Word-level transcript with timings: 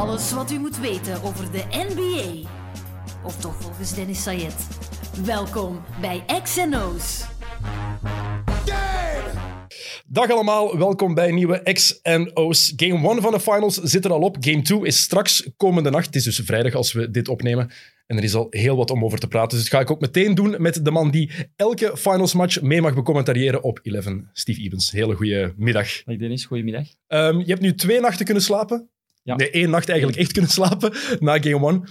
Alles 0.00 0.32
wat 0.32 0.50
u 0.50 0.58
moet 0.58 0.78
weten 0.78 1.22
over 1.22 1.52
de 1.52 1.64
NBA. 1.70 2.48
Of 3.24 3.36
toch 3.40 3.54
volgens 3.62 3.94
Dennis 3.94 4.22
Sayed. 4.22 4.68
Welkom 5.24 5.80
bij 6.00 6.24
XNO's. 6.42 7.24
Dag 10.06 10.30
allemaal, 10.30 10.78
welkom 10.78 11.14
bij 11.14 11.28
een 11.28 11.34
nieuwe 11.34 11.72
X&O's. 11.72 12.72
Game 12.76 13.08
1 13.08 13.22
van 13.22 13.32
de 13.32 13.40
finals 13.40 13.74
zit 13.74 14.04
er 14.04 14.12
al 14.12 14.20
op. 14.20 14.36
Game 14.40 14.62
2 14.62 14.86
is 14.86 15.02
straks 15.02 15.50
komende 15.56 15.90
nacht. 15.90 16.06
Het 16.06 16.14
is 16.14 16.24
dus 16.24 16.40
vrijdag 16.44 16.74
als 16.74 16.92
we 16.92 17.10
dit 17.10 17.28
opnemen. 17.28 17.70
En 18.06 18.16
er 18.16 18.24
is 18.24 18.34
al 18.34 18.46
heel 18.50 18.76
wat 18.76 18.90
om 18.90 19.04
over 19.04 19.18
te 19.18 19.28
praten. 19.28 19.58
Dus 19.58 19.68
dat 19.68 19.76
ga 19.78 19.80
ik 19.80 19.90
ook 19.90 20.00
meteen 20.00 20.34
doen 20.34 20.54
met 20.58 20.84
de 20.84 20.90
man 20.90 21.10
die 21.10 21.30
elke 21.56 21.96
finals 21.96 22.34
match 22.34 22.60
mee 22.60 22.80
mag 22.80 22.94
becommentariëren 22.94 23.62
op 23.62 23.80
11. 23.82 24.06
Steve 24.32 24.60
Evans. 24.60 24.90
Hele 24.90 25.14
goede 25.14 25.54
middag. 25.56 26.02
Dag 26.02 26.16
Dennis, 26.16 26.44
goedemiddag. 26.44 26.86
Um, 27.08 27.38
je 27.38 27.46
hebt 27.46 27.60
nu 27.60 27.74
twee 27.74 28.00
nachten 28.00 28.24
kunnen 28.24 28.42
slapen. 28.42 28.90
Ja. 29.30 29.36
Nee, 29.36 29.50
één 29.50 29.70
nacht 29.70 29.88
eigenlijk 29.88 30.18
echt 30.18 30.32
kunnen 30.32 30.50
slapen 30.50 30.92
na 31.18 31.38
Game 31.42 31.70
1. 31.70 31.84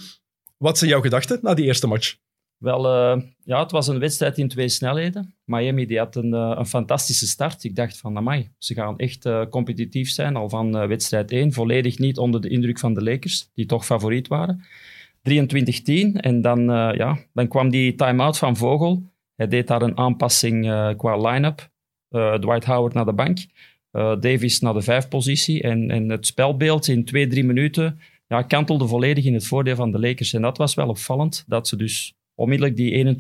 Wat 0.58 0.78
zijn 0.78 0.90
jouw 0.90 1.02
gedachten 1.02 1.40
na 1.42 1.54
die 1.54 1.66
eerste 1.66 1.88
match? 1.88 2.16
Wel, 2.58 2.86
uh, 2.86 3.22
ja, 3.44 3.60
het 3.60 3.72
was 3.72 3.88
een 3.88 4.00
wedstrijd 4.00 4.38
in 4.38 4.48
twee 4.48 4.70
snelheden. 4.70 5.36
Miami 5.46 5.86
die 5.86 5.98
had 5.98 6.16
een, 6.16 6.34
uh, 6.34 6.54
een 6.58 6.66
fantastische 6.66 7.28
start. 7.28 7.64
Ik 7.64 7.76
dacht 7.76 7.98
van, 7.98 8.18
amai, 8.18 8.50
ze 8.58 8.74
gaan 8.74 8.98
echt 8.98 9.26
uh, 9.26 9.46
competitief 9.50 10.10
zijn 10.10 10.36
al 10.36 10.50
van 10.50 10.88
wedstrijd 10.88 11.32
1. 11.32 11.54
Volledig 11.54 11.98
niet 11.98 12.18
onder 12.18 12.42
de 12.42 12.50
indruk 12.50 12.80
van 12.80 12.94
de 12.94 13.04
Lakers, 13.04 13.50
die 13.54 13.66
toch 13.66 13.86
favoriet 13.86 14.28
waren. 14.28 14.66
23-10 15.30 15.32
en 16.14 16.42
dan, 16.42 16.64
ja, 16.96 17.18
dan 17.34 17.48
kwam 17.48 17.70
die 17.70 17.96
time-out 17.96 18.38
van 18.38 18.58
Vogel. 18.58 19.12
Hij 19.36 19.48
deed 19.48 19.68
daar 19.68 19.82
een 19.82 19.98
aanpassing 19.98 20.62
qua 20.98 21.18
line-up. 21.18 21.70
Dwight 22.40 22.66
Howard 22.66 22.94
naar 22.94 23.06
de 23.06 23.14
bank. 23.14 23.38
Davis 23.92 24.60
naar 24.60 24.74
de 24.74 24.82
vijfpositie. 24.82 25.62
En, 25.62 25.92
en 25.92 26.10
het 26.10 26.26
spelbeeld 26.26 26.88
in 26.88 27.06
twee, 27.06 27.28
drie 27.28 27.44
minuten 27.44 28.00
ja, 28.30 28.42
kantelde 28.42 28.88
volledig 28.88 29.26
in 29.26 29.34
het 29.34 29.48
voordeel 29.48 29.76
van 29.76 29.92
de 29.92 30.00
Lakers. 30.00 30.34
En 30.34 30.42
dat 30.42 30.58
was 30.58 30.74
wel 30.74 30.88
opvallend, 30.88 31.44
dat 31.48 31.68
ze 31.68 31.76
dus 31.76 32.14
onmiddellijk 32.36 32.76
die 32.76 33.18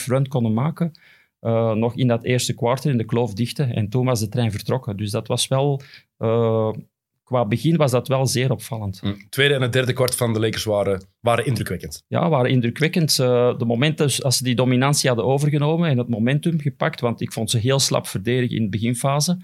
21-5 0.00 0.04
run 0.06 0.28
konden 0.28 0.54
maken. 0.54 0.92
Uh, 1.40 1.72
nog 1.72 1.96
in 1.96 2.08
dat 2.08 2.24
eerste 2.24 2.54
kwart 2.54 2.84
in 2.84 2.96
de 2.96 3.04
kloof 3.04 3.34
dichten. 3.34 3.74
En 3.74 3.88
toen 3.88 4.04
was 4.04 4.20
de 4.20 4.28
trein 4.28 4.50
vertrokken. 4.50 4.96
Dus 4.96 5.10
dat 5.10 5.28
was 5.28 5.48
wel... 5.48 5.80
Uh, 6.18 6.72
qua 7.24 7.46
begin 7.46 7.76
was 7.76 7.90
dat 7.90 8.08
wel 8.08 8.26
zeer 8.26 8.50
opvallend. 8.50 9.02
Mm. 9.02 9.16
Tweede 9.28 9.54
en 9.54 9.62
het 9.62 9.72
derde 9.72 9.92
kwart 9.92 10.14
van 10.16 10.32
de 10.32 10.40
Lakers 10.40 10.64
waren, 10.64 11.04
waren 11.20 11.46
indrukwekkend. 11.46 12.02
Ja, 12.08 12.28
waren 12.28 12.50
indrukwekkend. 12.50 13.18
Uh, 13.20 13.58
de 13.58 13.64
momenten 13.64 14.22
als 14.22 14.36
ze 14.36 14.44
die 14.44 14.54
dominantie 14.54 15.08
hadden 15.08 15.26
overgenomen 15.26 15.88
en 15.88 15.98
het 15.98 16.08
momentum 16.08 16.60
gepakt, 16.60 17.00
want 17.00 17.20
ik 17.20 17.32
vond 17.32 17.50
ze 17.50 17.58
heel 17.58 17.78
slap 17.78 18.06
verdedigen 18.06 18.56
in 18.56 18.62
de 18.62 18.68
beginfase 18.68 19.38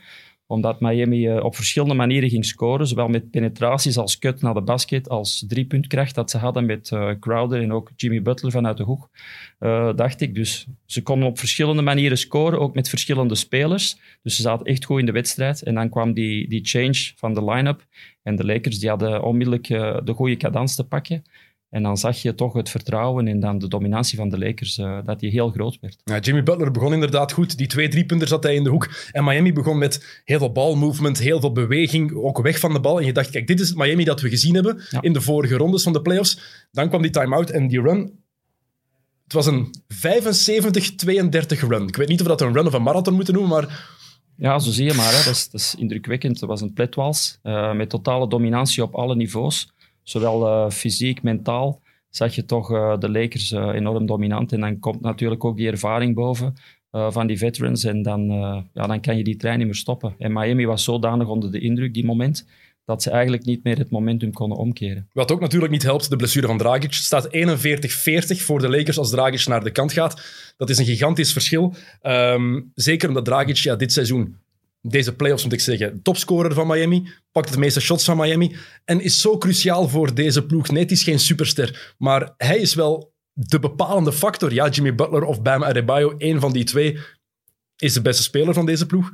omdat 0.51 0.81
Miami 0.81 1.29
uh, 1.29 1.45
op 1.45 1.57
verschillende 1.57 1.95
manieren 1.95 2.29
ging 2.29 2.45
scoren, 2.45 2.87
zowel 2.87 3.09
met 3.09 3.31
penetraties 3.31 3.97
als 3.97 4.19
cut 4.19 4.43
naar 4.43 4.55
de 4.55 4.63
basket, 4.63 5.09
als 5.09 5.45
driepuntkracht 5.49 6.15
dat 6.15 6.31
ze 6.31 6.39
hadden 6.39 6.67
met 6.67 6.91
uh, 6.91 7.11
Crowder 7.21 7.63
en 7.63 7.73
ook 7.73 7.91
Jimmy 7.97 8.23
Butler 8.23 8.53
vanuit 8.53 8.77
de 8.77 8.83
hoek, 8.83 9.09
uh, 9.61 9.97
dacht 9.97 10.21
ik. 10.21 10.35
Dus 10.35 10.67
ze 10.87 11.03
konden 11.03 11.29
op 11.29 11.39
verschillende 11.39 11.83
manieren 11.83 12.19
scoren, 12.19 12.61
ook 12.61 12.75
met 12.75 12.89
verschillende 12.89 13.35
spelers. 13.35 13.99
Dus 14.23 14.37
ze 14.37 14.43
zaten 14.43 14.67
echt 14.67 14.85
goed 14.85 14.99
in 14.99 15.07
de 15.07 15.13
wedstrijd. 15.13 15.63
En 15.63 15.75
dan 15.75 15.89
kwam 15.89 16.13
die, 16.13 16.49
die 16.49 16.65
change 16.65 17.13
van 17.17 17.35
de 17.35 17.45
line-up. 17.45 17.87
En 18.23 18.37
de 18.37 18.45
Lakers 18.45 18.79
die 18.79 18.89
hadden 18.89 19.23
onmiddellijk 19.23 19.69
de 20.05 20.13
goede 20.15 20.37
cadans 20.37 20.75
te 20.75 20.87
pakken. 20.87 21.25
En 21.71 21.83
dan 21.83 21.97
zag 21.97 22.23
je 22.23 22.35
toch 22.35 22.53
het 22.53 22.69
vertrouwen 22.69 23.29
en 23.29 23.41
dan 23.41 23.59
de 23.59 23.69
dominantie 23.69 24.19
van 24.19 24.29
de 24.29 24.39
Lakers, 24.39 24.79
uh, 24.79 24.99
dat 25.05 25.21
die 25.21 25.31
heel 25.31 25.51
groot 25.51 25.79
werd. 25.81 25.97
Ja, 26.05 26.19
Jimmy 26.19 26.43
Butler 26.43 26.71
begon 26.71 26.93
inderdaad 26.93 27.33
goed. 27.33 27.59
Die 27.59 27.67
twee 27.67 27.89
driepunten 27.89 28.29
zat 28.29 28.43
hij 28.43 28.55
in 28.55 28.65
de 28.65 28.71
hoek. 28.71 28.91
En 29.13 29.25
Miami 29.25 29.53
begon 29.53 29.79
met 29.79 30.23
heel 30.25 30.39
veel 30.39 30.53
balmovement, 30.53 31.19
heel 31.19 31.41
veel 31.41 31.53
beweging, 31.53 32.15
ook 32.15 32.43
weg 32.43 32.59
van 32.59 32.73
de 32.73 32.81
bal. 32.81 33.01
En 33.01 33.07
je 33.07 33.13
dacht, 33.13 33.31
kijk, 33.31 33.47
dit 33.47 33.61
is 33.61 33.69
het 33.69 33.79
Miami 33.79 34.05
dat 34.05 34.21
we 34.21 34.29
gezien 34.29 34.55
hebben 34.55 34.83
ja. 34.91 35.03
in 35.03 35.13
de 35.13 35.21
vorige 35.21 35.57
rondes 35.57 35.83
van 35.83 35.93
de 35.93 36.03
playoffs. 36.03 36.67
Dan 36.71 36.89
kwam 36.89 37.03
die 37.03 37.11
time-out 37.11 37.51
en 37.51 37.69
die 37.69 37.81
run. 37.81 37.99
Het 39.25 39.33
was 39.33 39.47
een 39.47 39.75
75-32 39.95 41.69
run. 41.69 41.87
Ik 41.87 41.97
weet 41.97 42.09
niet 42.09 42.21
of 42.21 42.27
dat 42.27 42.41
een 42.41 42.53
run 42.53 42.67
of 42.67 42.73
een 42.73 42.83
marathon 42.83 43.15
moeten 43.15 43.35
noemen, 43.35 43.53
maar... 43.53 43.99
Ja, 44.37 44.59
zo 44.59 44.71
zie 44.71 44.85
je 44.85 44.95
maar. 44.95 45.13
Hè. 45.13 45.25
Dat, 45.25 45.35
is, 45.35 45.51
dat 45.51 45.61
is 45.61 45.75
indrukwekkend. 45.79 46.41
Het 46.41 46.49
was 46.49 46.61
een 46.61 46.73
pletwals 46.73 47.39
uh, 47.43 47.73
met 47.73 47.89
totale 47.89 48.29
dominantie 48.29 48.83
op 48.83 48.95
alle 48.95 49.17
niveaus 49.17 49.73
zowel 50.03 50.47
uh, 50.47 50.71
fysiek, 50.71 51.23
mentaal, 51.23 51.81
zag 52.09 52.35
je 52.35 52.45
toch 52.45 52.71
uh, 52.73 52.99
de 52.99 53.11
Lakers 53.11 53.53
uh, 53.53 53.71
enorm 53.75 54.07
dominant. 54.07 54.53
En 54.53 54.61
dan 54.61 54.79
komt 54.79 55.01
natuurlijk 55.01 55.45
ook 55.45 55.57
die 55.57 55.71
ervaring 55.71 56.15
boven 56.15 56.55
van 56.93 57.27
die 57.27 57.39
veterans. 57.39 57.85
En 57.85 58.03
dan, 58.03 58.31
ja, 58.75 58.87
dan 58.87 59.01
kan 59.01 59.17
je 59.17 59.25
die 59.25 59.37
trein 59.37 59.59
niet 59.59 59.67
meer 59.67 59.77
stoppen. 59.77 60.15
En 60.19 60.33
Miami 60.33 60.67
was 60.67 60.85
zodanig 60.85 61.29
onder 61.29 61.53
de 61.53 61.61
indruk 61.61 61.95
die 61.95 62.05
moment 62.05 62.47
dat 62.91 63.03
ze 63.03 63.11
eigenlijk 63.11 63.45
niet 63.45 63.65
meer 63.65 63.79
het 63.79 63.91
momentum 63.91 64.33
konden 64.33 64.59
omkeren. 64.59 65.09
Wat 65.13 65.33
ook 65.33 65.41
natuurlijk 65.41 65.73
niet 65.73 65.83
helpt, 65.83 66.11
de 66.11 66.17
blessure 66.17 66.47
van 66.47 66.59
Dragic. 66.59 66.93
Staat 66.93 67.29
41-40 67.29 67.31
voor 68.37 68.61
de 68.61 68.69
Lakers 68.69 68.99
als 68.99 69.11
Dragic 69.11 69.47
naar 69.47 69.65
de 69.65 69.71
kant 69.71 69.93
gaat. 69.93 70.23
Dat 70.57 70.71
is 70.71 70.79
een 70.79 70.85
gigantisch 70.85 71.33
verschil. 71.33 71.75
Um, 72.03 72.71
zeker 72.75 73.09
omdat 73.09 73.25
Dragic 73.25 73.57
ja, 73.57 73.77
dit 73.77 73.93
seizoen 73.93 74.37
deze 74.81 75.17
playoffs 75.17 75.43
moet 75.43 75.53
ik 75.53 75.61
zeggen, 75.61 76.03
topscorer 76.03 76.55
van 76.55 76.67
Miami, 76.67 77.09
pakt 77.33 77.53
de 77.53 77.59
meeste 77.59 77.81
shots 77.81 78.05
van 78.05 78.17
Miami 78.17 78.57
en 78.85 79.01
is 79.01 79.21
zo 79.21 79.39
cruciaal 79.39 79.89
voor 79.89 80.15
deze 80.15 80.47
ploeg. 80.47 80.69
Nee, 80.69 80.87
is 80.87 81.03
geen 81.03 81.19
superster, 81.19 81.95
maar 81.99 82.35
hij 82.37 82.59
is 82.59 82.75
wel 82.75 83.15
de 83.33 83.59
bepalende 83.59 84.13
factor. 84.13 84.53
Ja, 84.53 84.69
Jimmy 84.69 84.95
Butler 84.95 85.25
of 85.25 85.43
Bam 85.43 85.65
Adebayo, 85.65 86.17
één 86.17 86.41
van 86.41 86.53
die 86.53 86.65
twee, 86.65 86.99
is 87.77 87.93
de 87.93 88.03
beste 88.03 88.23
speler 88.23 88.55
van 88.55 88.67
deze 88.67 88.87
ploeg. 88.87 89.11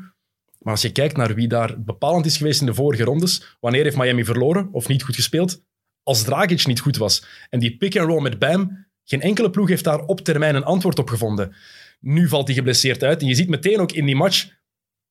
Maar 0.59 0.73
als 0.73 0.83
je 0.83 0.93
kijkt 0.93 1.17
naar 1.17 1.35
wie 1.35 1.49
daar 1.49 1.83
bepalend 1.83 2.27
is 2.27 2.37
geweest 2.37 2.61
in 2.61 2.67
de 2.67 2.75
vorige 2.75 3.05
rondes, 3.05 3.57
wanneer 3.61 3.83
heeft 3.83 3.97
Miami 3.97 4.25
verloren 4.25 4.69
of 4.73 4.89
niet 4.89 5.03
goed 5.03 5.15
gespeeld? 5.15 5.63
Als 6.03 6.23
Dragic 6.23 6.67
niet 6.67 6.81
goed 6.81 6.97
was. 6.97 7.25
En 7.51 7.59
die 7.59 7.77
pick-and-roll 7.77 8.23
met 8.23 8.39
Bam, 8.39 8.87
geen 9.05 9.21
enkele 9.21 9.51
ploeg 9.51 9.69
heeft 9.69 9.85
daar 9.85 10.01
op 10.01 10.21
termijn 10.21 10.55
een 10.55 10.65
antwoord 10.65 10.99
op 10.99 11.09
gevonden. 11.09 11.55
Nu 12.01 12.29
valt 12.29 12.47
hij 12.47 12.57
geblesseerd 12.57 13.03
uit 13.03 13.21
en 13.21 13.27
je 13.27 13.35
ziet 13.35 13.49
meteen 13.49 13.81
ook 13.81 13.93
in 13.93 14.07
die 14.07 14.17
match 14.17 14.49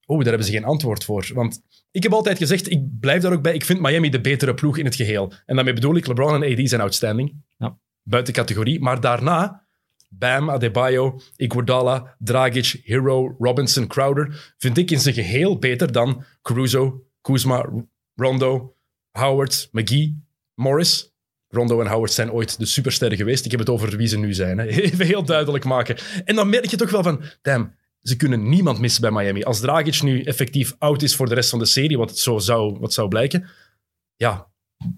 Oh, 0.06 0.18
daar 0.18 0.28
hebben 0.28 0.46
ze 0.46 0.52
geen 0.52 0.64
antwoord 0.64 1.04
voor. 1.04 1.30
Want 1.34 1.62
ik 1.92 2.04
heb 2.04 2.14
altijd 2.14 2.38
gezegd, 2.38 2.72
ik 2.72 3.00
blijf 3.00 3.22
daar 3.22 3.34
ook 3.34 3.42
bij, 3.42 3.54
ik 3.54 3.66
vind 3.66 3.82
Miami 3.82 4.10
de 4.10 4.22
betere 4.22 4.54
ploeg 4.54 4.78
in 4.78 4.86
het 4.86 4.96
geheel. 4.96 5.34
En 5.46 5.56
daarmee 5.56 5.74
bedoel 5.74 5.96
ik, 5.96 6.08
LeBron 6.08 6.44
en 6.44 6.52
AD 6.52 6.70
zijn 6.70 6.82
outstanding. 6.82 7.44
Ja. 7.58 7.80
Buiten 8.04 8.34
categorie. 8.34 8.80
Maar 8.82 9.02
daarna, 9.02 9.68
Bam, 10.10 10.50
Adebayo, 10.50 11.20
Iguodala, 11.36 12.16
Dragic, 12.20 12.82
Hero, 12.84 13.36
Robinson, 13.40 13.88
Crowder, 13.88 14.54
vind 14.58 14.78
ik 14.78 14.92
in 14.92 15.00
zijn 15.00 15.16
geheel 15.16 15.60
beter 15.60 15.92
dan 15.92 16.24
Caruso, 16.42 17.04
Kuzma, 17.22 17.70
Rondo, 18.16 18.76
Howard, 19.12 19.70
McGee, 19.72 20.24
Morris. 20.54 21.14
Rondo 21.48 21.82
en 21.82 21.88
Howard 21.88 22.12
zijn 22.12 22.32
ooit 22.32 22.60
de 22.60 22.66
supersterren 22.66 23.18
geweest. 23.18 23.46
Ik 23.46 23.52
heb 23.52 23.60
het 23.60 23.70
over 23.70 23.98
wie 23.98 24.08
ze 24.08 24.18
nu 24.18 24.34
zijn. 24.34 24.58
Hè. 24.58 24.66
Even 24.82 25.06
heel 25.06 25.24
duidelijk 25.24 25.66
maken. 25.66 25.98
En 26.26 26.36
dan 26.36 26.50
merk 26.50 26.66
je 26.66 26.78
toch 26.78 26.90
wel 26.90 27.04
van, 27.04 27.22
damn, 27.42 27.76
ze 28.08 28.16
kunnen 28.16 28.50
niemand 28.50 28.80
missen 28.80 29.02
bij 29.02 29.12
Miami. 29.12 29.44
Als 29.44 29.60
Dragic 29.60 30.02
nu 30.02 30.22
effectief 30.22 30.76
oud 30.78 31.02
is 31.02 31.16
voor 31.16 31.30
de 31.30 31.36
rest 31.36 31.50
van 31.50 31.60
de 31.60 31.66
serie, 31.66 31.98
wat 31.98 32.10
het 32.10 32.20
zo 32.20 32.38
zou, 32.38 32.80
wat 32.80 32.94
zou 32.94 33.08
blijken, 33.08 33.48
ja, 34.16 34.48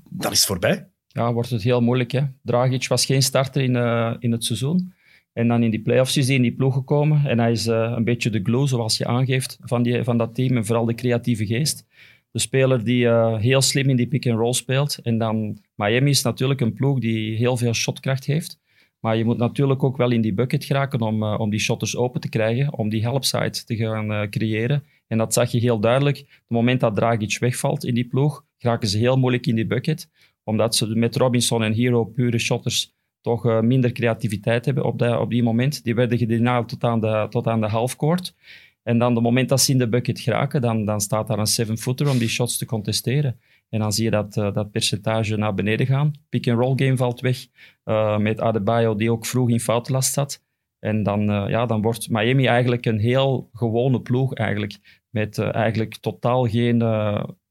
dan 0.10 0.32
is 0.32 0.38
het 0.38 0.48
voorbij. 0.48 0.90
Ja, 1.08 1.34
wordt 1.34 1.50
het 1.50 1.64
heel 1.64 1.82
moeilijk. 1.82 2.12
Hè? 2.12 2.22
Dragic 2.44 2.88
was 2.88 3.06
geen 3.06 3.22
starter 3.22 3.62
in, 3.62 3.76
uh, 3.76 4.14
in 4.20 4.32
het 4.32 4.44
seizoen. 4.44 4.94
En 5.34 5.48
dan 5.48 5.64
in 5.64 5.70
die 5.70 5.82
playoffs 5.82 6.18
is 6.18 6.28
hij 6.28 6.36
in 6.36 6.42
die 6.42 6.56
ploeg 6.56 6.74
gekomen. 6.74 7.26
En 7.26 7.40
hij 7.40 7.52
is 7.52 7.68
uh, 7.68 7.94
een 7.96 8.04
beetje 8.04 8.30
de 8.30 8.40
glue, 8.44 8.68
zoals 8.68 8.98
je 8.98 9.06
aangeeft, 9.06 9.58
van, 9.62 9.84
die, 9.84 10.04
van 10.04 10.18
dat 10.18 10.36
team. 10.36 10.58
En 10.58 10.66
vooral 10.66 10.86
de 10.86 10.96
creatieve 10.96 11.46
geest. 11.46 11.86
De 12.32 12.40
speler 12.40 12.84
die 12.84 13.06
uh, 13.06 13.38
heel 13.38 13.62
slim 13.62 13.90
in 13.90 13.96
die 13.96 14.08
pick-and-roll 14.08 14.54
speelt. 14.54 14.98
En 15.04 15.18
dan 15.18 15.62
Miami 15.76 16.10
is 16.10 16.22
natuurlijk 16.22 16.62
een 16.62 16.74
ploeg 16.74 17.00
die 17.00 17.38
heel 17.38 17.58
veel 17.58 17.74
shotkracht 17.74 18.26
heeft. 18.26 18.60
Maar 19.00 19.18
je 19.18 19.26
moet 19.26 19.38
natuurlijk 19.38 19.84
ook 19.84 19.98
wel 19.98 20.12
in 20.12 20.22
die 20.22 20.34
bucket 20.34 20.66
geraken 20.66 21.02
om, 21.02 21.24
uh, 21.24 21.40
om 21.40 21.50
die 21.50 21.60
shotters 21.60 21.96
open 21.96 22.22
te 22.22 22.30
krijgen, 22.30 22.74
om 22.74 22.90
die 22.90 23.02
helpside 23.02 23.64
te 23.64 23.76
gaan 23.76 24.12
uh, 24.12 24.22
creëren. 24.30 24.84
En 25.08 25.18
dat 25.18 25.34
zag 25.34 25.52
je 25.52 25.60
heel 25.60 25.80
duidelijk. 25.80 26.18
Op 26.20 26.26
het 26.26 26.44
moment 26.48 26.80
dat 26.80 26.96
Dragic 26.96 27.38
wegvalt 27.40 27.86
in 27.86 27.94
die 27.94 28.08
ploeg, 28.08 28.46
geraken 28.58 28.88
ze 28.88 28.98
heel 28.98 29.18
moeilijk 29.18 29.46
in 29.46 29.56
die 29.56 29.68
bucket. 29.68 30.10
Omdat 30.44 30.76
ze 30.76 30.96
met 30.96 31.16
Robinson 31.16 31.64
en 31.64 31.74
Hero 31.74 32.04
pure 32.04 32.40
shotters 32.40 32.96
toch 33.22 33.46
uh, 33.46 33.60
minder 33.60 33.92
creativiteit 33.92 34.66
hebben 34.66 34.86
op, 34.86 35.00
dat, 35.00 35.20
op 35.20 35.30
die 35.30 35.44
moment. 35.44 35.84
Die 35.84 35.96
werden 35.96 36.18
gedenaald 36.18 36.70
tot 36.70 36.84
aan 36.84 37.00
de, 37.00 37.28
tot 37.30 37.48
aan 37.48 37.62
de 37.62 37.68
halfcourt. 37.68 38.36
En 38.84 38.98
dan, 38.98 39.10
op 39.10 39.16
het 39.16 39.24
moment 39.24 39.50
dat 39.50 39.62
ze 39.62 39.72
in 39.72 39.78
de 39.78 39.90
bucket 39.90 40.20
geraken, 40.20 40.62
dan, 40.62 40.86
dan 40.86 41.02
staat 41.02 41.28
daar 41.28 41.40
een 41.40 41.46
seven-footer 41.46 42.10
om 42.10 42.18
die 42.18 42.28
shots 42.28 42.58
te 42.58 42.66
contesteren. 42.66 43.40
En 43.70 43.80
dan 43.80 43.92
zie 43.92 44.04
je 44.04 44.12
dat, 44.12 44.38
uh, 44.38 44.54
dat 44.54 44.72
percentage 44.72 45.38
naar 45.38 45.54
beneden 45.54 45.86
gaan. 45.86 46.12
Pick-and-roll 46.30 46.74
game 46.76 46.98
valt 46.98 47.20
weg 47.20 47.48
uh, 47.86 48.18
met 48.18 48.40
Adebayo, 48.40 48.96
die 48.96 49.12
ook 49.12 49.26
vroeg 49.26 49.50
in 49.50 49.60
foutenlast 49.60 50.14
zat. 50.14 50.46
En 50.80 51.04
dan, 51.04 51.30
uh, 51.30 51.50
ja, 51.50 51.66
dan 51.66 51.82
wordt 51.82 52.10
Miami 52.10 52.46
eigenlijk 52.46 52.86
een 52.86 53.00
heel 53.00 53.50
gewone 53.54 54.02
ploeg 54.02 54.34
eigenlijk. 54.34 55.04
Met 55.10 55.38
eigenlijk 55.38 55.98
totaal 55.98 56.48
geen, 56.48 56.82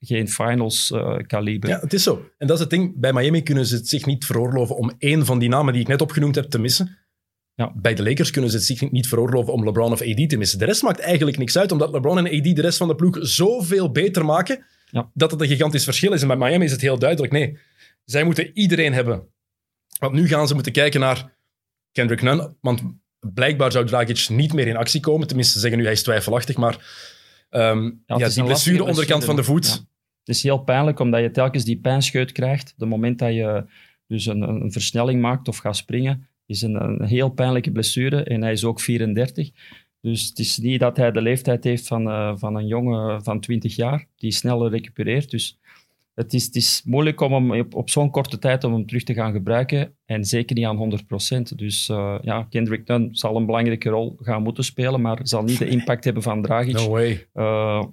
geen 0.01 0.29
finals 0.29 0.95
kaliber. 1.27 1.69
Ja, 1.69 1.81
het 1.81 1.93
is 1.93 2.03
zo. 2.03 2.29
En 2.39 2.47
dat 2.47 2.57
is 2.57 2.63
het 2.63 2.71
ding. 2.71 3.01
Bij 3.01 3.13
Miami 3.13 3.43
kunnen 3.43 3.67
ze 3.67 3.75
het 3.75 3.89
zich 3.89 4.07
niet 4.07 4.25
veroorloven 4.25 4.77
om 4.77 4.93
één 4.99 5.25
van 5.25 5.39
die 5.39 5.49
namen 5.49 5.73
die 5.73 5.83
ik 5.83 5.89
net 5.89 6.01
opgenoemd 6.01 6.35
heb 6.35 6.45
te 6.45 6.59
missen. 6.59 6.99
Ja. 7.55 7.73
Bij 7.77 7.95
de 7.95 8.03
Lakers 8.03 8.31
kunnen 8.31 8.51
ze 8.51 8.57
het 8.57 8.67
zich 8.67 8.91
niet 8.91 9.09
veroorloven 9.09 9.53
om 9.53 9.65
LeBron 9.65 9.93
of 9.93 10.01
AD 10.01 10.29
te 10.29 10.37
missen. 10.37 10.59
De 10.59 10.65
rest 10.65 10.83
maakt 10.83 11.01
eigenlijk 11.01 11.39
niks 11.39 11.59
uit, 11.59 11.73
omdat 11.73 11.93
LeBron 11.93 12.19
en 12.19 12.39
AD 12.39 12.57
de 12.57 12.63
rest 12.63 12.79
van 12.79 12.89
de 12.89 12.95
ploeg 12.95 13.19
zoveel 13.21 13.91
beter 13.93 14.25
maken 14.25 14.65
ja. 14.91 15.11
dat 15.15 15.31
het 15.31 15.41
een 15.41 15.47
gigantisch 15.47 15.85
verschil 15.85 16.13
is. 16.13 16.23
En 16.23 16.29
bij 16.29 16.37
Miami 16.37 16.65
is 16.65 16.73
het 16.73 16.81
heel 16.81 16.99
duidelijk, 16.99 17.33
nee. 17.33 17.59
zij 18.05 18.25
moeten 18.25 18.51
iedereen 18.55 18.93
hebben. 18.93 19.29
Want 19.99 20.13
nu 20.13 20.29
gaan 20.29 20.49
ze 20.49 20.55
moeten 20.55 20.73
kijken 20.73 21.01
naar 21.01 21.37
Kendrick 21.93 22.23
Nunn, 22.23 22.57
want 22.61 22.83
blijkbaar 23.21 23.73
zou 23.73 23.87
Dragic 23.87 24.29
niet 24.29 24.53
meer 24.53 24.67
in 24.67 24.77
actie 24.77 25.01
komen. 25.01 25.27
Tenminste, 25.27 25.53
ze 25.53 25.61
zeggen 25.61 25.79
nu 25.79 25.85
hij 25.85 25.95
is 25.95 26.03
twijfelachtig, 26.03 26.57
maar 26.57 26.73
het 27.49 27.95
ja, 28.07 28.27
is 28.27 28.35
die 28.35 28.45
blessure 28.45 28.85
onderkant 28.85 29.25
van 29.25 29.37
de 29.37 29.45
voet. 29.45 29.67
Ja. 29.67 29.73
Het 30.25 30.35
is 30.37 30.43
heel 30.43 30.59
pijnlijk 30.59 30.99
omdat 30.99 31.21
je 31.21 31.31
telkens 31.31 31.65
die 31.65 31.81
pijnscheut 31.81 32.33
krijgt. 32.33 32.75
De 32.77 32.87
moment 32.87 33.19
dat 33.19 33.35
je 33.35 33.65
dus 34.07 34.27
een, 34.27 34.43
een 34.43 34.73
versnelling 34.73 35.21
maakt 35.21 35.49
of 35.49 35.57
gaat 35.57 35.77
springen, 35.77 36.29
is 36.47 36.63
een, 36.63 36.75
een 36.75 37.05
heel 37.05 37.29
pijnlijke 37.29 37.73
blessure. 37.73 38.25
En 38.25 38.43
hij 38.43 38.53
is 38.53 38.65
ook 38.65 38.81
34. 38.81 39.51
Dus 40.07 40.29
het 40.29 40.39
is 40.39 40.59
niet 40.59 40.81
dat 40.81 40.97
hij 40.97 41.13
de 41.13 41.21
leeftijd 41.21 41.65
heeft 41.65 41.87
van, 41.87 42.09
eh, 42.09 42.33
van 42.37 42.55
een 42.55 42.67
jongen 42.67 43.25
van 43.25 43.41
20 43.41 43.77
jaar, 43.77 44.07
die 44.17 44.33
sneller 44.33 44.71
recupereert. 44.71 45.31
Dus 45.31 45.59
het 46.15 46.35
is, 46.35 46.45
het 46.45 46.55
is 46.55 46.83
moeilijk 46.85 47.21
om 47.21 47.33
hem 47.33 47.61
op, 47.61 47.75
op 47.75 47.91
zo'n 47.91 48.11
korte 48.11 48.39
tijd 48.39 48.65
om 48.65 48.73
hem 48.73 48.87
terug 48.87 49.03
te 49.03 49.15
gaan 49.15 49.33
gebruiken. 49.33 49.97
En 50.05 50.25
zeker 50.25 50.57
niet 50.57 50.65
aan 50.65 50.77
100%. 50.77 51.57
Dus 51.57 51.89
eh, 51.89 52.19
ja, 52.23 52.43
Kendrick 52.43 52.87
Nunn 52.87 53.09
zal 53.15 53.37
een 53.37 53.47
belangrijke 53.47 53.89
rol 53.89 54.17
gaan 54.21 54.43
moeten 54.43 54.65
spelen, 54.65 55.01
maar 55.01 55.19
zal 55.23 55.43
niet 55.43 55.59
de 55.59 55.69
impact 55.69 56.05
hebben 56.05 56.23
van 56.23 56.43
Dragic. 56.43 56.75
No 56.75 56.89
way. 56.89 57.27
Eh, 57.33 57.85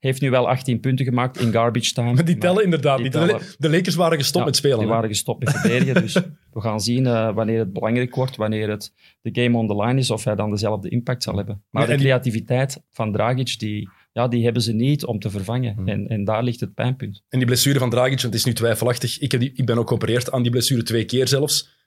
heeft 0.00 0.20
nu 0.20 0.30
wel 0.30 0.48
18 0.48 0.80
punten 0.80 1.04
gemaakt 1.04 1.40
in 1.40 1.52
garbage 1.52 1.92
time. 1.92 2.12
Maar 2.12 2.24
die 2.24 2.36
maar 2.36 2.44
tellen 2.44 2.64
inderdaad 2.64 2.96
die 2.96 3.04
niet. 3.04 3.12
tellen- 3.12 3.40
De, 3.58 3.70
Lakers 3.70 3.94
waren 3.94 4.18
gestopt 4.18 4.38
ja, 4.38 4.44
met 4.44 4.56
spelen. 4.56 4.78
Die 4.78 4.86
hè? 4.86 4.92
waren 4.92 5.08
gestopt 5.08 5.44
met 5.44 5.54
verdedigen. 5.60 6.02
dus 6.02 6.12
we 6.52 6.60
gaan 6.60 6.80
zien 6.80 7.06
eh, 7.06 7.34
wanneer 7.34 7.58
het 7.58 7.72
belangrijk 7.72 8.14
wordt, 8.14 8.36
wanneer 8.36 8.68
het 8.68 8.92
de 9.22 9.42
game 9.42 9.58
on 9.58 9.66
the 9.66 9.76
line 9.76 9.98
is, 9.98 10.10
of 10.10 10.24
hij 10.24 10.34
dan 10.34 10.50
dezelfde 10.50 10.88
impact 10.88 11.22
zal 11.22 11.36
hebben. 11.36 11.62
Maar 11.70 11.86
de 11.86 11.96
creativiteit 11.96 12.82
van 12.90 13.12
Dragic, 13.12 13.58
die, 13.58 13.88
ja, 14.12 14.28
die 14.28 14.44
hebben 14.44 14.62
ze 14.62 14.72
niet 14.72 15.04
om 15.04 15.18
te 15.18 15.30
vervangen. 15.30 15.74
Hmm. 15.74 15.88
En, 15.88 16.08
en 16.08 16.24
daar 16.24 16.42
ligt 16.42 16.60
het 16.60 16.74
pijnpunt. 16.74 17.22
En 17.28 17.38
die 17.38 17.46
blessure 17.46 17.78
van 17.78 17.90
Dragic, 17.90 18.10
want 18.10 18.22
het 18.22 18.34
is 18.34 18.44
nu 18.44 18.52
twijfelachtig. 18.52 19.18
Ik, 19.18 19.32
heb 19.32 19.40
die, 19.40 19.52
ik 19.54 19.66
ben 19.66 19.78
ook 19.78 19.88
geopereerd 19.88 20.32
aan 20.32 20.42
die 20.42 20.50
blessure 20.50 20.82
twee 20.82 21.04
keer 21.04 21.28
zelfs. 21.28 21.78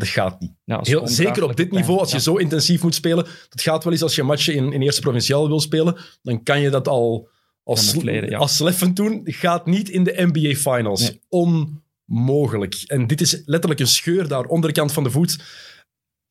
Dat 0.00 0.08
gaat 0.08 0.40
niet. 0.40 0.52
Ja, 0.64 0.80
Heel, 0.82 1.08
zeker 1.08 1.42
op 1.42 1.56
dit 1.56 1.70
niveau, 1.70 1.98
als 1.98 2.10
je 2.10 2.16
Ja. 2.16 2.22
zo 2.22 2.36
intensief 2.36 2.82
moet 2.82 2.94
spelen. 2.94 3.24
Dat 3.48 3.60
gaat 3.62 3.84
wel 3.84 3.92
eens 3.92 4.02
als 4.02 4.14
je 4.14 4.20
een 4.20 4.26
matchje 4.26 4.54
in, 4.54 4.72
in 4.72 4.82
eerste 4.82 5.00
provinciaal 5.00 5.48
wil 5.48 5.60
spelen. 5.60 5.96
Dan 6.22 6.42
kan 6.42 6.60
je 6.60 6.70
dat 6.70 6.88
al 6.88 7.28
als, 7.62 7.86
Camoufleren, 7.86 8.30
ja. 8.30 8.38
als 8.38 8.56
sleffend 8.56 8.96
doen. 8.96 9.20
Gaat 9.24 9.66
niet 9.66 9.88
in 9.88 10.04
de 10.04 10.14
NBA 10.32 10.54
Finals. 10.54 11.00
Nee. 11.00 11.20
Onmogelijk. 11.28 12.74
En 12.86 13.06
dit 13.06 13.20
is 13.20 13.42
letterlijk 13.44 13.80
een 13.80 13.86
scheur 13.86 14.28
daar, 14.28 14.44
onderkant 14.44 14.92
van 14.92 15.02
de 15.04 15.10
voet. 15.10 15.38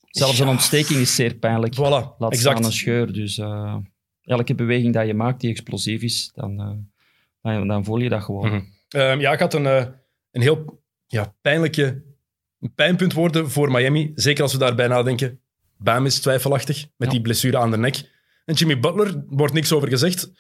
Zelfs 0.10 0.40
een 0.40 0.48
ontsteking 0.48 1.00
is 1.00 1.16
zeer 1.16 1.36
pijnlijk. 1.36 1.76
Voilà, 1.76 1.80
Laat 1.80 2.16
staan 2.18 2.30
exact. 2.32 2.66
een 2.66 2.72
scheur. 2.72 3.14
Dus 3.14 3.38
eh, 3.38 3.76
elke 4.22 4.56
beweging 4.56 4.94
dat 4.94 5.08
je 5.08 5.14
maakt 5.14 5.42
die 5.42 5.50
explosief 5.50 6.02
is, 6.02 6.32
dan, 6.34 6.58
dan, 7.42 7.68
dan 7.68 7.84
voel 7.86 7.98
je 8.00 8.10
dat 8.10 8.24
gewoon. 8.24 8.48
Mhm. 8.48 8.62
Ehm, 8.90 9.20
ja, 9.20 9.32
ik 9.32 9.40
had 9.40 9.54
een, 9.54 9.66
eh, 9.66 9.86
een 10.32 10.42
heel 10.42 10.82
ja, 11.08 11.36
pijnlijke 11.42 12.04
een 12.60 12.74
pijnpunt 12.74 13.14
worden 13.14 13.52
voor 13.52 13.72
Miami. 13.72 14.12
Zeker 14.16 14.44
als 14.44 14.52
we 14.54 14.60
daarbij 14.60 14.88
nadenken. 14.88 15.40
Bam 15.78 16.06
is 16.06 16.20
twijfelachtig 16.20 16.88
met 16.98 17.08
Ja. 17.08 17.14
die 17.14 17.22
blessure 17.22 17.58
aan 17.58 17.72
de 17.72 17.78
nek. 17.78 18.18
En 18.46 18.54
Jimmy 18.56 18.80
Butler, 18.80 19.24
wordt 19.28 19.54
niks 19.54 19.72
over 19.72 19.88
gezegd. 19.90 20.32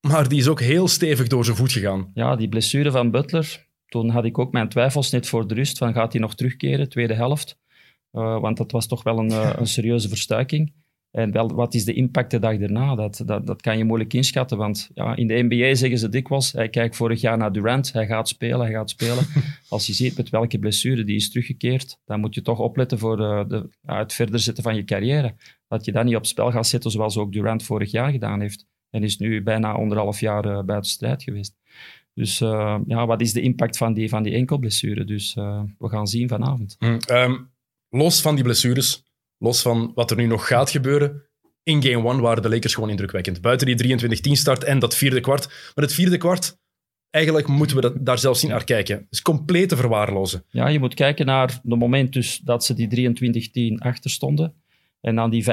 Maar 0.00 0.28
die 0.28 0.38
is 0.38 0.48
ook 0.48 0.60
heel 0.60 0.88
stevig 0.88 1.26
door 1.26 1.44
zijn 1.44 1.56
voet 1.56 1.72
gegaan. 1.72 2.10
Ja, 2.14 2.36
die 2.36 2.48
blessure 2.48 2.90
van 2.90 3.10
Butler, 3.10 3.66
toen 3.86 4.08
had 4.10 4.24
ik 4.24 4.38
ook 4.38 4.52
mijn 4.52 4.68
twijfels 4.68 5.10
net 5.10 5.26
voor 5.28 5.46
de 5.48 5.54
rust 5.54 5.78
van 5.78 5.92
gaat 5.92 6.12
hij 6.12 6.20
nog 6.20 6.34
terugkeren, 6.34 6.88
tweede 6.88 7.14
helft. 7.14 7.58
Eh, 8.12 8.40
want 8.40 8.56
dat 8.56 8.72
was 8.72 8.86
toch 8.86 9.02
wel 9.02 9.18
een, 9.18 9.30
eh, 9.30 9.52
een 9.56 9.66
serieuze 9.66 10.08
verstuiking. 10.08 10.72
En 11.16 11.32
wel, 11.32 11.54
wat 11.54 11.74
is 11.74 11.84
de 11.84 11.92
impact 11.92 12.30
de 12.30 12.38
dag 12.38 12.58
daarna? 12.58 12.94
Dat, 12.94 13.22
dat, 13.26 13.46
dat 13.46 13.60
kan 13.62 13.78
je 13.78 13.84
moeilijk 13.84 14.12
inschatten, 14.12 14.58
want 14.58 14.90
ja, 14.94 15.16
in 15.16 15.26
de 15.26 15.46
NBA 15.48 15.74
zeggen 15.74 15.98
ze 15.98 16.08
dikwijls, 16.08 16.52
hij 16.52 16.68
kijkt 16.68 16.96
vorig 16.96 17.20
jaar 17.20 17.36
naar 17.36 17.52
Durant, 17.52 17.92
hij 17.92 18.06
gaat 18.06 18.28
spelen, 18.28 18.60
hij 18.60 18.70
gaat 18.70 18.90
spelen. 18.90 19.26
Als 19.68 19.86
je 19.86 19.92
ziet 19.92 20.16
met 20.16 20.30
welke 20.30 20.58
blessure 20.58 21.04
die 21.04 21.16
is 21.16 21.30
teruggekeerd, 21.30 21.98
dan 22.04 22.20
moet 22.20 22.34
je 22.34 22.42
toch 22.42 22.58
opletten 22.58 22.98
voor 22.98 23.16
de, 23.16 23.44
de, 23.48 23.68
ja, 23.82 23.98
het 23.98 24.12
verder 24.12 24.40
zetten 24.40 24.62
van 24.62 24.76
je 24.76 24.84
carrière. 24.84 25.34
Dat 25.68 25.84
je 25.84 25.92
dat 25.92 26.04
niet 26.04 26.16
op 26.16 26.26
spel 26.26 26.50
gaat 26.50 26.66
zetten 26.66 26.90
zoals 26.90 27.16
ook 27.16 27.32
Durant 27.32 27.62
vorig 27.62 27.90
jaar 27.90 28.10
gedaan 28.10 28.40
heeft. 28.40 28.66
En 28.90 29.02
is 29.02 29.18
nu 29.18 29.42
bijna 29.42 29.72
anderhalf 29.72 30.20
jaar 30.20 30.44
eh, 30.44 30.62
buiten 30.64 30.90
strijd 30.90 31.22
geweest. 31.22 31.54
Dus 32.14 32.40
eh, 32.40 32.78
ja, 32.86 33.06
wat 33.06 33.20
is 33.20 33.32
de 33.32 33.40
impact 33.40 33.76
van 33.76 33.94
die, 33.94 34.08
van 34.08 34.22
die 34.22 34.34
enkelblessure? 34.34 35.04
Dus 35.04 35.36
eh, 35.36 35.62
we 35.78 35.88
gaan 35.88 36.06
zien 36.06 36.28
vanavond. 36.28 36.76
Ehm, 36.78 37.36
los 37.88 38.20
van 38.20 38.34
die 38.34 38.44
blessures, 38.44 39.05
los 39.38 39.62
van 39.62 39.92
wat 39.94 40.10
er 40.10 40.16
nu 40.16 40.26
nog 40.26 40.46
gaat 40.46 40.70
gebeuren. 40.70 41.22
In 41.62 41.82
game 41.82 42.08
one 42.08 42.22
waren 42.22 42.42
de 42.42 42.48
Lakers 42.48 42.74
gewoon 42.74 42.90
indrukwekkend. 42.90 43.40
Buiten 43.40 43.66
die 43.66 43.98
23-10 43.98 44.32
start 44.32 44.64
en 44.64 44.78
dat 44.78 44.96
vierde 44.96 45.20
kwart. 45.20 45.46
Maar 45.74 45.84
het 45.84 45.94
vierde 45.94 46.16
kwart, 46.16 46.58
eigenlijk 47.10 47.46
moeten 47.46 47.76
we 47.76 47.82
dat, 47.82 48.06
daar 48.06 48.18
zelfs 48.18 48.42
niet 48.42 48.50
naar 48.50 48.64
kijken. 48.64 48.96
Het 48.96 49.06
is 49.10 49.22
compleet 49.22 49.68
te 49.68 49.76
verwaarlozen. 49.76 50.44
Ja, 50.48 50.68
je 50.68 50.78
moet 50.78 50.94
kijken 50.94 51.26
naar 51.26 51.48
het 51.48 51.78
moment 51.78 52.12
dus 52.12 52.38
dat 52.38 52.64
ze 52.64 52.74
die 52.74 53.74
23-10 53.74 53.78
achter 53.78 54.10
stonden. 54.10 54.54
En 55.00 55.14
dan 55.14 55.30
die 55.30 55.44
75-31, 55.44 55.46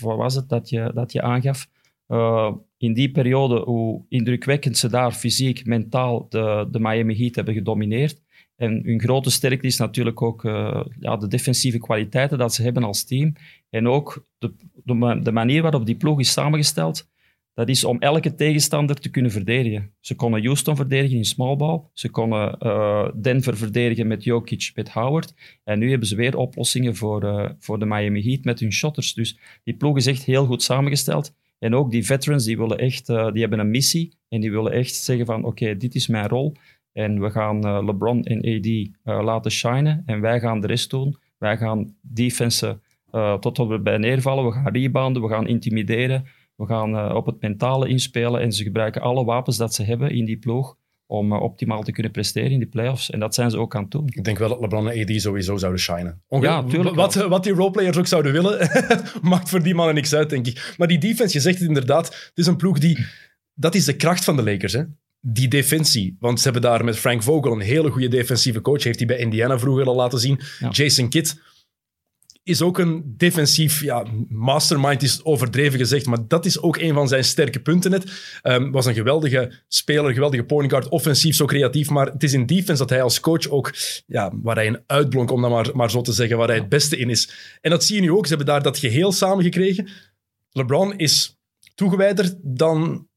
wat 0.00 0.16
was 0.16 0.34
het 0.34 0.48
dat 0.48 0.68
je, 0.68 0.90
dat 0.94 1.12
je 1.12 1.22
aangaf? 1.22 1.66
Eh, 2.06 2.52
in 2.76 2.94
die 2.94 3.10
periode, 3.10 3.60
hoe 3.60 4.04
indrukwekkend 4.08 4.76
ze 4.76 4.88
daar 4.88 5.12
fysiek, 5.12 5.66
mentaal 5.66 6.26
de, 6.28 6.68
de 6.70 6.80
Miami 6.80 7.16
Heat 7.16 7.34
hebben 7.34 7.54
gedomineerd. 7.54 8.20
En 8.58 8.80
hun 8.84 9.00
grote 9.00 9.30
sterkte 9.30 9.66
is 9.66 9.76
natuurlijk 9.76 10.22
ook 10.22 10.44
eh, 10.44 10.84
ja, 11.00 11.16
de 11.16 11.28
defensieve 11.28 11.78
kwaliteiten 11.78 12.38
dat 12.38 12.54
ze 12.54 12.62
hebben 12.62 12.82
als 12.82 13.04
team. 13.04 13.32
En 13.70 13.88
ook 13.88 14.26
de, 14.38 14.54
de, 14.84 14.94
ma- 14.94 15.14
de 15.14 15.32
manier 15.32 15.62
waarop 15.62 15.86
die 15.86 15.96
ploeg 15.96 16.18
is 16.18 16.32
samengesteld. 16.32 17.08
Dat 17.54 17.68
is 17.68 17.84
om 17.84 17.98
elke 17.98 18.34
tegenstander 18.34 18.96
te 18.96 19.08
kunnen 19.08 19.30
verdedigen. 19.30 19.92
Ze 20.00 20.14
konden 20.14 20.44
Houston 20.44 20.76
verdedigen 20.76 21.16
in 21.16 21.24
small 21.24 21.56
ball. 21.56 21.82
Ze 21.92 22.08
konden 22.10 22.58
eh, 22.58 23.08
Denver 23.14 23.56
verdedigen 23.56 24.06
met 24.06 24.24
Jokic, 24.24 24.70
met 24.74 24.90
Howard. 24.90 25.34
En 25.64 25.78
nu 25.78 25.90
hebben 25.90 26.08
ze 26.08 26.16
weer 26.16 26.36
oplossingen 26.36 26.96
voor, 26.96 27.24
eh, 27.24 27.50
voor 27.58 27.78
de 27.78 27.86
Miami 27.86 28.22
Heat 28.22 28.44
met 28.44 28.60
hun 28.60 28.72
shotters. 28.72 29.14
Dus 29.14 29.38
die 29.64 29.74
ploeg 29.74 29.96
is 29.96 30.06
echt 30.06 30.24
heel 30.24 30.46
goed 30.46 30.62
samengesteld. 30.62 31.34
En 31.58 31.74
ook 31.74 31.90
die 31.90 32.04
veterans, 32.04 32.44
die, 32.44 32.58
willen 32.58 32.78
echt, 32.78 33.06
die 33.06 33.40
hebben 33.40 33.58
een 33.58 33.70
missie. 33.70 34.16
En 34.28 34.40
die 34.40 34.50
willen 34.50 34.72
echt 34.72 34.94
zeggen 34.94 35.26
van, 35.26 35.44
oké, 35.44 35.76
dit 35.76 35.94
is 35.94 36.06
mijn 36.06 36.28
rol. 36.28 36.54
En 36.98 37.20
we 37.20 37.30
gaan 37.30 37.64
eh, 37.66 37.82
LeBron 37.86 38.22
en 38.24 38.38
AD 38.38 38.66
eh, 38.66 39.24
laten 39.24 39.50
shinen. 39.50 40.02
En 40.06 40.20
wij 40.20 40.40
gaan 40.40 40.60
de 40.60 40.66
rest 40.66 40.90
doen. 40.90 41.16
Wij 41.38 41.56
gaan 41.56 41.94
defensen 42.00 42.82
eh 43.10 43.34
tot 43.38 43.56
we 43.58 43.80
bij 43.80 43.98
neervallen. 43.98 44.44
We 44.44 44.52
gaan 44.52 44.72
rebounden, 44.72 45.22
we 45.22 45.28
gaan 45.28 45.46
intimideren. 45.46 46.26
We 46.56 46.66
gaan 46.66 47.12
op 47.14 47.26
het 47.26 47.40
mentale 47.40 47.88
inspelen. 47.88 48.40
En 48.40 48.52
ze 48.52 48.62
gebruiken 48.62 49.00
alle 49.02 49.24
wapens 49.24 49.56
dat 49.56 49.74
ze 49.74 49.82
hebben 49.84 50.10
in 50.10 50.24
die 50.24 50.36
ploeg 50.38 50.76
om 51.06 51.32
optimaal 51.32 51.82
te 51.82 51.92
kunnen 51.92 52.12
presteren 52.12 52.50
in 52.50 52.58
de 52.58 52.66
playoffs. 52.66 53.10
En 53.10 53.20
dat 53.20 53.34
zijn 53.34 53.50
ze 53.50 53.58
ook 53.58 53.74
aan 53.76 53.82
het 53.82 53.90
doen. 53.90 54.06
Ik 54.06 54.24
denk 54.24 54.38
wel 54.38 54.48
dat 54.48 54.60
LeBron 54.60 54.90
en 54.90 55.02
AD 55.02 55.20
sowieso 55.20 55.56
zouden 55.56 55.80
shinen. 55.80 56.22
Onge- 56.28 56.46
Ja, 56.46 56.62
tuurlijk 56.62 56.96
Wat, 56.96 57.14
wat 57.14 57.44
die 57.44 57.52
roleplayers 57.52 57.96
ook 57.96 58.06
zouden 58.06 58.32
willen, 58.32 58.58
maakt 59.22 59.48
voor 59.48 59.62
die 59.62 59.74
mannen 59.74 59.94
niks 59.94 60.14
uit, 60.14 60.30
denk 60.30 60.46
ik. 60.46 60.74
Maar 60.78 60.88
die 60.88 60.98
defense, 60.98 61.36
je 61.36 61.40
zegt 61.42 61.58
het 61.58 61.68
inderdaad, 61.68 62.06
het 62.06 62.32
is 62.34 62.46
een 62.46 62.56
ploeg 62.56 62.78
die... 62.78 63.06
Dat 63.54 63.74
is 63.74 63.84
de 63.84 63.96
kracht 63.96 64.24
van 64.24 64.36
de 64.36 64.42
Lakers, 64.42 64.72
hè. 64.72 64.82
Die 65.20 65.48
defensie. 65.48 66.16
Want 66.20 66.38
ze 66.38 66.44
hebben 66.44 66.62
daar 66.62 66.84
met 66.84 66.98
Frank 66.98 67.22
Vogel 67.22 67.52
een 67.52 67.60
hele 67.60 67.90
goede 67.90 68.08
defensieve 68.08 68.60
coach. 68.60 68.82
Heeft 68.82 68.98
hij 68.98 69.06
bij 69.06 69.18
Indiana 69.18 69.58
vroeger 69.58 69.86
al 69.86 69.96
laten 69.96 70.18
zien. 70.18 70.40
Ja. 70.58 70.68
Jason 70.70 71.08
Kidd 71.08 71.36
is 72.48 72.62
ook 72.62 72.78
een 72.78 73.14
defensief 73.16 73.82
ja, 73.82 74.06
mastermind, 74.28 75.02
is 75.02 75.24
overdreven 75.24 75.78
gezegd, 75.78 76.06
maar 76.06 76.18
dat 76.28 76.46
is 76.46 76.60
ook 76.60 76.76
een 76.76 76.94
van 76.94 77.08
zijn 77.08 77.24
sterke 77.24 77.60
punten 77.60 77.90
net. 77.90 78.38
Ehm, 78.42 78.70
was 78.70 78.86
een 78.86 78.94
geweldige 78.94 79.52
speler, 79.68 80.12
geweldige 80.12 80.44
point 80.44 80.70
guard, 80.70 80.88
offensief 80.88 81.34
zo 81.34 81.44
creatief, 81.44 81.90
maar 81.90 82.06
het 82.06 82.22
is 82.22 82.32
in 82.32 82.46
defense 82.46 82.82
dat 82.82 82.90
hij 82.90 83.02
als 83.02 83.20
coach 83.20 83.48
ook, 83.48 83.74
ja, 84.06 84.32
waar 84.42 84.56
hij 84.56 84.66
een 84.66 84.82
uitblonk, 84.86 85.30
om 85.30 85.42
dat 85.42 85.50
maar, 85.50 85.70
maar 85.72 85.90
zo 85.90 86.00
te 86.00 86.12
zeggen, 86.12 86.36
waar 86.36 86.48
hij 86.48 86.56
het 86.56 86.68
beste 86.68 86.96
in 86.96 87.10
is. 87.10 87.58
En 87.60 87.70
dat 87.70 87.84
zie 87.84 87.94
je 87.94 88.00
nu 88.00 88.12
ook, 88.12 88.26
ze 88.26 88.34
hebben 88.34 88.46
daar 88.46 88.62
dat 88.62 88.78
geheel 88.78 89.12
samengekregen. 89.12 89.88
LeBron 90.50 90.96
is 90.96 91.38
toegewijder 91.74 92.34
dan 92.42 93.07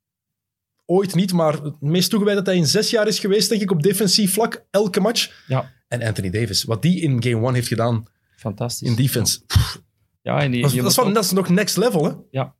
ooit 0.91 1.15
niet, 1.15 1.33
maar 1.33 1.53
het 1.53 1.81
meest 1.81 2.09
toegewijd 2.09 2.37
dat 2.37 2.45
hij 2.45 2.55
in 2.55 2.65
zes 2.67 2.89
jaar 2.89 3.07
is 3.07 3.19
geweest, 3.19 3.49
denk 3.49 3.61
ik, 3.61 3.71
op 3.71 3.81
defensief 3.83 4.33
vlak, 4.33 4.65
elke 4.71 4.99
match. 4.99 5.43
Ja, 5.47 5.71
En 5.87 6.01
Anthony 6.03 6.29
Davis, 6.29 6.63
wat 6.63 6.81
die 6.81 7.01
in 7.01 7.23
game 7.23 7.45
one 7.45 7.53
heeft 7.53 7.67
gedaan 7.67 8.05
fantastisch. 8.35 8.87
in 8.89 8.95
defense, 8.95 9.39
Ja, 10.21 10.41
en 10.41 10.51
die, 10.51 10.61
dat, 10.61 10.69
is- 10.69 10.75
je 10.75 10.81
dat, 10.81 10.91
is 10.91 10.97
moet 10.97 11.05
van, 11.05 11.13
dat 11.13 11.23
is 11.23 11.31
nog 11.31 11.49
next 11.49 11.77
level, 11.77 12.03
hè? 12.05 12.11
Ja. 12.31 12.55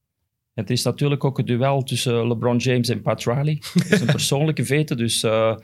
Het 0.54 0.70
is 0.70 0.84
natuurlijk 0.84 1.24
ook 1.24 1.38
het 1.38 1.48
duel 1.48 1.84
tussen 1.84 2.28
LeBron 2.28 2.58
James 2.58 2.90
en 2.90 3.02
Pat 3.02 3.24
Riley. 3.24 3.62
Dat 3.74 3.86
is 3.92 4.00
een 4.02 4.06
persoonlijke 4.22 4.66
vete. 4.66 4.96
Dus, 4.96 5.24
eh, 5.24 5.56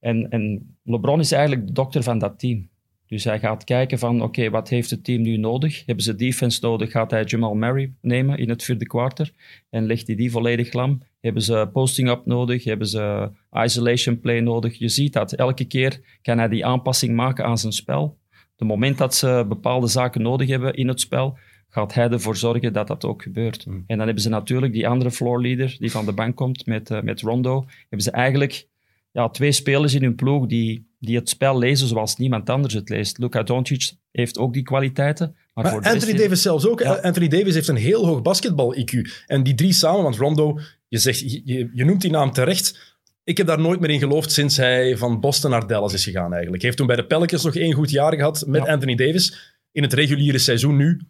en, 0.00 0.28
en 0.30 0.76
LeBron 0.84 1.20
is 1.20 1.32
eigenlijk 1.32 1.66
de 1.66 1.72
dokter 1.72 2.02
van 2.02 2.18
dat 2.18 2.38
team. 2.38 2.68
Dus 3.08 3.24
hij 3.24 3.38
gaat 3.38 3.64
kijken 3.64 3.98
van, 3.98 4.22
oké, 4.22 4.50
wat 4.50 4.68
heeft 4.68 4.90
het 4.90 5.04
team 5.04 5.22
nu 5.22 5.36
nodig? 5.36 5.82
Hebben 5.86 6.04
ze 6.04 6.14
defense 6.14 6.58
nodig? 6.62 6.90
Gaat 6.90 7.10
hij 7.10 7.24
Jamal 7.24 7.54
Murray 7.54 7.92
nemen 8.00 8.38
in 8.38 8.48
het 8.48 8.62
vierde 8.62 8.86
kwartier? 8.86 9.32
En 9.70 9.86
legt 9.86 10.06
hij 10.06 10.16
die 10.16 10.30
volledig 10.30 10.72
lam? 10.72 11.02
Hebben 11.20 11.42
ze 11.42 11.68
posting-up 11.72 12.26
nodig? 12.26 12.64
Hebben 12.64 12.86
ze 12.86 13.30
isolation 13.52 14.20
play 14.20 14.40
nodig? 14.40 14.78
Je 14.78 14.88
ziet 14.88 15.12
dat. 15.12 15.32
Elke 15.32 15.64
keer 15.64 16.00
kan 16.22 16.38
hij 16.38 16.48
die 16.48 16.66
aanpassing 16.66 17.14
maken 17.14 17.44
aan 17.44 17.58
zijn 17.58 17.72
spel. 17.72 18.18
De 18.56 18.64
moment 18.64 18.98
dat 18.98 19.14
ze 19.14 19.44
bepaalde 19.48 19.86
zaken 19.86 20.22
nodig 20.22 20.48
hebben 20.48 20.74
in 20.74 20.88
het 20.88 21.00
spel, 21.00 21.38
gaat 21.68 21.94
hij 21.94 22.10
ervoor 22.10 22.36
zorgen 22.36 22.72
dat 22.72 22.86
dat 22.86 23.04
ook 23.04 23.22
gebeurt. 23.22 23.66
Mm. 23.66 23.84
En 23.86 23.96
dan 23.96 24.06
hebben 24.06 24.22
ze 24.22 24.28
natuurlijk 24.28 24.72
die 24.72 24.88
andere 24.88 25.10
floor 25.10 25.42
leader 25.42 25.76
die 25.78 25.90
van 25.90 26.04
de 26.04 26.12
bank 26.12 26.36
komt 26.36 26.66
met, 26.66 26.90
eh, 26.90 27.00
met 27.02 27.20
Rondo. 27.20 27.64
Hebben 27.80 28.02
ze 28.02 28.10
eigenlijk 28.10 28.68
ja, 29.10 29.28
twee 29.28 29.52
spelers 29.52 29.94
in 29.94 30.02
hun 30.02 30.14
ploeg 30.14 30.46
die 30.46 30.87
die 30.98 31.16
het 31.16 31.28
spel 31.28 31.58
lezen 31.58 31.88
zoals 31.88 32.16
niemand 32.16 32.50
anders 32.50 32.74
het 32.74 32.88
leest. 32.88 33.18
Luka 33.18 33.42
Doncic 33.42 33.92
heeft 34.10 34.38
ook 34.38 34.52
die 34.52 34.62
kwaliteiten. 34.62 35.36
Maar, 35.54 35.64
Maar 35.64 35.72
voor 35.72 35.82
Anthony 35.82 36.12
rest- 36.12 36.22
Davis 36.24 36.42
zelfs 36.42 36.66
ook. 36.66 36.80
Ja. 36.80 36.94
Anthony 36.94 37.28
Davis 37.28 37.54
heeft 37.54 37.68
een 37.68 37.76
heel 37.76 38.06
hoog 38.06 38.22
basketbal-IQ. 38.22 39.10
En 39.26 39.42
die 39.42 39.54
drie 39.54 39.72
samen, 39.72 40.02
want 40.02 40.16
Rondo, 40.16 40.58
je, 40.88 40.98
zegt, 40.98 41.20
je, 41.20 41.70
je 41.74 41.84
noemt 41.84 42.00
die 42.00 42.10
naam 42.10 42.32
terecht. 42.32 42.96
Ik 43.24 43.36
heb 43.36 43.46
daar 43.46 43.60
nooit 43.60 43.80
meer 43.80 43.90
in 43.90 43.98
geloofd 43.98 44.32
sinds 44.32 44.56
hij 44.56 44.96
van 44.96 45.20
Boston 45.20 45.50
naar 45.50 45.66
Dallas 45.66 45.92
is 45.92 46.04
gegaan 46.04 46.32
eigenlijk. 46.32 46.62
Hij 46.62 46.64
heeft 46.64 46.76
toen 46.76 46.86
bij 46.86 46.96
de 46.96 47.06
Pelicans 47.06 47.44
nog 47.44 47.54
één 47.56 47.72
goed 47.72 47.90
jaar 47.90 48.14
gehad 48.14 48.44
met 48.46 48.64
Ja. 48.64 48.72
Anthony 48.72 48.94
Davis. 48.94 49.56
In 49.72 49.82
het 49.82 49.92
reguliere 49.92 50.38
seizoen 50.38 50.76
nu. 50.76 51.00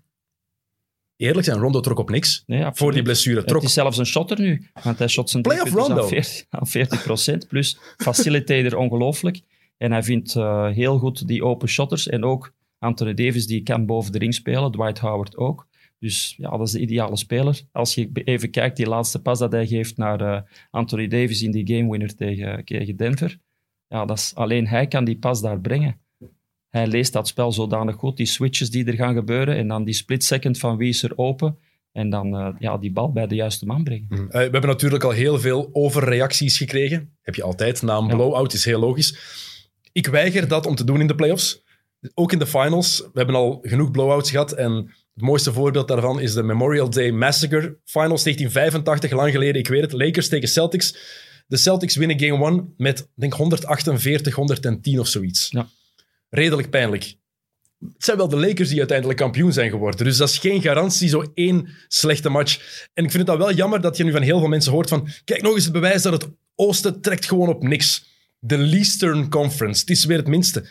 Eerlijk 1.16 1.46
zijn, 1.46 1.58
Rondo 1.58 1.80
trok 1.80 1.98
op 1.98 2.10
niks. 2.10 2.42
Nee. 2.46 2.64
Voor 2.72 2.92
die 2.92 3.02
blessure. 3.02 3.44
Trok 3.44 3.60
Het 3.60 3.68
is 3.68 3.74
zelfs 3.74 3.98
een 3.98 4.06
shotter 4.06 4.40
nu, 4.40 4.66
want 4.82 4.98
hij 4.98 5.08
shot 5.08 5.30
zijn 5.30 5.42
Playoff 5.42 5.70
aan 5.70 5.76
Rondo. 5.78 6.06
40, 6.06 6.44
aan 6.50 6.66
40 6.66 7.02
procent. 7.02 7.48
Plus 7.48 7.78
facilitator 7.96 8.78
ongelooflijk. 8.78 9.40
En 9.78 9.92
hij 9.92 10.02
vindt 10.02 10.36
eh, 10.36 10.68
heel 10.68 10.98
goed 10.98 11.26
die 11.28 11.44
open 11.44 11.68
shotters. 11.68 12.08
En 12.08 12.24
ook 12.24 12.54
Anthony 12.78 13.14
Davis, 13.14 13.46
die 13.46 13.62
kan 13.62 13.86
boven 13.86 14.12
de 14.12 14.18
ring 14.18 14.34
spelen. 14.34 14.72
Dwight 14.72 14.98
Howard 14.98 15.36
ook. 15.36 15.66
Dus 15.98 16.34
ja, 16.36 16.50
dat 16.50 16.66
is 16.66 16.72
de 16.72 16.80
ideale 16.80 17.16
speler. 17.16 17.60
Als 17.72 17.94
je 17.94 18.10
even 18.12 18.50
kijkt, 18.50 18.76
die 18.76 18.88
laatste 18.88 19.22
pas 19.22 19.38
dat 19.38 19.52
hij 19.52 19.66
geeft 19.66 19.96
naar 19.96 20.20
eh, 20.20 20.42
Anthony 20.70 21.08
Davis 21.08 21.42
in 21.42 21.50
die 21.50 21.76
game 21.76 21.90
winner 21.90 22.14
tegen, 22.14 22.64
tegen 22.64 22.96
Denver. 22.96 23.38
Ja, 23.86 24.04
dat 24.04 24.18
is, 24.18 24.32
alleen 24.34 24.66
hij 24.66 24.86
kan 24.86 25.04
die 25.04 25.18
pas 25.18 25.40
daar 25.40 25.60
brengen. 25.60 26.00
Hij 26.68 26.86
leest 26.86 27.12
dat 27.12 27.28
spel 27.28 27.52
zodanig 27.52 27.94
goed, 27.94 28.16
die 28.16 28.26
switches 28.26 28.70
die 28.70 28.84
er 28.84 28.94
gaan 28.94 29.14
gebeuren. 29.14 29.56
En 29.56 29.68
dan 29.68 29.84
die 29.84 29.94
split 29.94 30.24
second 30.24 30.58
van 30.58 30.76
wie 30.76 30.88
is 30.88 31.02
er 31.02 31.18
open. 31.18 31.58
En 31.92 32.10
dan 32.10 32.36
eh, 32.36 32.48
ja, 32.58 32.78
die 32.78 32.92
bal 32.92 33.12
bij 33.12 33.26
de 33.26 33.34
juiste 33.34 33.66
man 33.66 33.84
brengen. 33.84 34.06
Eh, 34.10 34.26
we 34.28 34.38
hebben 34.38 34.66
natuurlijk 34.66 35.04
al 35.04 35.10
heel 35.10 35.38
veel 35.38 35.68
overreacties 35.72 36.56
gekregen. 36.56 37.16
Heb 37.22 37.34
je 37.34 37.42
altijd. 37.42 37.82
Na 37.82 37.96
een 37.96 38.06
blow-out 38.06 38.52
is 38.52 38.64
heel 38.64 38.80
logisch. 38.80 39.46
Ik 39.98 40.06
weiger 40.06 40.48
dat 40.48 40.66
om 40.66 40.74
te 40.74 40.84
doen 40.84 41.00
in 41.00 41.06
de 41.06 41.14
playoffs. 41.14 41.62
Ook 42.14 42.32
in 42.32 42.38
de 42.38 42.46
finals. 42.46 42.98
We 42.98 43.10
hebben 43.12 43.34
al 43.34 43.58
genoeg 43.62 43.90
blow-outs 43.90 44.30
gehad. 44.30 44.52
En 44.52 44.72
het 45.14 45.24
mooiste 45.24 45.52
voorbeeld 45.52 45.88
daarvan 45.88 46.20
is 46.20 46.34
de 46.34 46.42
Memorial 46.42 46.90
Day 46.90 47.10
Massacre. 47.10 47.78
Finals 47.84 48.22
1985, 48.22 49.10
lang 49.10 49.32
geleden. 49.32 49.60
Ik 49.60 49.68
weet 49.68 49.80
het. 49.80 49.92
Lakers 49.92 50.28
tegen 50.28 50.48
Celtics. 50.48 50.96
De 51.46 51.56
Celtics 51.56 51.96
winnen 51.96 52.20
game 52.20 52.44
1 52.44 52.74
met, 52.76 53.08
denk 53.14 53.32
148, 53.32 54.34
110 54.34 55.00
of 55.00 55.06
zoiets. 55.06 55.48
Ja. 55.50 55.68
Redelijk 56.28 56.70
pijnlijk. 56.70 57.14
Het 57.78 58.04
zijn 58.04 58.16
wel 58.16 58.28
de 58.28 58.36
Lakers 58.36 58.68
die 58.68 58.78
uiteindelijk 58.78 59.18
kampioen 59.18 59.52
zijn 59.52 59.70
geworden. 59.70 60.04
Dus 60.04 60.16
dat 60.16 60.28
is 60.28 60.38
geen 60.38 60.62
garantie, 60.62 61.08
zo 61.08 61.24
één 61.34 61.68
slechte 61.88 62.28
match. 62.28 62.86
En 62.94 63.04
ik 63.04 63.10
vind 63.10 63.28
het 63.28 63.38
dan 63.38 63.46
wel 63.46 63.56
jammer 63.56 63.80
dat 63.80 63.96
je 63.96 64.04
nu 64.04 64.12
van 64.12 64.22
heel 64.22 64.38
veel 64.38 64.48
mensen 64.48 64.72
hoort 64.72 64.88
van 64.88 65.08
kijk 65.24 65.42
nog 65.42 65.54
eens 65.54 65.64
het 65.64 65.72
bewijs 65.72 66.02
dat 66.02 66.12
het 66.12 66.28
Oosten 66.54 67.00
trekt 67.00 67.26
gewoon 67.26 67.48
op 67.48 67.62
niks. 67.62 68.16
De 68.38 68.56
Eastern 68.56 69.28
Conference, 69.28 69.80
het 69.80 69.90
is 69.90 70.04
weer 70.04 70.16
het 70.16 70.26
minste. 70.26 70.68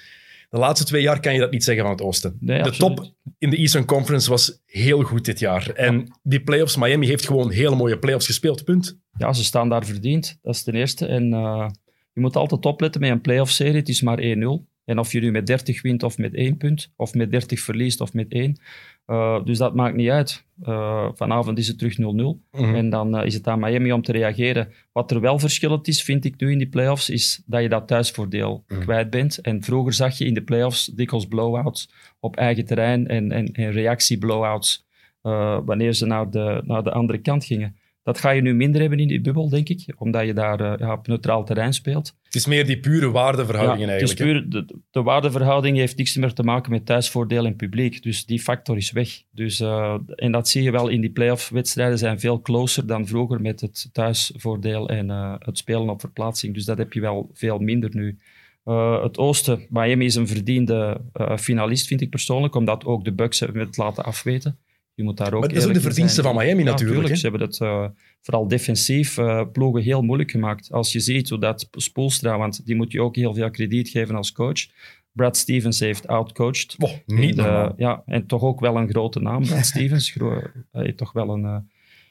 De 0.49 0.57
laatste 0.57 0.85
twee 0.85 1.01
jaar 1.01 1.19
kan 1.19 1.33
je 1.33 1.39
dat 1.39 1.51
niet 1.51 1.63
zeggen 1.63 1.83
van 1.83 1.93
het 1.93 2.01
Oosten. 2.01 2.37
Nee, 2.39 2.63
de 2.63 2.71
top 2.71 3.13
in 3.37 3.49
de 3.49 3.57
Eastern 3.57 3.85
Conference 3.85 4.29
was 4.29 4.61
heel 4.65 5.01
goed 5.01 5.25
dit 5.25 5.39
jaar. 5.39 5.69
En 5.69 6.19
die 6.23 6.43
playoffs, 6.43 6.75
Miami 6.75 7.07
heeft 7.07 7.25
gewoon 7.25 7.51
hele 7.51 7.75
mooie 7.75 7.99
playoffs 7.99 8.25
gespeeld, 8.25 8.63
punt. 8.63 8.99
Ja, 9.17 9.33
ze 9.33 9.43
staan 9.43 9.69
daar 9.69 9.85
verdiend. 9.85 10.39
Dat 10.41 10.55
is 10.55 10.63
ten 10.63 10.75
eerste. 10.75 11.05
En 11.05 11.33
eh, 11.33 11.69
je 12.13 12.21
moet 12.21 12.35
altijd 12.35 12.65
opletten 12.65 13.01
met 13.01 13.09
een 13.09 13.21
playoff-serie. 13.21 13.75
Het 13.75 13.89
is 13.89 14.01
maar 14.01 14.19
1-0. 14.19 14.23
En 14.85 14.99
of 14.99 15.11
je 15.11 15.19
nu 15.19 15.31
met 15.31 15.47
30 15.47 15.81
wint 15.81 16.03
of 16.03 16.17
met 16.17 16.33
1 16.33 16.57
punt, 16.57 16.91
of 16.95 17.13
met 17.13 17.31
30 17.31 17.59
verliest 17.59 18.01
of 18.01 18.13
met 18.13 18.31
1. 18.31 18.59
Eh, 19.07 19.43
dus 19.43 19.57
dat 19.57 19.75
maakt 19.75 19.95
niet 19.95 20.09
uit. 20.09 20.45
Eh, 20.61 21.07
vanavond 21.13 21.57
is 21.57 21.67
het 21.67 21.77
terug 21.77 21.97
0-0. 21.97 22.41
Mhm. 22.51 22.75
En 22.75 22.89
dan 22.89 23.17
eh, 23.17 23.25
is 23.25 23.33
het 23.33 23.47
aan 23.47 23.59
Miami 23.59 23.91
om 23.91 24.01
te 24.01 24.11
reageren. 24.11 24.71
Wat 24.91 25.11
er 25.11 25.19
wel 25.21 25.39
verschillend 25.39 25.87
is, 25.87 26.03
vind 26.03 26.25
ik 26.25 26.39
nu 26.39 26.51
in 26.51 26.57
die 26.57 26.67
playoffs, 26.69 27.09
is 27.09 27.43
dat 27.45 27.61
je 27.61 27.69
dat 27.69 27.87
thuisvoordeel 27.87 28.63
Mhm. 28.67 28.81
kwijt 28.81 29.09
bent. 29.09 29.37
En 29.41 29.63
vroeger 29.63 29.93
zag 29.93 30.17
je 30.17 30.25
in 30.25 30.33
de 30.33 30.41
playoffs 30.43 30.85
dikwijls 30.85 31.25
blowouts 31.27 31.89
op 32.19 32.35
eigen 32.35 32.65
terrein 32.65 33.07
en, 33.07 33.31
en, 33.31 33.45
en 33.51 33.71
reactie-blowouts 33.71 34.85
wanneer 35.65 35.93
ze 35.93 36.05
naar 36.05 36.29
de, 36.29 36.61
naar 36.65 36.83
de 36.83 36.91
andere 36.91 37.17
kant 37.19 37.45
gingen. 37.45 37.75
Dat 38.07 38.19
ga 38.19 38.29
je 38.29 38.41
nu 38.41 38.53
minder 38.53 38.81
hebben 38.81 38.99
in 38.99 39.07
die 39.07 39.21
bubbel, 39.21 39.49
denk 39.49 39.69
ik, 39.69 39.93
omdat 39.97 40.25
je 40.25 40.33
daar 40.33 40.59
eh, 40.59 40.79
ja, 40.79 40.93
op 40.93 41.07
neutraal 41.07 41.43
terrein 41.43 41.73
speelt. 41.73 42.15
Het 42.23 42.35
is 42.35 42.45
meer 42.45 42.65
die 42.65 42.79
pure 42.79 43.11
waardeverhoudingen 43.11 43.87
Ja, 43.87 43.93
het 43.93 44.01
is 44.01 44.15
eigenlijk. 44.15 44.49
puur, 44.49 44.65
de, 44.65 44.79
de 44.91 45.01
waardeverhouding 45.01 45.77
heeft 45.77 45.97
niks 45.97 46.15
meer 46.15 46.33
te 46.33 46.43
maken 46.43 46.71
met 46.71 46.85
thuisvoordeel 46.85 47.45
en 47.45 47.55
publiek. 47.55 48.03
Dus 48.03 48.25
die 48.25 48.39
factor 48.39 48.77
is 48.77 48.91
weg. 48.91 49.09
Dus, 49.31 49.59
eh, 49.59 49.95
en 50.15 50.31
dat 50.31 50.49
zie 50.49 50.63
je 50.63 50.71
wel 50.71 50.87
in 50.87 51.01
die 51.01 51.09
playoff-wedstrijden 51.09 51.97
zijn 51.97 52.19
veel 52.19 52.41
closer 52.41 52.87
dan 52.87 53.07
vroeger 53.07 53.41
met 53.41 53.61
het 53.61 53.89
thuisvoordeel 53.91 54.89
en 54.89 55.09
eh, 55.09 55.33
het 55.39 55.57
spelen 55.57 55.89
op 55.89 55.99
verplaatsing. 55.99 56.53
Dus 56.53 56.65
dat 56.65 56.77
heb 56.77 56.93
je 56.93 57.01
wel 57.01 57.29
veel 57.33 57.59
minder 57.59 57.89
nu. 57.93 58.19
Het 59.01 59.17
Oosten, 59.17 59.65
Miami 59.69 60.05
is 60.05 60.15
een 60.15 60.27
verdiende 60.27 61.01
finalist, 61.35 61.87
vind 61.87 62.01
ik 62.01 62.09
persoonlijk, 62.09 62.55
omdat 62.55 62.85
ook 62.85 63.03
de 63.03 63.13
Bucks 63.13 63.39
hebben 63.39 63.61
het 63.61 63.77
laten 63.77 64.03
afweten. 64.03 64.57
Je 64.97 65.03
moet 65.03 65.17
daar 65.17 65.33
ook 65.33 65.39
Maar 65.39 65.49
dat 65.49 65.57
is 65.57 65.65
ook 65.65 65.73
de 65.73 65.81
verdienste 65.81 66.21
van 66.21 66.35
Miami 66.35 66.63
Ja, 66.63 66.69
natuurlijk. 66.69 67.09
hè. 67.09 67.15
Ze 67.15 67.27
hebben 67.27 67.47
het 67.47 67.59
eh, 67.61 67.85
vooral 68.21 68.47
defensief 68.47 69.17
eh, 69.17 69.43
ploegen 69.51 69.81
heel 69.81 70.01
moeilijk 70.01 70.31
gemaakt. 70.31 70.71
Als 70.71 70.91
je 70.91 70.99
ziet 70.99 71.29
hoe 71.29 71.39
dat 71.39 71.67
Spoelstra, 71.71 72.37
want 72.37 72.65
die 72.65 72.75
moet 72.75 72.91
je 72.91 73.01
ook 73.01 73.15
heel 73.15 73.33
veel 73.33 73.49
krediet 73.51 73.89
geven 73.89 74.15
als 74.15 74.31
coach. 74.31 74.65
Brad 75.11 75.37
Stevens 75.37 75.79
heeft 75.79 76.07
outcoached. 76.07 76.75
Oh, 76.79 76.91
niet 77.05 77.35
De- 77.35 77.41
normaal. 77.41 77.73
ja, 77.77 78.03
en 78.05 78.25
toch 78.25 78.41
ook 78.41 78.59
wel 78.59 78.77
een 78.77 78.89
grote 78.89 79.19
naam, 79.19 79.45
Brad 79.45 79.65
Stevens. 79.73 80.15
Hij 80.71 80.93
toch 80.93 81.11
wel 81.11 81.29
een, 81.29 81.45
eh, 81.45 81.57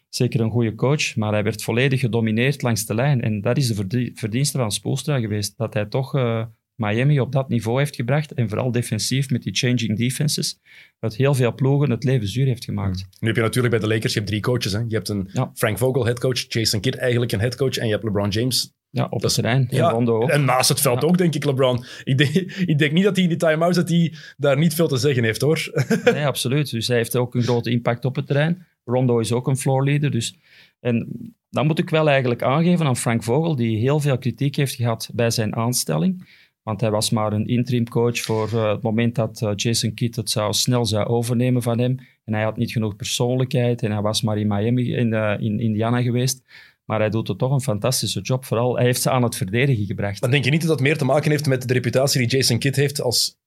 zeker 0.09 0.41
een 0.41 0.51
goede 0.51 0.75
coach, 0.75 1.17
maar 1.17 1.33
hij 1.33 1.43
werd 1.43 1.63
volledig 1.63 2.01
gedomineerd 2.01 2.63
langs 2.63 2.87
de 2.87 2.95
lijn. 2.95 3.21
En 3.23 3.41
dat 3.41 3.57
is 3.57 3.69
de 3.69 3.75
verdie- 3.75 4.13
verdienste 4.15 4.59
van 4.59 4.73
Spoelstra 4.73 5.19
geweest, 5.21 5.57
dat 5.57 5.75
hij 5.75 5.87
toch 5.87 6.15
eh, 6.15 6.45
Miami 6.77 7.21
op 7.21 7.33
dat 7.33 7.49
niveau 7.49 7.79
heeft 7.79 7.97
gebracht 7.97 8.33
en 8.33 8.49
vooral 8.49 8.73
defensief 8.73 9.31
met 9.31 9.43
die 9.43 9.55
changing 9.55 9.97
defenses, 9.99 10.59
uit 11.01 11.17
heel 11.17 11.35
veel 11.35 11.55
ploegen 11.55 11.91
het 11.91 12.05
leven 12.05 12.29
zuur 12.29 12.47
heeft 12.47 12.65
gemaakt. 12.65 13.07
Nu 13.21 13.27
heb 13.27 13.37
je 13.37 13.43
natuurlijk 13.43 13.75
bij 13.75 13.83
de 13.89 13.95
Lakers 13.95 14.13
je 14.13 14.19
hebt 14.19 14.31
drie 14.31 14.43
coaches. 14.43 14.73
Hè. 14.73 14.79
Je 14.79 14.95
hebt 14.95 15.09
een 15.09 15.29
Ja. 15.33 15.51
Frank 15.55 15.79
Vogel, 15.79 16.05
headcoach, 16.05 16.45
Jason 16.49 16.81
Kidd 16.81 16.97
eigenlijk 16.97 17.33
een 17.33 17.41
headcoach 17.41 17.77
en 17.77 17.87
je 17.87 17.93
hebt 17.93 18.05
LeBron 18.05 18.29
James. 18.29 18.75
Ja, 18.91 19.05
op 19.05 19.11
Dat 19.11 19.23
het 19.23 19.33
terrein. 19.35 19.69
En 19.71 19.91
Rondo 19.91 20.23
ook. 20.23 20.29
en 20.31 20.45
naast 20.45 20.69
het 20.69 20.81
veld 20.81 21.03
Ja. 21.03 21.09
ook, 21.09 21.19
denk 21.19 21.35
ik, 21.35 21.45
LeBron. 21.45 21.85
Ik 22.05 22.19
denk, 22.19 22.31
ik 22.73 22.79
denk 22.79 22.93
niet 22.93 23.05
dat 23.05 23.15
hij 23.15 23.23
in 23.25 23.29
die 23.31 23.39
time-outs 23.39 23.77
dat 23.77 23.89
hij 23.89 24.15
daar 24.37 24.59
niet 24.59 24.75
veel 24.75 24.89
te 24.89 24.97
zeggen 24.97 25.25
heeft, 25.25 25.41
hoor. 25.41 25.71
Nee, 26.05 26.27
absoluut. 26.27 26.71
Dus 26.71 26.89
hij 26.89 26.97
heeft 26.97 27.17
ook 27.17 27.35
een 27.35 27.43
grote 27.43 27.71
impact 27.71 28.05
op 28.05 28.17
het 28.17 28.27
terrein. 28.27 28.67
Rondo 28.85 29.19
is 29.19 29.33
ook 29.33 29.47
een 29.49 29.57
floor 29.57 29.85
leader. 29.85 30.11
Dus. 30.11 30.37
En 30.81 31.09
dan 31.51 31.67
moet 31.67 31.79
ik 31.79 31.91
wel 31.91 32.09
eigenlijk 32.09 32.43
aangeven 32.43 32.87
aan 32.87 32.97
Frank 32.97 33.23
Vogel, 33.23 33.57
die 33.57 33.79
heel 33.79 34.01
veel 34.01 34.19
kritiek 34.19 34.57
heeft 34.57 34.75
gehad 34.75 35.11
bij 35.15 35.31
zijn 35.31 35.57
aanstelling. 35.57 36.29
Want 36.67 36.81
hij 36.81 36.91
was 36.91 37.11
maar 37.11 37.33
een 37.33 37.47
interim 37.47 37.89
coach 37.89 38.19
voor 38.19 38.49
eh, 38.53 38.71
het 38.71 38.83
moment 38.83 39.15
dat 39.15 39.43
eh, 39.43 39.53
Jason 39.57 39.95
Kidd 39.95 40.17
het 40.17 40.31
zou, 40.31 40.53
snel 40.53 40.87
zou 40.87 41.07
overnemen 41.07 41.63
van 41.63 41.79
hem. 41.79 41.99
En 42.25 42.35
hij 42.35 42.43
had 42.43 42.57
niet 42.57 42.73
genoeg 42.73 42.97
persoonlijkheid 42.97 43.83
en 43.83 43.91
hij 43.91 44.01
was 44.01 44.23
maar 44.23 44.39
in 44.39 44.47
Miami, 44.47 44.95
in, 44.95 45.13
eh, 45.13 45.35
in 45.39 45.61
Indiana 45.61 46.03
geweest. 46.03 46.43
Maar 46.85 46.99
hij 46.99 47.11
doet 47.11 47.29
er 47.29 47.37
toch 47.37 47.53
een 47.53 47.61
fantastische 47.61 48.21
job. 48.21 48.45
Vooral, 48.45 48.77
hij 48.77 48.85
heeft 48.85 49.03
ze 49.03 49.11
aan 49.11 49.23
het 49.23 49.37
verdedigen 49.37 49.85
gebracht. 49.87 50.21
Dan 50.21 50.31
denk 50.31 50.45
je 50.45 50.51
niet 50.51 50.61
dat 50.61 50.69
dat 50.71 50.81
meer 50.81 50.99
te 50.99 51.05
maken 51.05 51.31
heeft 51.31 51.47
met 51.47 51.69
de 51.69 51.75
reputatie 51.75 52.21
die 52.27 52.37
Jason 52.37 52.59
Kidd 52.59 52.77
heeft 52.77 53.01
als 53.01 53.39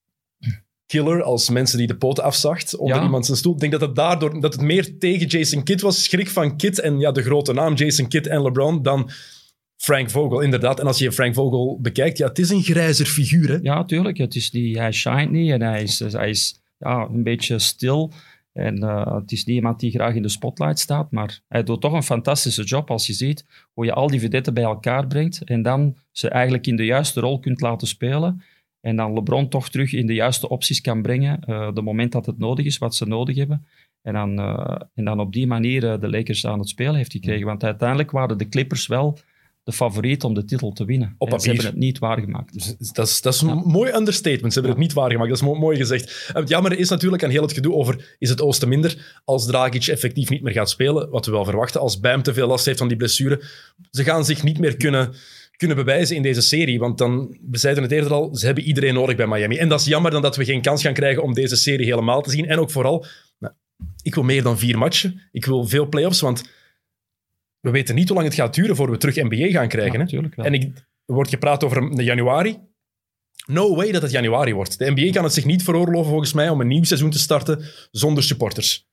killer, 0.86 1.24
als 1.24 1.50
mensen 1.50 1.78
die 1.78 1.88
de 1.88 1.98
poten 1.98 2.24
afzacht 2.24 2.76
onder 2.76 2.98
Ja. 2.98 3.04
iemand 3.04 3.26
zijn 3.26 3.38
stoel. 3.38 3.54
Ik 3.54 3.60
denk 3.60 3.72
dat 3.72 3.82
het 3.82 3.96
daardoor 3.96 4.42
dat 4.42 4.54
het 4.54 4.62
meer 4.62 4.98
tegen 4.98 5.28
Jason 5.28 5.64
Kidd 5.64 5.82
was, 5.82 6.04
schrik 6.04 6.30
van 6.30 6.58
Kidd 6.58 6.80
en 6.80 7.00
ja, 7.00 7.12
de 7.12 7.22
grote 7.22 7.54
naam 7.54 7.74
Jason 7.74 8.08
Kidd 8.08 8.28
en 8.28 8.42
LeBron, 8.42 8.84
dan 8.84 9.10
Frank 9.80 10.10
Vogel, 10.10 10.42
inderdaad. 10.42 10.80
En 10.80 10.88
als 10.88 10.98
je 11.00 11.12
Frank 11.12 11.34
Vogel 11.34 11.80
bekijkt, 11.82 12.18
ja, 12.18 12.28
het 12.28 12.40
is 12.40 12.50
een 12.50 12.62
grijzer 12.62 13.06
figuur, 13.06 13.50
hè. 13.50 13.58
Ja, 13.62 13.84
tuurlijk. 13.86 14.18
Het 14.18 14.36
is 14.36 14.52
die, 14.52 14.78
hij 14.80 14.92
shined 14.92 15.32
niet 15.32 15.52
en 15.52 15.62
hij 15.62 15.82
is, 15.82 16.00
hij 16.00 16.30
is 16.30 16.62
ja, 16.78 17.08
een 17.12 17.24
beetje 17.24 17.60
stil. 17.60 18.12
En 18.54 18.84
eh, 18.84 19.16
het 19.16 19.32
is 19.32 19.46
niet 19.46 19.56
iemand 19.56 19.80
die 19.80 19.92
graag 19.92 20.16
in 20.16 20.22
de 20.22 20.30
spotlight 20.30 20.80
staat, 20.80 21.12
maar 21.12 21.42
hij 21.48 21.64
doet 21.64 21.82
toch 21.82 21.94
een 21.94 22.04
fantastische 22.04 22.64
job 22.64 22.92
als 22.92 23.08
je 23.08 23.14
ziet 23.14 23.46
hoe 23.74 23.86
je 23.86 23.94
al 23.94 24.08
die 24.08 24.20
vedetten 24.20 24.54
bij 24.54 24.64
elkaar 24.64 25.08
brengt 25.08 25.44
en 25.44 25.62
dan 25.62 25.96
ze 26.12 26.30
eigenlijk 26.30 26.68
in 26.68 26.76
de 26.76 26.86
juiste 26.86 27.20
rol 27.20 27.40
kunt 27.40 27.62
laten 27.62 27.88
spelen. 27.88 28.44
En 28.82 28.96
dan 28.96 29.14
LeBron 29.14 29.50
toch 29.50 29.70
terug 29.70 29.94
in 29.94 30.08
de 30.08 30.14
juiste 30.14 30.50
opties 30.50 30.82
kan 30.82 31.02
brengen, 31.02 31.40
eh 31.46 31.74
de 31.74 31.82
moment 31.82 32.12
dat 32.12 32.26
het 32.26 32.38
nodig 32.38 32.66
is, 32.66 32.78
wat 32.78 32.96
ze 32.96 33.06
nodig 33.06 33.36
hebben. 33.36 33.66
En 34.02 34.14
dan, 34.14 34.40
eh, 34.40 34.82
en 34.94 35.06
dan 35.06 35.20
op 35.20 35.34
die 35.34 35.48
manier 35.48 36.00
de 36.00 36.10
Lakers 36.10 36.46
aan 36.46 36.60
het 36.60 36.70
spelen 36.70 36.96
heeft 36.96 37.12
gekregen. 37.12 37.46
Want 37.46 37.64
uiteindelijk 37.64 38.12
waren 38.12 38.38
de 38.38 38.50
Clippers 38.50 38.88
wel 38.88 39.18
de 39.70 39.76
favoriet 39.76 40.24
om 40.24 40.34
de 40.34 40.46
titel 40.46 40.72
te 40.72 40.86
winnen. 40.86 41.16
Op 41.18 41.28
en 41.28 41.40
ze 41.40 41.48
papier. 41.48 41.54
hebben 41.54 41.72
het 41.72 41.84
niet 41.90 42.00
waargemaakt. 42.00 42.54
Dus 42.54 42.92
Dat 42.92 43.08
is, 43.08 43.22
dat 43.22 43.34
is 43.34 43.42
een 43.42 43.58
mooi 43.66 43.92
understatement. 43.92 44.54
Ze 44.54 44.60
hebben 44.60 44.78
het 44.78 44.88
niet 44.88 44.94
waargemaakt. 44.94 45.30
Dat 45.30 45.38
is 45.38 45.46
mo- 45.46 45.54
mooi 45.56 45.78
gezegd. 45.78 46.30
Het 46.34 46.50
jammer 46.50 46.80
is 46.80 46.90
natuurlijk 46.90 47.24
aan 47.24 47.30
heel 47.30 47.42
het 47.42 47.54
gedoe 47.54 47.74
over 47.74 48.16
is 48.20 48.30
het 48.30 48.42
Oosten 48.42 48.70
minder 48.70 49.20
als 49.26 49.46
Dragic 49.46 49.88
effectief 49.88 50.30
niet 50.30 50.42
meer 50.42 50.54
gaat 50.54 50.70
spelen, 50.70 51.10
wat 51.10 51.26
we 51.26 51.32
wel 51.32 51.46
verwachten, 51.46 51.82
als 51.82 52.00
Bam 52.00 52.22
te 52.24 52.34
veel 52.34 52.48
last 52.48 52.66
heeft 52.66 52.78
van 52.78 52.88
die 52.88 52.98
blessure. 52.98 53.42
Ze 53.92 54.04
gaan 54.04 54.26
zich 54.26 54.44
niet 54.44 54.60
meer 54.60 54.78
kunnen, 54.78 55.14
kunnen 55.58 55.78
bewijzen 55.78 56.16
in 56.16 56.22
deze 56.22 56.42
serie, 56.42 56.80
want 56.80 56.98
dan, 56.98 57.38
we 57.52 57.58
zeiden 57.58 57.84
het 57.84 57.92
eerder 57.92 58.14
al, 58.14 58.36
ze 58.36 58.46
hebben 58.46 58.64
iedereen 58.64 58.94
nodig 58.94 59.16
bij 59.16 59.28
Miami. 59.28 59.58
En 59.58 59.70
dat 59.70 59.80
is 59.80 59.86
jammer 59.86 60.12
dan 60.12 60.22
dat 60.22 60.36
we 60.36 60.46
geen 60.46 60.62
kans 60.62 60.82
gaan 60.82 60.94
krijgen 60.94 61.24
om 61.24 61.34
deze 61.34 61.56
serie 61.56 61.86
helemaal 61.86 62.22
te 62.22 62.30
zien. 62.32 62.48
En 62.48 62.60
ook 62.60 62.72
vooral, 62.72 63.06
nou, 63.40 63.54
ik 64.04 64.16
wil 64.16 64.24
meer 64.24 64.44
dan 64.44 64.58
vier 64.60 64.78
matchen. 64.78 65.22
Ik 65.32 65.46
wil 65.46 65.68
veel 65.68 65.90
playoffs, 65.90 66.22
want 66.22 66.44
we 67.60 67.72
weten 67.72 67.96
niet 67.96 68.08
hoe 68.08 68.18
lang 68.18 68.30
het 68.30 68.40
gaat 68.40 68.56
duren 68.56 68.76
voor 68.76 68.92
we 68.92 68.98
terug 68.98 69.16
NBA 69.16 69.48
gaan 69.50 69.68
krijgen. 69.68 69.92
Ja, 69.92 69.98
hè? 69.98 70.04
natuurlijk 70.04 70.36
wel. 70.36 70.46
En 70.46 70.54
ik, 70.54 70.64
er 71.06 71.14
wordt 71.14 71.30
gepraat 71.30 71.64
over 71.64 72.02
januari. 72.02 72.58
No 73.46 73.76
way 73.76 73.92
dat 73.92 74.02
het 74.02 74.12
januari 74.12 74.54
wordt. 74.54 74.78
De 74.78 74.92
NBA 74.92 75.12
kan 75.12 75.24
het 75.24 75.34
zich 75.34 75.46
niet 75.46 75.64
veroorloven, 75.64 76.10
volgens 76.10 76.34
mij, 76.34 76.50
om 76.50 76.62
een 76.62 76.68
nieuw 76.68 76.84
seizoen 76.84 77.10
te 77.10 77.20
starten 77.20 77.66
zonder 77.92 78.24
supporters. 78.24 78.88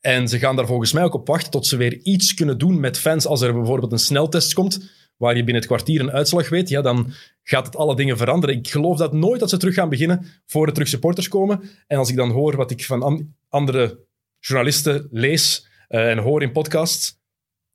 En 0.00 0.28
ze 0.28 0.38
gaan 0.38 0.56
daar 0.56 0.66
volgens 0.66 0.92
mij 0.92 1.02
ook 1.02 1.14
op 1.14 1.26
wachten 1.26 1.50
tot 1.50 1.66
ze 1.66 1.76
weer 1.76 1.98
iets 2.02 2.34
kunnen 2.34 2.58
doen 2.58 2.80
met 2.80 2.98
fans. 2.98 3.26
Als 3.26 3.40
er 3.40 3.54
bijvoorbeeld 3.54 3.92
een 3.92 3.98
sneltest 3.98 4.54
komt, 4.54 4.90
waar 5.16 5.36
je 5.36 5.44
binnen 5.44 5.62
het 5.62 5.66
kwartier 5.66 6.00
een 6.00 6.10
uitslag 6.10 6.48
weet, 6.48 6.68
ja, 6.68 6.82
dan 6.82 7.12
gaat 7.42 7.66
het 7.66 7.76
alle 7.76 7.96
dingen 7.96 8.16
veranderen. 8.16 8.56
Ik 8.56 8.68
geloof 8.68 8.96
dat 8.96 9.12
nooit 9.12 9.40
dat 9.40 9.50
ze 9.50 9.56
terug 9.56 9.74
gaan 9.74 9.88
beginnen 9.88 10.26
voor 10.46 10.66
er 10.66 10.72
terug 10.72 10.88
supporters 10.88 11.28
komen. 11.28 11.62
En 11.86 11.98
als 11.98 12.10
ik 12.10 12.16
dan 12.16 12.30
hoor 12.30 12.56
wat 12.56 12.70
ik 12.70 12.84
van 12.84 13.02
an- 13.02 13.34
andere 13.48 14.06
journalisten 14.38 15.08
lees 15.10 15.66
eh, 15.88 16.10
en 16.10 16.18
hoor 16.18 16.42
in 16.42 16.52
podcasts, 16.52 17.19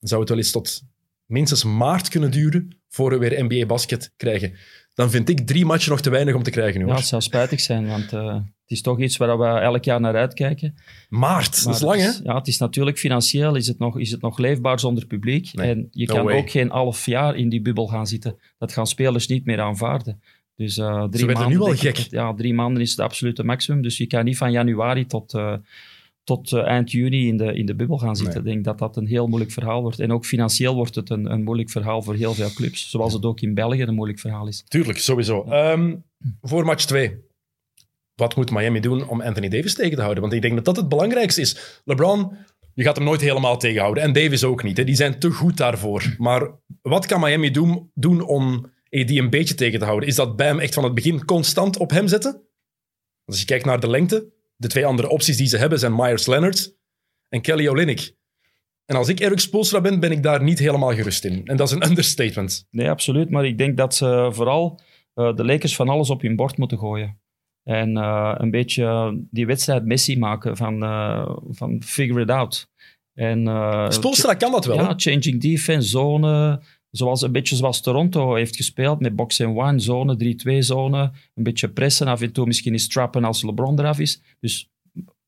zou 0.07 0.19
het 0.19 0.29
wel 0.29 0.37
eens 0.39 0.51
tot 0.51 0.81
minstens 1.25 1.63
maart 1.63 2.07
kunnen 2.09 2.31
duren 2.31 2.77
voor 2.89 3.09
we 3.09 3.17
weer 3.17 3.43
NBA-basket 3.43 4.13
krijgen. 4.17 4.53
Dan 4.93 5.09
vind 5.09 5.29
ik 5.29 5.39
drie 5.47 5.65
matchen 5.65 5.91
nog 5.91 6.01
te 6.01 6.09
weinig 6.09 6.35
om 6.35 6.43
te 6.43 6.49
krijgen 6.51 6.79
nu. 6.79 6.85
Ja, 6.85 6.89
hoor. 6.91 6.99
het 6.99 7.07
zou 7.09 7.21
spijtig 7.21 7.59
zijn, 7.59 7.87
want 7.87 8.13
eh, 8.13 8.33
het 8.35 8.71
is 8.71 8.81
toch 8.81 8.99
iets 8.99 9.17
waar 9.17 9.39
we 9.39 9.45
elk 9.45 9.83
jaar 9.83 9.99
naar 9.99 10.15
uitkijken. 10.15 10.75
Maart, 11.09 11.63
dat 11.63 11.75
is 11.75 11.81
lang, 11.81 12.01
hè? 12.01 12.07
is- 12.07 12.21
Ja, 12.23 12.35
het 12.35 12.47
is 12.47 12.57
natuurlijk 12.57 12.97
financieel 12.97 13.55
is 13.55 13.67
het 13.67 13.79
nog, 13.79 13.99
is 13.99 14.11
het 14.11 14.21
nog 14.21 14.37
leefbaar 14.37 14.79
zonder 14.79 15.05
publiek. 15.05 15.53
Nee, 15.53 15.69
en 15.71 15.87
je 15.91 16.05
no 16.05 16.13
kan 16.15 16.25
way. 16.25 16.37
ook 16.37 16.49
geen 16.49 16.69
half 16.69 17.05
jaar 17.05 17.35
in 17.35 17.49
die 17.49 17.61
bubbel 17.61 17.87
gaan 17.87 18.07
zitten. 18.07 18.37
Dat 18.57 18.71
gaan 18.73 18.87
spelers 18.87 19.27
niet 19.27 19.45
meer 19.45 19.61
aanvaarden. 19.61 20.21
Dus 20.55 20.77
eh 20.77 21.03
drie 21.03 21.25
werden 21.25 21.43
maanden, 21.43 21.59
nu 21.61 21.65
al 21.71 21.75
gek. 21.77 21.95
dat- 21.95 22.09
ja, 22.09 22.33
drie 22.33 22.53
maanden 22.53 22.81
is 22.81 22.89
het 22.89 22.99
absolute 22.99 23.43
maximum. 23.43 23.81
Dus 23.81 23.97
je 23.97 24.07
kan 24.07 24.25
niet 24.25 24.37
van 24.37 24.51
januari 24.51 25.05
tot, 25.05 25.33
eh, 25.33 25.53
tot 26.25 26.51
eh, 26.51 26.63
eind 26.63 26.91
juni 26.91 27.27
in 27.27 27.37
de, 27.37 27.53
in 27.53 27.65
de 27.65 27.75
bubbel 27.75 27.97
gaan 27.97 28.15
zitten. 28.15 28.39
Ik 28.39 28.45
denk 28.45 28.63
dat 28.63 28.79
dat 28.79 28.97
een 28.97 29.07
heel 29.07 29.27
moeilijk 29.27 29.51
verhaal 29.51 29.81
wordt. 29.81 29.99
En 29.99 30.11
ook 30.11 30.25
financieel 30.25 30.75
wordt 30.75 30.95
het 30.95 31.09
een, 31.09 31.31
een 31.31 31.43
moeilijk 31.43 31.69
verhaal 31.69 32.01
voor 32.01 32.15
heel 32.15 32.33
veel 32.33 32.53
clubs. 32.53 32.89
Zoals 32.89 33.13
het 33.13 33.25
ook 33.25 33.41
in 33.41 33.53
België 33.53 33.81
een 33.81 33.93
moeilijk 33.93 34.19
verhaal 34.19 34.47
is. 34.47 34.63
Tuurlijk, 34.67 34.97
sowieso. 34.97 35.43
Ehm, 35.43 35.95
voor 36.41 36.65
match 36.65 36.85
2. 36.85 37.23
Wat 38.15 38.35
moet 38.35 38.51
Miami 38.51 38.79
doen 38.79 39.07
om 39.09 39.21
Anthony 39.21 39.49
Davis 39.49 39.73
tegen 39.73 39.95
te 39.95 40.01
houden? 40.01 40.21
Want 40.21 40.33
ik 40.33 40.41
denk 40.41 40.55
dat 40.55 40.65
dat 40.65 40.75
het 40.75 40.89
belangrijkste 40.89 41.41
is. 41.41 41.81
LeBron, 41.85 42.31
je 42.73 42.83
gaat 42.83 42.95
hem 42.95 43.05
nooit 43.05 43.21
helemaal 43.21 43.57
tegenhouden. 43.57 44.03
En 44.03 44.13
Davis 44.13 44.43
ook 44.43 44.63
niet. 44.63 44.77
Hè. 44.77 44.83
Die 44.83 44.95
zijn 44.95 45.19
te 45.19 45.31
goed 45.31 45.57
daarvoor. 45.57 46.15
Maar 46.17 46.51
wat 46.81 47.05
kan 47.05 47.19
Miami 47.19 47.51
doen, 47.51 47.91
doen 47.93 48.21
om 48.21 48.73
AD 48.89 49.09
een 49.09 49.29
beetje 49.29 49.55
tegen 49.55 49.79
te 49.79 49.85
houden? 49.85 50.09
Is 50.09 50.15
dat 50.15 50.35
bij 50.35 50.47
hem 50.47 50.59
echt 50.59 50.73
van 50.73 50.83
het 50.83 50.93
begin 50.93 51.25
constant 51.25 51.77
op 51.77 51.89
hem 51.89 52.07
zetten? 52.07 52.41
Als 53.25 53.39
je 53.39 53.45
kijkt 53.45 53.65
naar 53.65 53.79
de 53.79 53.89
lengte, 53.89 54.33
de 54.55 54.67
twee 54.67 54.85
andere 54.85 55.09
opties 55.09 55.37
die 55.37 55.47
ze 55.47 55.57
hebben 55.57 55.79
zijn 55.79 55.95
Myers 55.95 56.25
Leonard 56.25 56.75
en 57.29 57.41
Kelly 57.41 57.67
Olynyk. 57.67 58.15
En 58.85 58.95
als 58.95 59.07
ik 59.07 59.19
Eric 59.19 59.39
Spoelstra 59.39 59.81
ben, 59.81 59.99
ben 59.99 60.11
ik 60.11 60.23
daar 60.23 60.43
niet 60.43 60.59
helemaal 60.59 60.93
gerust 60.93 61.25
in. 61.25 61.45
En 61.45 61.57
dat 61.57 61.67
is 61.67 61.73
een 61.73 61.87
understatement. 61.89 62.67
Nee, 62.71 62.89
absoluut. 62.89 63.29
Maar 63.29 63.45
ik 63.45 63.57
denk 63.57 63.77
dat 63.77 63.95
ze 63.95 64.29
vooral 64.31 64.79
eh, 65.13 65.35
de 65.35 65.45
Lakers 65.45 65.75
van 65.75 65.89
alles 65.89 66.09
op 66.09 66.21
hun 66.21 66.35
bord 66.35 66.57
moeten 66.57 66.77
gooien. 66.77 67.19
En 67.63 67.97
eh, 67.97 68.35
een 68.37 68.51
beetje 68.51 69.17
die 69.31 69.45
wedstrijd 69.45 69.85
Messi 69.85 70.17
maken 70.17 70.57
van, 70.57 70.83
eh, 70.83 71.35
van 71.49 71.81
figure 71.83 72.21
it 72.21 72.29
out. 72.29 72.69
En, 73.13 73.39
Spoelstra 73.93 74.33
kan 74.33 74.51
dat 74.51 74.65
wel. 74.65 74.75
ja, 74.75 74.93
changing 74.97 75.41
defense, 75.41 75.89
zone. 75.89 76.61
Zoals, 76.97 77.21
een 77.21 77.31
beetje 77.31 77.55
zoals 77.55 77.81
Toronto 77.81 78.35
heeft 78.35 78.55
gespeeld 78.55 78.99
met 78.99 79.15
box 79.15 79.41
and 79.41 79.57
one, 79.57 79.79
zone, 79.79 80.35
3-2 80.55 80.57
zone. 80.59 81.11
Een 81.33 81.43
beetje 81.43 81.69
pressen, 81.69 82.07
af 82.07 82.21
en 82.21 82.31
toe 82.31 82.45
misschien 82.45 82.73
eens 82.73 82.87
trappen 82.87 83.23
als 83.23 83.43
LeBron 83.43 83.79
eraf 83.79 83.99
is. 83.99 84.21
Dus 84.39 84.69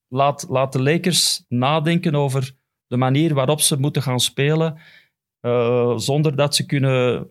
laat, 0.08 0.46
laat 0.50 0.74
de 0.74 0.82
Lakers 0.82 1.44
nadenken 1.48 2.16
over 2.16 2.56
de 2.88 2.98
manier 2.98 3.34
waarop 3.34 3.62
ze 3.62 3.80
moeten 3.80 4.02
gaan 4.02 4.20
spelen. 4.20 4.78
eh, 5.40 5.98
zonder 5.98 6.36
dat 6.36 6.56
ze 6.56 6.66
kunnen 6.66 7.28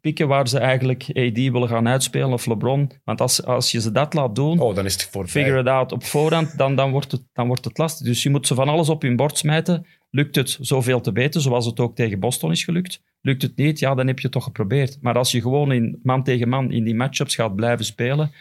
pikken 0.00 0.28
waar 0.28 0.48
ze 0.48 0.58
eigenlijk 0.58 1.02
AD 1.08 1.36
willen 1.36 1.68
gaan 1.68 1.88
uitspelen 1.88 2.32
of 2.32 2.46
LeBron. 2.46 2.90
Want 3.04 3.20
als, 3.20 3.44
als 3.44 3.70
je 3.70 3.80
ze 3.80 3.92
dat 3.92 4.14
laat 4.14 4.34
doen, 4.34 4.58
Oh, 4.58 4.74
dan 4.74 4.84
is 4.84 4.92
het 4.92 5.04
voor 5.04 5.28
figure 5.28 5.60
it 5.60 5.66
out 5.66 5.92
op 5.92 6.04
voorhand, 6.04 6.58
dan, 6.58 6.76
dan, 6.76 6.90
wordt 6.90 7.12
het, 7.12 7.22
dan 7.32 7.46
wordt 7.46 7.64
het 7.64 7.78
lastig. 7.78 8.06
Dus 8.06 8.22
je 8.22 8.30
moet 8.30 8.46
ze 8.46 8.54
van 8.54 8.68
alles 8.68 8.88
op 8.88 9.02
hun 9.02 9.16
bord 9.16 9.38
smijten. 9.38 9.86
Lukt 10.10 10.36
het 10.36 10.58
zoveel 10.60 11.00
te 11.00 11.12
beter, 11.12 11.40
zoals 11.40 11.66
het 11.66 11.80
ook 11.80 11.94
tegen 11.96 12.20
Boston 12.20 12.50
is 12.50 12.64
gelukt. 12.64 13.02
Lukt 13.20 13.42
het 13.42 13.56
niet, 13.56 13.78
ja, 13.78 13.94
dan 13.94 14.06
heb 14.06 14.16
je 14.16 14.22
het 14.22 14.32
toch 14.32 14.44
geprobeerd. 14.44 14.98
Maar 15.00 15.18
als 15.18 15.30
je 15.30 15.40
gewoon 15.40 15.72
in 15.72 16.00
man 16.02 16.22
tegen 16.22 16.48
man 16.48 16.72
in 16.72 16.84
die 16.84 16.94
matchups 16.94 17.34
gaat 17.34 17.54
blijven 17.54 17.84
spelen, 17.84 18.32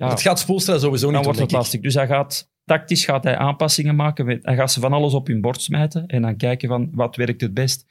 ja, 0.00 0.08
Dat 0.08 0.22
gaat 0.22 0.38
Spoelstra 0.38 0.78
sowieso 0.78 1.06
niet 1.06 1.14
dan 1.14 1.24
wordt 1.24 1.38
het 1.38 1.52
lastig. 1.52 1.80
Dus 1.80 1.94
hij 1.94 2.06
gaat, 2.06 2.50
tactisch 2.64 3.04
gaat 3.04 3.24
hij 3.24 3.36
aanpassingen 3.36 3.96
maken. 3.96 4.40
Hij 4.42 4.56
gaat 4.56 4.72
ze 4.72 4.80
van 4.80 4.92
alles 4.92 5.14
op 5.14 5.26
hun 5.26 5.40
bord 5.40 5.62
smijten 5.62 6.06
en 6.06 6.22
dan 6.22 6.36
kijken 6.36 6.68
van 6.68 6.88
wat 6.92 7.16
werkt 7.16 7.40
het 7.40 7.54
best. 7.54 7.86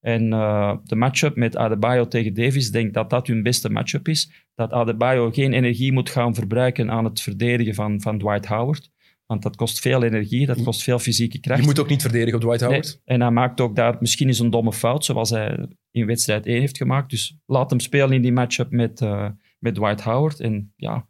En 0.00 0.32
eh, 0.32 0.76
de 0.84 0.96
matchup 0.96 1.36
met 1.36 1.56
Adebayo 1.56 2.08
tegen 2.08 2.34
Davis, 2.34 2.70
denk 2.70 2.94
dat 2.94 3.10
dat 3.10 3.26
hun 3.26 3.42
beste 3.42 3.70
matchup 3.70 4.08
is. 4.08 4.46
Dat 4.54 4.72
Adebayo 4.72 5.30
geen 5.30 5.52
energie 5.52 5.92
moet 5.92 6.10
gaan 6.10 6.34
verbruiken 6.34 6.90
aan 6.90 7.04
het 7.04 7.20
verdedigen 7.20 7.74
van, 7.74 8.00
van 8.00 8.18
Dwight 8.18 8.46
Howard. 8.46 8.90
Want 9.26 9.42
dat 9.42 9.56
kost 9.56 9.80
veel 9.80 10.02
energie, 10.02 10.46
dat 10.46 10.62
kost 10.62 10.82
veel 10.82 10.98
fysieke 10.98 11.40
kracht. 11.40 11.60
Je 11.60 11.66
moet 11.66 11.78
ook 11.78 11.88
niet 11.88 12.02
verdedigen 12.02 12.34
op 12.34 12.40
Dwight 12.40 12.60
Howard. 12.60 12.84
Nee, 12.84 13.16
En 13.16 13.20
hij 13.20 13.30
maakt 13.30 13.60
ook 13.60 13.76
daar 13.76 13.96
misschien 14.00 14.26
eens 14.26 14.38
een 14.38 14.50
domme 14.50 14.72
fout, 14.72 15.04
zoals 15.04 15.30
hij 15.30 15.68
in 15.90 16.06
wedstrijd 16.06 16.46
1 16.46 16.60
heeft 16.60 16.76
gemaakt. 16.76 17.10
Dus 17.10 17.38
laat 17.46 17.70
hem 17.70 17.80
spelen 17.80 18.12
in 18.12 18.22
die 18.22 18.32
matchup 18.32 18.70
met, 18.70 19.00
eh, 19.00 19.28
met 19.58 19.74
Dwight 19.74 20.00
Howard. 20.00 20.40
En 20.40 20.72
ja, 20.76 21.06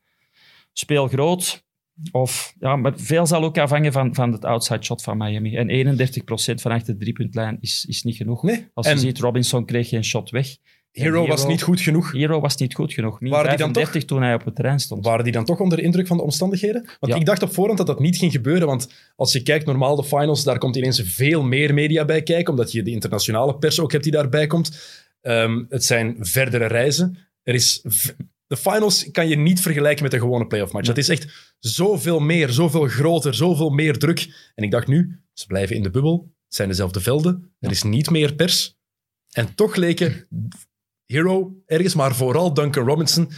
speel 0.72 1.08
groot. 1.08 1.66
Of, 2.10 2.54
ja, 2.60 2.76
maar 2.76 2.92
veel 2.96 3.26
zal 3.26 3.44
ook 3.44 3.58
afhangen 3.58 3.92
van, 3.92 4.14
van 4.14 4.32
het 4.32 4.44
outside 4.44 4.84
shot 4.84 5.02
van 5.02 5.16
Miami. 5.16 5.56
En 5.56 5.96
31% 5.96 6.54
van 6.54 6.72
achter 6.72 6.92
de 6.92 7.00
driepuntlijn 7.00 7.58
is, 7.60 7.84
is 7.88 8.02
niet 8.02 8.16
genoeg. 8.16 8.42
Nee. 8.42 8.68
Als 8.74 8.86
je 8.86 8.92
En 8.92 8.98
ziet, 8.98 9.18
Robinson 9.18 9.64
kreeg 9.64 9.88
geen 9.88 10.04
shot 10.04 10.30
weg. 10.30 10.56
Hero 10.92 11.26
was 11.26 11.46
niet 11.46 11.62
goed 11.62 11.80
genoeg. 11.80 12.12
Hero 12.12 12.40
was 12.40 12.56
niet 12.56 12.74
goed 12.74 12.92
genoeg. 12.92 13.20
Min 13.20 13.30
Waren 13.30 13.48
die 13.48 13.58
dan 13.58 13.72
35 13.72 14.08
toen 14.08 14.22
hij 14.22 14.34
op 14.34 14.44
het 14.44 14.54
terrein 14.54 14.80
stond. 14.80 15.04
Waren 15.04 15.24
die 15.24 15.32
dan 15.32 15.44
toch 15.44 15.60
onder 15.60 15.78
de 15.78 15.84
indruk 15.84 16.06
van 16.06 16.16
de 16.16 16.22
omstandigheden? 16.22 16.84
Want 17.00 17.12
Ja. 17.12 17.18
ik 17.18 17.26
dacht 17.26 17.42
op 17.42 17.52
voorhand 17.52 17.78
dat 17.78 17.86
dat 17.86 18.00
niet 18.00 18.16
ging 18.16 18.32
gebeuren. 18.32 18.66
Want 18.66 18.92
als 19.16 19.32
je 19.32 19.42
kijkt, 19.42 19.66
normaal 19.66 19.96
de 19.96 20.04
finals, 20.04 20.44
daar 20.44 20.58
komt 20.58 20.76
ineens 20.76 21.02
veel 21.04 21.42
meer 21.42 21.74
media 21.74 22.04
bij 22.04 22.22
kijken. 22.22 22.50
Omdat 22.50 22.72
je 22.72 22.82
de 22.82 22.90
internationale 22.90 23.56
pers 23.56 23.80
ook 23.80 23.92
hebt 23.92 24.04
die 24.04 24.12
daarbij 24.12 24.46
komt. 24.46 24.78
Ehm, 25.20 25.64
het 25.68 25.84
zijn 25.84 26.16
verdere 26.20 26.66
reizen. 26.66 27.18
Er 27.42 27.54
is 27.54 27.84
de 28.48 28.56
finals 28.56 29.10
kan 29.10 29.28
je 29.28 29.36
niet 29.36 29.60
vergelijken 29.60 30.02
met 30.02 30.12
een 30.12 30.20
gewone 30.20 30.46
playoff 30.46 30.72
match. 30.72 30.86
Dat 30.86 30.98
is 30.98 31.08
echt 31.08 31.54
zoveel 31.58 32.20
meer, 32.20 32.50
zoveel 32.50 32.86
groter, 32.86 33.34
zoveel 33.34 33.70
meer 33.70 33.98
druk. 33.98 34.50
En 34.54 34.64
ik 34.64 34.70
dacht 34.70 34.86
nu, 34.86 35.20
ze 35.32 35.46
blijven 35.46 35.76
in 35.76 35.82
de 35.82 35.90
bubbel. 35.90 36.32
Het 36.44 36.54
zijn 36.54 36.68
dezelfde 36.68 37.00
velden. 37.00 37.52
Er 37.60 37.70
is 37.70 37.82
niet 37.82 38.10
meer 38.10 38.34
pers. 38.34 38.76
En 39.32 39.54
toch 39.54 39.76
leken 39.76 40.26
Hero 41.06 41.56
ergens, 41.66 41.94
maar 41.94 42.14
vooral 42.14 42.54
Duncan 42.54 42.86
Robinson, 42.86 43.30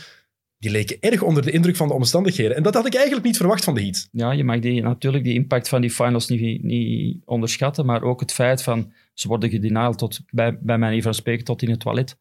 die 0.59 0.70
leken 0.70 0.96
erg 1.01 1.23
onder 1.23 1.42
de 1.42 1.51
indruk 1.51 1.77
van 1.77 1.88
de 1.88 1.94
omstandigheden. 1.94 2.57
En 2.57 2.62
dat 2.62 2.75
had 2.75 2.87
ik 2.87 2.94
eigenlijk 2.94 3.27
niet 3.27 3.37
verwacht 3.37 3.64
van 3.64 3.75
de 3.75 3.83
Heat. 3.83 4.09
Ja, 4.12 4.33
je 4.33 4.44
mag 4.44 4.59
die, 4.59 4.83
natuurlijk 4.83 5.25
die 5.25 5.35
impact 5.35 5.68
van 5.68 5.81
die 5.81 5.90
finals 5.90 6.29
niet, 6.29 6.62
niet 6.62 7.23
onderschatten, 7.25 7.87
maar 7.87 8.03
ook 8.03 8.20
het 8.20 8.33
feit 8.33 8.62
van 8.62 8.92
ze 9.14 9.29
worden 9.29 9.51
gedeniald 9.51 9.99
tot, 9.99 10.20
bij, 10.31 10.59
bij 10.61 10.79
manier 10.79 11.03
van 11.03 11.14
spreken 11.14 11.44
tot 11.44 11.62
in 11.62 11.70
het 11.70 11.81
toilet. 11.81 12.16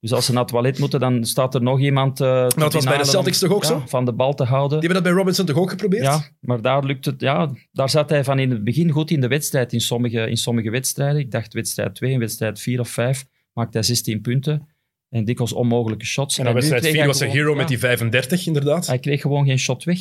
Dus 0.00 0.12
als 0.12 0.26
ze 0.26 0.32
naar 0.32 0.42
het 0.42 0.50
toilet 0.50 0.78
moeten, 0.78 1.00
dan 1.00 1.24
staat 1.24 1.54
er 1.54 1.62
nog 1.62 1.80
iemand 1.80 2.20
uh, 2.20 2.48
dat 2.48 2.72
was 2.72 2.84
bij 2.84 2.98
de 2.98 3.04
Celtics 3.04 3.38
toch 3.38 3.50
ook 3.50 3.64
zo? 3.64 3.82
Van 3.86 4.04
de 4.04 4.12
bal 4.12 4.34
te 4.34 4.44
houden. 4.44 4.80
Die 4.80 4.88
hebben 4.88 5.02
dat 5.02 5.12
bij 5.12 5.22
Robinson 5.22 5.46
toch 5.46 5.56
ook 5.56 5.70
geprobeerd? 5.70 6.02
Ja, 6.02 6.28
maar 6.40 6.62
daar 6.62 6.84
lukt 6.84 7.04
het. 7.04 7.20
Ja, 7.20 7.50
daar 7.72 7.90
zat 7.90 8.10
hij 8.10 8.24
van 8.24 8.38
in 8.38 8.50
het 8.50 8.64
begin 8.64 8.90
goed 8.90 9.10
in 9.10 9.20
de 9.20 9.28
wedstrijd. 9.28 9.72
In 9.72 9.80
sommige, 9.80 10.30
in 10.30 10.36
sommige 10.36 10.70
wedstrijden, 10.70 11.20
ik 11.20 11.30
dacht 11.30 11.52
wedstrijd 11.52 11.94
2 11.94 12.12
en 12.12 12.18
wedstrijd 12.18 12.60
4 12.60 12.80
of 12.80 12.88
5, 12.88 13.24
maakte 13.52 13.78
hij 13.78 13.86
16 13.86 14.20
punten. 14.20 14.68
En 15.08 15.24
dikwijls 15.24 15.52
onmogelijke 15.52 16.06
shots. 16.06 16.38
En 16.38 16.44
dan 16.44 16.54
wedstrijd 16.54 16.82
kreeg 16.82 16.94
4 16.94 17.02
hij 17.02 17.12
was 17.12 17.20
een 17.20 17.30
hero 17.30 17.50
ja, 17.50 17.56
met 17.56 17.68
die 17.68 17.78
35, 17.78 18.46
inderdaad. 18.46 18.86
Hij 18.86 18.98
kreeg 18.98 19.20
gewoon 19.20 19.46
geen 19.46 19.58
shot 19.58 19.84
weg. 19.84 19.98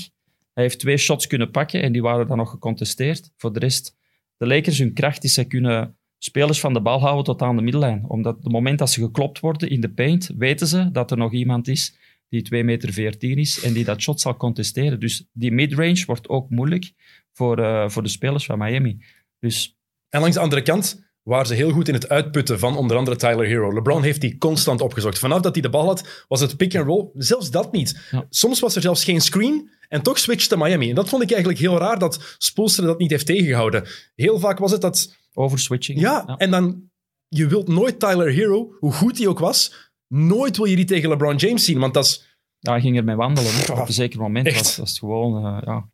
Hij 0.53 0.63
heeft 0.63 0.79
twee 0.79 0.97
shots 0.97 1.27
kunnen 1.27 1.51
pakken 1.51 1.81
en 1.81 1.91
die 1.91 2.01
waren 2.01 2.27
dan 2.27 2.37
nog 2.37 2.49
gecontesteerd. 2.49 3.31
Voor 3.37 3.53
de 3.53 3.59
rest, 3.59 3.95
de 4.37 4.47
Lakers, 4.47 4.77
hun 4.77 4.93
kracht 4.93 5.23
is, 5.23 5.33
ze 5.33 5.43
kunnen 5.43 5.96
spelers 6.17 6.59
van 6.59 6.73
de 6.73 6.81
bal 6.81 6.99
houden 6.99 7.23
tot 7.23 7.41
aan 7.41 7.55
de 7.55 7.61
middellijn. 7.61 8.05
Omdat 8.07 8.35
op 8.35 8.43
het 8.43 8.51
moment 8.51 8.79
dat 8.79 8.89
ze 8.89 9.01
geklopt 9.01 9.39
worden 9.39 9.69
in 9.69 9.81
de 9.81 9.89
paint, 9.89 10.31
weten 10.37 10.67
ze 10.67 10.91
dat 10.91 11.11
er 11.11 11.17
nog 11.17 11.33
iemand 11.33 11.67
is 11.67 11.97
die 12.29 12.41
2 12.41 12.63
meter 12.63 12.93
14 12.93 13.37
is 13.37 13.63
en 13.63 13.73
die 13.73 13.83
dat 13.83 14.01
shot 14.01 14.21
zal 14.21 14.37
contesteren. 14.37 14.99
Dus 14.99 15.29
die 15.33 15.51
midrange 15.51 16.03
wordt 16.05 16.29
ook 16.29 16.49
moeilijk 16.49 16.91
voor, 17.33 17.59
eh, 17.59 17.89
voor 17.89 18.03
de 18.03 18.09
spelers 18.09 18.45
van 18.45 18.57
Miami. 18.57 18.97
Dus 19.39 19.75
En 20.09 20.19
langs 20.19 20.35
de 20.35 20.41
andere 20.41 20.61
kant 20.61 21.05
waren 21.23 21.47
ze 21.47 21.53
heel 21.53 21.71
goed 21.71 21.87
in 21.87 21.93
het 21.93 22.09
uitputten 22.09 22.59
van 22.59 22.77
onder 22.77 22.97
andere 22.97 23.15
Tyler 23.15 23.45
Hero. 23.45 23.73
LeBron 23.73 24.03
heeft 24.03 24.21
die 24.21 24.37
constant 24.37 24.81
opgezocht. 24.81 25.19
Vanaf 25.19 25.41
dat 25.41 25.53
hij 25.53 25.61
de 25.61 25.69
bal 25.69 25.85
had, 25.85 26.25
was 26.27 26.41
het 26.41 26.57
pick 26.57 26.75
and 26.75 26.85
roll. 26.85 27.09
Zelfs 27.13 27.51
dat 27.51 27.71
niet. 27.71 28.07
Ja. 28.11 28.25
Soms 28.29 28.59
was 28.59 28.75
er 28.75 28.81
zelfs 28.81 29.03
geen 29.03 29.21
screen 29.21 29.69
en 29.89 30.01
toch 30.01 30.19
switchte 30.19 30.57
Miami. 30.57 30.89
En 30.89 30.95
dat 30.95 31.09
vond 31.09 31.23
ik 31.23 31.31
eigenlijk 31.31 31.59
heel 31.61 31.77
raar 31.77 31.99
dat 31.99 32.35
Spoelstra 32.37 32.85
dat 32.85 32.99
niet 32.99 33.11
heeft 33.11 33.25
tegengehouden. 33.25 33.87
Heel 34.15 34.39
vaak 34.39 34.59
was 34.59 34.71
het 34.71 34.81
dat 34.81 35.16
overswitching. 35.37 35.99
Ja, 35.99 36.25
en 36.37 36.51
dan, 36.51 36.89
je 37.27 37.47
wilt 37.47 37.67
nooit 37.67 37.99
Tyler 37.99 38.31
Hero, 38.33 38.75
hoe 38.79 38.91
goed 38.93 39.17
hij 39.17 39.27
ook 39.27 39.39
was, 39.39 39.91
nooit 40.07 40.57
wil 40.57 40.65
je 40.65 40.75
die 40.75 40.85
tegen 40.85 41.09
LeBron 41.09 41.35
James 41.35 41.65
zien, 41.65 41.79
want 41.79 41.93
dat 41.93 42.05
is... 42.05 42.25
Ja, 42.59 42.71
hij 42.71 42.81
ging 42.81 42.97
ermee 42.97 43.15
wandelen. 43.15 43.51
hè. 43.53 43.73
Ja, 43.73 43.81
Op 43.81 43.87
een 43.87 43.93
zeker 43.93 44.19
moment 44.19 44.53
was, 44.53 44.77
was 44.77 44.89
het 44.89 44.99
gewoon... 44.99 45.45
eh, 45.45 45.61
ja. 45.65 45.89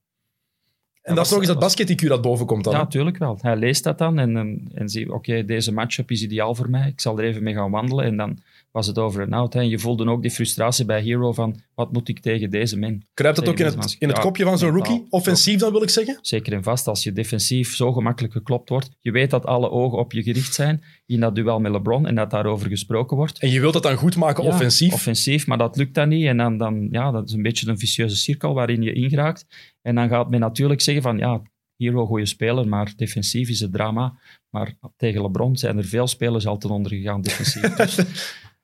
En 1.03 1.15
dat 1.15 1.25
is 1.25 1.31
nog 1.31 1.39
eens 1.39 1.47
dat 1.47 1.59
basket-IQ 1.59 2.07
dat 2.07 2.21
boven 2.21 2.45
komt 2.45 2.63
dan. 2.63 2.73
Ja, 2.73 2.79
natuurlijk 2.79 3.17
wel. 3.17 3.37
Hij 3.41 3.55
leest 3.55 3.83
dat 3.83 3.97
dan 3.97 4.19
en, 4.19 4.37
en, 4.37 4.69
en 4.73 4.89
ziet, 4.89 5.09
oké, 5.09 5.45
deze 5.45 5.73
matchup 5.73 6.11
is 6.11 6.23
ideaal 6.23 6.55
voor 6.55 6.69
mij. 6.69 6.87
Ik 6.87 7.01
zal 7.01 7.19
er 7.19 7.25
even 7.25 7.43
mee 7.43 7.53
gaan 7.53 7.71
wandelen. 7.71 8.05
En 8.05 8.17
dan 8.17 8.37
was 8.71 8.87
het 8.87 8.97
over 8.97 9.21
en 9.21 9.33
out. 9.33 9.53
hè. 9.53 9.59
En 9.59 9.69
je 9.69 9.79
voelde 9.79 10.05
ook 10.09 10.21
die 10.21 10.31
frustratie 10.31 10.85
bij 10.85 11.01
Hero 11.01 11.33
van, 11.33 11.59
wat 11.75 11.91
moet 11.91 12.09
ik 12.09 12.19
tegen 12.19 12.49
deze 12.49 12.79
man? 12.79 13.03
Kruipt 13.13 13.37
dat 13.37 13.47
ook 13.49 13.59
in 13.59 13.65
het, 13.65 13.95
in 13.99 14.07
het 14.07 14.19
kopje 14.19 14.43
van 14.43 14.57
zo'n 14.57 14.71
rookie? 14.71 15.05
Offensief 15.09 15.59
dan, 15.59 15.71
wil 15.71 15.83
ik 15.83 15.89
zeggen? 15.89 16.17
Zeker 16.21 16.53
en 16.53 16.63
vast, 16.63 16.87
als 16.87 17.03
je 17.03 17.13
defensief 17.13 17.75
zo 17.75 17.91
gemakkelijk 17.93 18.33
geklopt 18.33 18.69
wordt. 18.69 18.89
Je 18.99 19.11
weet 19.11 19.29
dat 19.29 19.45
alle 19.45 19.69
ogen 19.69 19.97
op 19.97 20.11
je 20.11 20.23
gericht 20.23 20.53
zijn 20.53 20.83
in 21.05 21.19
dat 21.19 21.35
duel 21.35 21.59
met 21.59 21.71
LeBron 21.71 22.07
en 22.07 22.15
dat 22.15 22.29
daarover 22.29 22.67
gesproken 22.69 23.17
wordt. 23.17 23.39
En 23.39 23.49
je 23.49 23.59
wilt 23.59 23.73
dat 23.73 23.83
dan 23.83 23.95
goed 23.95 24.15
maken 24.15 24.43
Ja, 24.43 24.49
offensief. 24.49 24.93
Offensief, 24.93 25.47
maar 25.47 25.57
dat 25.57 25.77
lukt 25.77 25.93
dan 25.93 26.09
niet. 26.09 26.25
En 26.25 26.37
dan, 26.37 26.57
dan, 26.57 26.87
ja, 26.91 27.11
dat 27.11 27.27
is 27.27 27.33
een 27.33 27.41
beetje 27.41 27.67
een 27.69 27.79
vicieuze 27.79 28.15
cirkel 28.15 28.53
waarin 28.53 28.81
je 28.81 28.93
ingeraakt. 28.93 29.45
En 29.83 29.95
dan 29.95 30.09
gaat 30.09 30.29
men 30.29 30.39
natuurlijk 30.39 30.81
zeggen 30.81 31.03
van, 31.03 31.17
ja, 31.17 31.41
Hero, 31.77 32.05
goede 32.05 32.25
speler, 32.25 32.67
maar 32.67 32.93
defensief 32.95 33.49
is 33.49 33.59
het 33.59 33.71
drama. 33.71 34.19
Maar 34.49 34.73
tegen 34.95 35.21
LeBron 35.21 35.57
zijn 35.57 35.77
er 35.77 35.85
veel 35.85 36.07
spelers 36.07 36.47
altijd 36.47 36.73
ondergegaan 36.73 37.21
defensief. 37.21 37.73
Dus, 37.83 37.97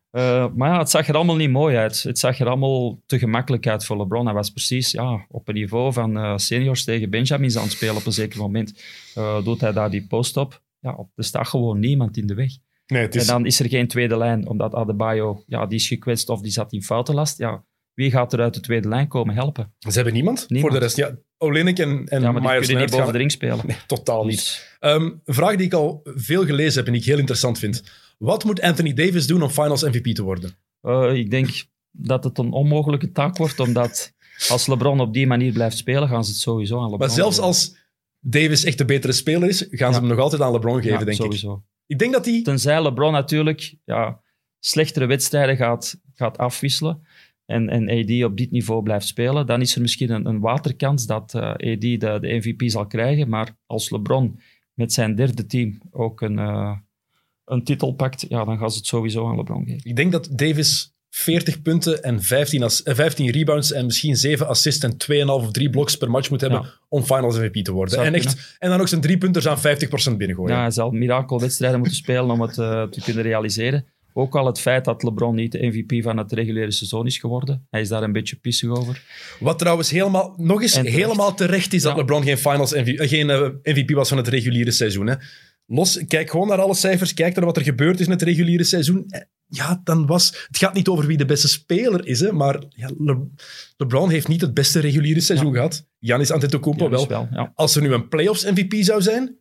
eh, 0.09 0.47
maar 0.55 0.69
ja, 0.69 0.79
het 0.79 0.89
zag 0.89 1.07
er 1.07 1.15
allemaal 1.15 1.35
niet 1.35 1.49
mooi 1.49 1.75
uit. 1.75 2.03
Het 2.03 2.19
zag 2.19 2.39
er 2.39 2.47
allemaal 2.47 3.01
te 3.05 3.19
gemakkelijk 3.19 3.67
uit 3.67 3.85
voor 3.85 3.97
LeBron. 3.97 4.25
Hij 4.25 4.33
was 4.33 4.49
precies 4.49 4.91
ja, 4.91 5.25
op 5.29 5.47
een 5.47 5.53
niveau 5.53 5.93
van 5.93 6.17
eh, 6.17 6.37
seniors 6.37 6.83
tegen 6.83 7.09
Benjamins 7.09 7.57
aan 7.57 7.63
het 7.63 7.71
spelen 7.71 7.95
op 7.95 8.05
een 8.05 8.11
zeker 8.11 8.39
moment. 8.39 8.83
Eh, 9.15 9.43
doet 9.43 9.61
hij 9.61 9.71
daar 9.71 9.89
die 9.89 10.07
post 10.07 10.37
op. 10.37 10.61
Ja, 10.79 11.07
er 11.15 11.23
staat 11.23 11.47
gewoon 11.47 11.79
niemand 11.79 12.17
in 12.17 12.27
de 12.27 12.33
weg. 12.33 12.51
Nee, 12.85 13.01
het 13.01 13.15
is... 13.15 13.21
En 13.21 13.27
dan 13.27 13.45
is 13.45 13.59
er 13.59 13.69
geen 13.69 13.87
tweede 13.87 14.17
lijn, 14.17 14.47
omdat 14.47 14.73
Adebayo, 14.73 15.43
ja, 15.47 15.65
die 15.65 15.77
is 15.77 15.87
gekwetst 15.87 16.29
of 16.29 16.41
die 16.41 16.51
zat 16.51 16.73
in 16.73 16.83
foutenlast. 16.83 17.37
Ja, 17.37 17.63
wie 17.93 18.11
gaat 18.11 18.33
er 18.33 18.39
uit 18.39 18.53
de 18.53 18.59
tweede 18.59 18.87
lijn 18.87 19.07
komen 19.07 19.35
helpen? 19.35 19.73
Ze 19.79 19.91
hebben 19.91 20.13
niemand, 20.13 20.45
Niemand. 20.49 20.71
voor 20.71 20.79
de 20.79 20.85
rest. 20.85 20.97
Ja, 20.97 21.17
Olenek 21.37 21.79
en, 21.79 22.05
en 22.07 22.21
Ja, 22.21 22.31
maar 22.31 22.41
die 22.41 22.49
Myers 22.49 22.65
kunnen 22.67 22.83
niet 22.85 22.95
boven 22.95 23.11
de 23.11 23.17
ring 23.17 23.31
spelen. 23.31 23.59
Nee, 23.67 23.77
totaal 23.87 24.25
niet. 24.25 24.35
Dus, 24.35 24.67
Ehm, 24.79 25.01
een 25.03 25.33
vraag 25.33 25.55
die 25.55 25.65
ik 25.65 25.73
al 25.73 26.01
veel 26.03 26.45
gelezen 26.45 26.73
heb 26.77 26.85
en 26.85 26.91
die 26.91 27.01
ik 27.01 27.07
heel 27.07 27.17
interessant 27.17 27.59
vind. 27.59 27.83
Wat 28.17 28.43
moet 28.43 28.61
Anthony 28.61 28.93
Davis 28.93 29.27
doen 29.27 29.41
om 29.41 29.49
Finals 29.49 29.83
MVP 29.83 30.05
te 30.15 30.23
worden? 30.23 30.55
eh, 30.81 31.13
ik 31.13 31.31
denk 31.31 31.49
dat 31.91 32.23
het 32.23 32.37
een 32.37 32.51
onmogelijke 32.51 33.11
taak 33.11 33.37
wordt, 33.37 33.59
omdat 33.59 34.13
als 34.49 34.67
LeBron 34.67 34.99
op 34.99 35.13
die 35.13 35.27
manier 35.27 35.53
blijft 35.53 35.77
spelen, 35.77 36.07
gaan 36.07 36.23
ze 36.25 36.31
het 36.31 36.39
sowieso 36.39 36.75
aan 36.75 36.81
LeBron 36.81 36.99
Maar 36.99 37.09
zelfs 37.09 37.39
als 37.39 37.75
Davis 38.19 38.63
echt 38.63 38.77
de 38.77 38.85
betere 38.85 39.13
speler 39.13 39.49
is, 39.49 39.67
gaan 39.69 39.93
ze 39.93 39.99
hem 39.99 40.09
nog 40.09 40.19
altijd 40.19 40.41
aan 40.41 40.51
LeBron 40.51 40.75
geven, 40.81 40.89
Ja, 40.91 40.97
denk 40.97 41.09
ik. 41.09 41.13
sowieso. 41.23 41.63
Ik 41.85 41.99
denk 41.99 42.13
dat 42.13 42.25
hij... 42.25 42.41
Tenzij 42.41 42.81
LeBron 42.83 43.11
natuurlijk 43.11 43.75
ja, 43.85 44.21
slechtere 44.59 45.05
wedstrijden 45.05 45.57
gaat, 45.57 45.99
gaat 46.13 46.37
afwisselen 46.37 47.07
en, 47.49 47.69
en 47.69 47.89
AD 47.89 48.23
op 48.23 48.37
dit 48.37 48.51
niveau 48.51 48.83
blijft 48.83 49.07
spelen, 49.07 49.45
dan 49.45 49.61
is 49.61 49.75
er 49.75 49.81
misschien 49.81 50.11
een, 50.11 50.25
een 50.25 50.39
waterkans 50.39 51.05
dat 51.05 51.33
eh, 51.33 51.41
AD 51.51 51.57
de, 51.81 51.97
de 51.97 52.19
MVP 52.41 52.61
zal 52.69 52.85
krijgen. 52.87 53.29
Maar 53.29 53.55
als 53.65 53.89
LeBron 53.89 54.39
met 54.73 54.93
zijn 54.93 55.15
derde 55.15 55.45
team 55.45 55.81
ook 55.91 56.21
een, 56.21 56.39
eh, 56.39 56.77
een 57.45 57.63
titel 57.63 57.91
pakt, 57.93 58.25
ja, 58.29 58.43
dan 58.45 58.57
gaan 58.57 58.71
ze 58.71 58.77
het 58.77 58.87
sowieso 58.87 59.27
aan 59.29 59.35
LeBron 59.35 59.65
geven. 59.65 59.89
Ik 59.89 59.95
denk 59.95 60.11
dat 60.11 60.29
Davis 60.31 60.93
40 61.09 61.61
punten 61.61 62.03
en 62.03 62.21
15, 62.23 62.63
as- 62.63 62.83
eh, 62.83 62.95
15 62.95 63.29
rebounds 63.29 63.71
en 63.71 63.85
misschien 63.85 64.15
7 64.15 64.47
assists 64.47 64.83
en 64.83 64.97
2,5 64.97 65.45
of 65.45 65.51
3 65.51 65.69
bloks 65.69 65.95
per 65.97 66.09
match 66.09 66.29
moet 66.29 66.41
hebben 66.41 66.61
Ja. 66.61 66.69
om 66.89 67.03
Finals 67.03 67.37
MVP 67.37 67.55
te 67.63 67.71
worden. 67.71 68.03
En, 68.03 68.13
echt, 68.13 68.55
en 68.59 68.69
dan 68.69 68.79
ook 68.79 68.87
zijn 68.87 69.01
drie 69.01 69.17
punters 69.17 69.47
aan 69.47 69.57
50% 69.59 70.17
binnengooien. 70.17 70.55
Ja, 70.55 70.61
hij 70.61 70.71
zal 70.71 70.91
mirakelwedstrijden 70.91 71.79
moeten 71.79 71.97
spelen 71.97 72.29
om 72.31 72.41
het 72.41 72.57
eh, 72.57 72.83
te 72.83 73.01
kunnen 73.01 73.23
realiseren. 73.23 73.85
Ook 74.13 74.35
al 74.35 74.45
het 74.45 74.59
feit 74.59 74.85
dat 74.85 75.03
LeBron 75.03 75.35
niet 75.35 75.51
de 75.51 75.65
MVP 75.67 76.03
van 76.03 76.17
het 76.17 76.31
reguliere 76.31 76.71
seizoen 76.71 77.05
is 77.05 77.17
geworden. 77.17 77.67
Hij 77.69 77.81
is 77.81 77.87
daar 77.87 78.03
een 78.03 78.11
beetje 78.11 78.35
pissig 78.35 78.69
over. 78.69 79.03
Wat 79.39 79.59
trouwens 79.59 79.89
helemaal, 79.89 80.33
nog 80.37 80.61
eens 80.61 80.73
terecht. 80.73 80.95
helemaal 80.95 81.33
terecht 81.33 81.73
is 81.73 81.81
dat 81.81 81.91
Ja. 81.91 81.97
LeBron 81.97 82.23
geen, 82.23 82.37
finals 82.37 82.73
MVP, 82.73 82.99
eh, 82.99 83.07
geen 83.09 83.29
eh, 83.29 83.49
MVP 83.63 83.89
was 83.91 84.09
van 84.09 84.17
het 84.17 84.27
reguliere 84.27 84.71
seizoen. 84.71 85.07
Hè. 85.07 85.15
Los, 85.65 86.05
kijk 86.07 86.29
gewoon 86.29 86.47
naar 86.47 86.61
alle 86.61 86.73
cijfers, 86.75 87.13
kijk 87.13 87.35
naar 87.35 87.45
wat 87.45 87.57
er 87.57 87.63
gebeurd 87.63 87.99
is 87.99 88.05
in 88.05 88.11
het 88.11 88.21
reguliere 88.21 88.63
seizoen. 88.63 89.05
Eh, 89.07 89.21
Ja, 89.51 89.81
dan 89.83 90.05
was... 90.05 90.45
Het 90.47 90.57
gaat 90.57 90.73
niet 90.73 90.87
over 90.87 91.05
wie 91.07 91.17
de 91.17 91.25
beste 91.25 91.47
speler 91.47 92.05
is, 92.07 92.19
hè, 92.19 92.31
maar 92.31 92.63
ja, 92.69 92.89
Le- 92.97 93.27
LeBron 93.77 94.09
heeft 94.09 94.27
niet 94.27 94.41
het 94.41 94.53
beste 94.53 94.79
reguliere 94.79 95.19
seizoen 95.21 95.53
gehad. 95.53 95.87
Giannis 95.99 96.31
Antetokounmpo 96.31 96.89
wel. 97.07 97.27
Als 97.55 97.75
er 97.75 97.81
nu 97.81 97.93
een 97.93 98.07
playoffs 98.07 98.43
MVP 98.45 98.73
zou 98.79 99.01
zijn, 99.01 99.37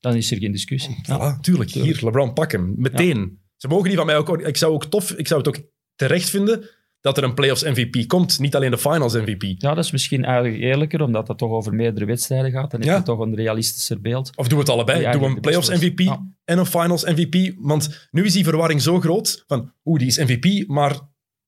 Dan 0.00 0.16
is 0.16 0.30
er 0.30 0.38
geen 0.38 0.52
discussie. 0.52 0.94
Voilà, 0.96 1.04
tuurlijk. 1.06 1.40
Tuurlijk. 1.42 1.70
Hier, 1.72 1.98
LeBron, 2.04 2.32
pak 2.32 2.52
hem. 2.52 2.74
Meteen. 2.76 3.40
Ze 3.62 3.68
mogen 3.68 3.88
die 3.88 3.96
van 3.96 4.06
mij 4.06 4.16
ook... 4.16 4.38
Ik 4.38 4.56
zou, 4.56 4.72
ook 4.72 4.84
tof, 4.84 5.10
ik 5.12 5.26
zou 5.28 5.40
het 5.40 5.48
ook 5.48 5.62
terecht 5.94 6.30
vinden 6.30 6.68
dat 7.00 7.16
er 7.16 7.24
een 7.24 7.34
playoffs 7.34 7.62
MVP 7.62 8.06
komt. 8.06 8.38
Niet 8.38 8.56
alleen 8.56 8.70
de 8.70 8.78
finals 8.78 9.14
MVP. 9.14 9.42
Ja, 9.42 9.74
dat 9.74 9.84
is 9.84 9.90
misschien 9.90 10.24
eigenlijk 10.24 10.62
eerlijker, 10.62 11.02
omdat 11.02 11.28
het 11.28 11.38
toch 11.38 11.50
over 11.50 11.74
meerdere 11.74 12.06
wedstrijden 12.06 12.50
gaat. 12.50 12.70
Dan 12.70 12.80
heb 12.80 12.88
Ja. 12.88 12.96
je 12.96 13.02
toch 13.02 13.18
een 13.18 13.34
realistischer 13.34 14.00
beeld. 14.00 14.30
Of 14.36 14.48
doen 14.48 14.58
we 14.58 14.64
het 14.64 14.72
allebei. 14.72 15.18
We 15.18 15.24
een 15.24 15.40
playoffs 15.40 15.68
MVP. 15.68 15.98
Ja. 15.98 16.26
en 16.44 16.58
een 16.58 16.66
finals 16.66 17.04
MVP. 17.04 17.54
Want 17.58 18.08
nu 18.10 18.24
is 18.24 18.32
die 18.32 18.44
verwarring 18.44 18.82
zo 18.82 19.00
groot 19.00 19.44
van, 19.46 19.72
oeh, 19.84 19.98
die 19.98 20.08
is 20.08 20.18
MVP, 20.18 20.68
maar... 20.68 20.98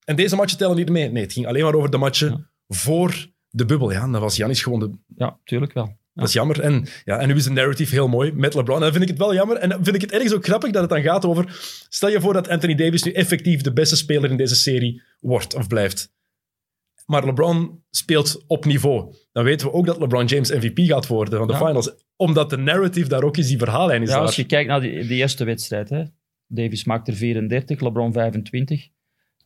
En 0.04 0.16
deze 0.16 0.36
matchen 0.36 0.58
tellen 0.58 0.76
niet 0.76 0.88
mee. 0.90 1.10
Nee, 1.10 1.22
het 1.22 1.32
ging 1.32 1.46
alleen 1.46 1.62
maar 1.64 1.74
over 1.74 1.90
de 1.90 1.96
matchen 1.98 2.30
Ja. 2.30 2.50
voor 2.76 3.26
de 3.48 3.64
bubbel. 3.64 3.92
Ja, 3.92 4.02
en 4.02 4.12
dan 4.12 4.20
was 4.20 4.36
Janis 4.36 4.62
gewoon 4.62 4.78
de... 4.78 4.90
Ja, 5.16 5.38
tuurlijk 5.44 5.72
wel. 5.72 5.96
Dat 6.14 6.28
is 6.28 6.32
jammer. 6.32 6.60
En, 6.60 6.86
ja, 7.04 7.18
en 7.18 7.28
nu 7.28 7.34
is 7.34 7.44
de 7.44 7.50
narrative 7.50 7.94
heel 7.94 8.08
mooi 8.08 8.32
met 8.32 8.54
LeBron. 8.54 8.76
En 8.76 8.82
dan 8.82 8.90
vind 8.90 9.02
ik 9.02 9.08
het 9.08 9.18
wel 9.18 9.34
jammer. 9.34 9.56
En 9.56 9.68
dan 9.68 9.84
vind 9.84 9.96
ik 9.96 10.02
het 10.02 10.12
ergens 10.12 10.34
ook 10.34 10.44
grappig 10.44 10.70
dat 10.70 10.80
het 10.80 10.90
dan 10.90 11.02
gaat 11.02 11.24
over... 11.24 11.58
Stel 11.88 12.08
je 12.08 12.20
voor 12.20 12.32
dat 12.32 12.48
Anthony 12.48 12.74
Davis 12.74 13.02
nu 13.02 13.12
effectief 13.12 13.60
de 13.60 13.72
beste 13.72 13.96
speler 13.96 14.30
in 14.30 14.36
deze 14.36 14.56
serie 14.56 15.02
wordt 15.20 15.54
of 15.54 15.66
blijft. 15.66 16.12
Maar 17.06 17.24
LeBron 17.24 17.82
speelt 17.90 18.44
op 18.46 18.64
niveau. 18.64 19.14
Dan 19.32 19.44
weten 19.44 19.66
we 19.66 19.72
ook 19.72 19.86
dat 19.86 19.98
LeBron 20.00 20.24
James 20.26 20.50
MVP 20.50 20.78
gaat 20.78 21.06
worden 21.06 21.38
van 21.38 21.46
de 21.46 21.52
Ja. 21.52 21.58
finals. 21.66 21.94
Omdat 22.16 22.50
de 22.50 22.56
narrative 22.56 23.08
daar 23.08 23.22
ook 23.22 23.36
is, 23.36 23.48
die 23.48 23.58
verhaallijn 23.58 24.02
is 24.02 24.08
Ja, 24.08 24.14
daar. 24.14 24.24
als 24.24 24.36
je 24.36 24.44
kijkt 24.46 24.68
naar 24.68 24.80
die, 24.80 25.06
die 25.06 25.16
eerste 25.18 25.44
wedstrijd, 25.44 25.88
hè. 25.90 26.02
Davis 26.46 26.84
maakt 26.84 27.08
er 27.08 27.14
34, 27.14 27.80
LeBron 27.80 28.12
25. 28.12 28.88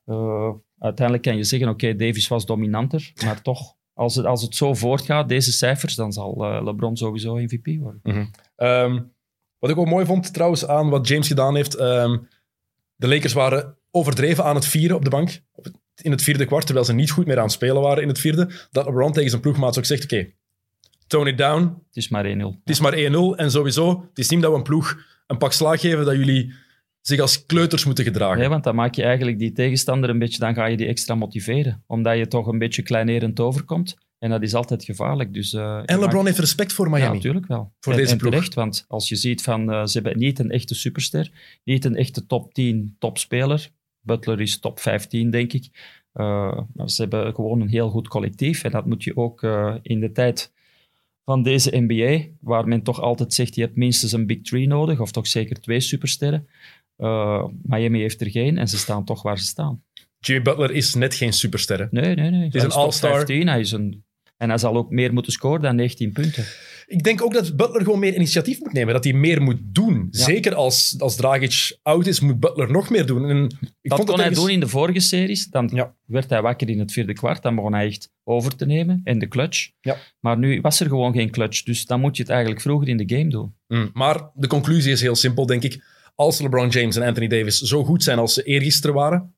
Eh, 0.04 0.50
uiteindelijk 0.78 1.26
kan 1.26 1.36
je 1.36 1.44
zeggen, 1.44 1.68
oké, 1.68 1.94
Davis 1.96 2.28
was 2.28 2.46
dominanter, 2.46 3.12
maar 3.24 3.42
toch, 3.42 3.76
als 3.98 4.14
het, 4.14 4.26
als 4.26 4.42
het 4.42 4.54
zo 4.56 4.74
voortgaat, 4.74 5.28
deze 5.28 5.52
cijfers, 5.52 5.94
dan 5.94 6.12
zal 6.12 6.44
eh, 6.44 6.64
LeBron 6.64 6.96
sowieso 6.96 7.34
MVP 7.34 7.66
worden. 7.80 8.00
Ehm, 8.56 9.00
wat 9.58 9.70
ik 9.70 9.78
ook 9.78 9.86
mooi 9.86 10.06
vond 10.06 10.32
trouwens 10.32 10.66
aan 10.66 10.88
wat 10.88 11.08
James 11.08 11.26
gedaan 11.26 11.54
heeft. 11.54 11.74
ehm, 11.74 12.16
de 12.96 13.08
Lakers 13.08 13.32
waren 13.32 13.76
overdreven 13.90 14.44
aan 14.44 14.54
het 14.54 14.66
vieren 14.66 14.96
op 14.96 15.04
de 15.04 15.10
bank. 15.10 15.40
In 16.02 16.10
het 16.10 16.22
vierde 16.22 16.44
kwart, 16.44 16.64
terwijl 16.64 16.86
ze 16.86 16.92
niet 16.92 17.10
goed 17.10 17.26
meer 17.26 17.36
aan 17.36 17.42
het 17.42 17.52
spelen 17.52 17.82
waren 17.82 18.02
in 18.02 18.08
het 18.08 18.18
vierde. 18.18 18.50
Dat 18.70 18.84
LeBron 18.86 19.12
tegen 19.12 19.30
zijn 19.30 19.42
ploegmaats 19.42 19.78
ook 19.78 19.84
zegt: 19.84 20.04
Oké, 20.04 20.30
tone 21.06 21.30
it 21.30 21.38
down. 21.38 21.62
Het 21.62 21.96
is 21.96 22.08
maar 22.08 22.24
1-0. 22.24 22.28
Het 22.38 22.58
is 22.64 22.80
maar 22.80 22.94
1-0. 22.96 23.36
En 23.36 23.50
sowieso, 23.50 24.00
het 24.08 24.18
is 24.18 24.28
niet 24.28 24.42
dat 24.42 24.50
we 24.50 24.56
een 24.56 24.62
ploeg 24.62 24.96
een 25.26 25.38
pak 25.38 25.52
slaag 25.52 25.80
geven 25.80 26.04
dat 26.04 26.16
jullie 26.16 26.54
zich 27.08 27.20
als 27.20 27.46
kleuters 27.46 27.84
moeten 27.84 28.04
gedragen. 28.04 28.38
Nee, 28.38 28.48
want 28.48 28.64
dan 28.64 28.74
maak 28.74 28.94
je 28.94 29.02
eigenlijk 29.02 29.38
die 29.38 29.52
tegenstander 29.52 30.10
een 30.10 30.18
beetje, 30.18 30.38
dan 30.38 30.54
ga 30.54 30.66
je 30.66 30.76
die 30.76 30.86
extra 30.86 31.14
motiveren. 31.14 31.82
Omdat 31.86 32.16
je 32.18 32.28
toch 32.28 32.46
een 32.46 32.58
beetje 32.58 32.82
kleinerend 32.82 33.40
overkomt. 33.40 33.96
En 34.18 34.30
dat 34.30 34.42
is 34.42 34.54
altijd 34.54 34.84
gevaarlijk. 34.84 35.34
Dus, 35.34 35.52
eh, 35.52 35.76
en 35.76 35.84
LeBron 35.86 36.10
maakt- 36.12 36.24
heeft 36.26 36.38
respect 36.38 36.72
voor 36.72 36.86
Ja, 36.88 36.92
Miami. 36.92 37.14
natuurlijk 37.16 37.46
wel. 37.46 37.72
Voor 37.80 37.92
en, 37.92 37.98
deze 37.98 38.12
en 38.12 38.18
ploeg. 38.18 38.32
terecht, 38.32 38.54
want 38.54 38.84
als 38.88 39.08
je 39.08 39.16
ziet 39.16 39.42
van 39.42 39.70
eh, 39.72 39.84
ze 39.86 39.98
hebben 40.00 40.18
niet 40.18 40.38
een 40.38 40.50
echte 40.50 40.74
superster, 40.74 41.30
niet 41.64 41.84
een 41.84 41.96
echte 41.96 42.26
top 42.26 42.54
10 42.54 42.96
topspeler. 42.98 43.68
Butler 44.00 44.40
is 44.40 44.58
top 44.60 44.80
15, 44.80 45.30
denk 45.30 45.52
ik. 45.52 45.68
Eh, 46.12 46.58
maar 46.74 46.90
ze 46.90 47.02
hebben 47.02 47.34
gewoon 47.34 47.60
een 47.60 47.68
heel 47.68 47.90
goed 47.90 48.08
collectief. 48.08 48.64
En 48.64 48.70
dat 48.70 48.86
moet 48.86 49.04
je 49.04 49.16
ook 49.16 49.42
in 49.82 50.00
de 50.00 50.12
tijd 50.12 50.52
van 51.24 51.42
deze 51.42 51.70
NBA, 51.86 52.26
waar 52.40 52.68
men 52.68 52.82
toch 52.82 53.00
altijd 53.00 53.34
zegt, 53.34 53.54
je 53.54 53.60
hebt 53.60 53.76
minstens 53.76 54.12
een 54.12 54.26
big 54.26 54.40
three 54.42 54.66
nodig, 54.66 55.00
of 55.00 55.12
toch 55.12 55.26
zeker 55.26 55.60
twee 55.60 55.80
supersterren. 55.80 56.48
Eh, 56.98 57.44
Miami 57.62 58.00
heeft 58.00 58.20
er 58.20 58.30
geen 58.30 58.58
en 58.58 58.68
ze 58.68 58.78
staan 58.78 59.04
toch 59.04 59.22
waar 59.22 59.38
ze 59.38 59.44
staan. 59.44 59.82
Jimmy 60.18 60.42
Butler 60.42 60.70
is 60.70 60.94
net 60.94 61.14
geen 61.14 61.32
superster. 61.32 61.78
hè. 61.78 61.86
Nee, 61.90 62.14
nee, 62.14 62.30
nee. 62.30 62.48
is 62.52 62.62
een 62.62 62.70
all-star. 62.70 63.14
15, 63.14 63.48
hij 63.48 63.60
is 63.60 63.72
een... 63.72 64.06
En 64.36 64.48
hij 64.48 64.58
zal 64.58 64.76
ook 64.76 64.90
meer 64.90 65.12
moeten 65.12 65.32
scoren 65.32 65.60
dan 65.62 65.76
19 65.76 66.12
punten. 66.12 66.44
Ik 66.86 67.02
denk 67.02 67.22
ook 67.22 67.32
dat 67.32 67.56
Butler 67.56 67.82
gewoon 67.82 67.98
meer 67.98 68.14
initiatief 68.14 68.60
moet 68.60 68.72
nemen. 68.72 68.94
Dat 68.94 69.04
hij 69.04 69.12
meer 69.12 69.42
moet 69.42 69.58
doen. 69.62 70.08
Ja. 70.10 70.24
Zeker 70.24 70.54
als, 70.54 70.94
als 70.98 71.16
Dragic 71.16 71.78
oud 71.82 72.06
is, 72.06 72.20
moet 72.20 72.40
Butler 72.40 72.70
nog 72.70 72.90
meer 72.90 73.06
doen. 73.06 73.28
En 73.28 73.44
ik 73.80 73.90
dat 73.90 73.98
vond 73.98 74.10
kon 74.10 74.20
hij 74.20 74.30
doen 74.30 74.50
in 74.50 74.60
de 74.60 74.68
vorige 74.68 75.00
series. 75.00 75.46
Dan 75.46 75.70
Ja. 75.74 75.94
werd 76.04 76.30
hij 76.30 76.42
wakker 76.42 76.68
in 76.68 76.78
het 76.78 76.92
vierde 76.92 77.12
kwart. 77.12 77.42
Dan 77.42 77.54
begon 77.54 77.72
hij 77.72 77.86
echt 77.86 78.10
over 78.24 78.56
te 78.56 78.66
nemen 78.66 79.00
in 79.04 79.18
de 79.18 79.28
clutch. 79.28 79.70
Ja. 79.80 79.96
Maar 80.20 80.38
nu 80.38 80.60
was 80.60 80.80
er 80.80 80.86
gewoon 80.88 81.12
geen 81.12 81.30
clutch. 81.30 81.62
Dus 81.62 81.84
dan 81.86 82.00
moet 82.00 82.16
je 82.16 82.22
het 82.22 82.30
eigenlijk 82.30 82.60
vroeger 82.60 82.88
in 82.88 82.96
de 82.96 83.16
game 83.16 83.28
doen. 83.28 83.54
Mm, 83.66 83.90
Maar 83.92 84.30
de 84.34 84.46
conclusie 84.46 84.92
is 84.92 85.00
heel 85.00 85.16
simpel, 85.16 85.46
denk 85.46 85.62
ik. 85.62 85.82
Als 86.20 86.40
LeBron 86.40 86.68
James 86.68 86.96
en 86.96 87.02
Anthony 87.02 87.26
Davis 87.26 87.58
zo 87.58 87.84
goed 87.84 88.02
zijn 88.02 88.18
als 88.18 88.34
ze 88.34 88.42
eergisteren 88.42 88.94
waren, 88.94 89.34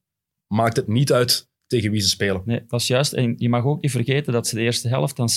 maakt 0.46 0.76
het 0.76 0.88
niet 0.88 1.12
uit 1.12 1.48
tegen 1.66 1.90
wie 1.90 2.00
ze 2.00 2.08
spelen. 2.08 2.42
Nee, 2.44 2.64
dat 2.66 2.80
is 2.80 2.86
juist. 2.86 3.12
En 3.12 3.34
je 3.38 3.48
mag 3.48 3.64
ook 3.64 3.82
niet 3.82 3.90
vergeten 3.90 4.32
dat 4.32 4.46
ze 4.46 4.54
de 4.54 4.60
eerste 4.60 4.88
helft 4.88 5.16
dan 5.16 5.28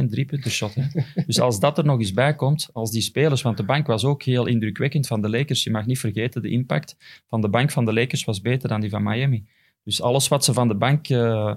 70% 0.00 0.04
driepunten 0.08 0.50
shotten. 0.50 0.90
dus 1.26 1.40
als 1.40 1.60
dat 1.60 1.78
er 1.78 1.84
nog 1.84 1.98
eens 1.98 2.12
bij 2.12 2.34
komt, 2.34 2.70
als 2.72 2.90
die 2.90 3.02
spelers... 3.02 3.42
Want 3.42 3.56
de 3.56 3.62
bank 3.62 3.86
was 3.86 4.04
ook 4.04 4.22
heel 4.22 4.46
indrukwekkend 4.46 5.06
van 5.06 5.22
de 5.22 5.30
Lakers. 5.30 5.64
Je 5.64 5.70
mag 5.70 5.86
niet 5.86 5.98
vergeten, 5.98 6.42
de 6.42 6.50
impact 6.50 6.96
van 7.28 7.40
de 7.40 7.48
bank 7.48 7.70
van 7.70 7.84
de 7.84 7.92
Lakers 7.92 8.24
was 8.24 8.40
beter 8.40 8.68
dan 8.68 8.80
die 8.80 8.90
van 8.90 9.02
Miami. 9.02 9.46
Dus 9.84 10.02
alles 10.02 10.28
wat 10.28 10.44
ze 10.44 10.52
van 10.52 10.68
de 10.68 10.76
bank 10.76 11.08
eh, 11.08 11.54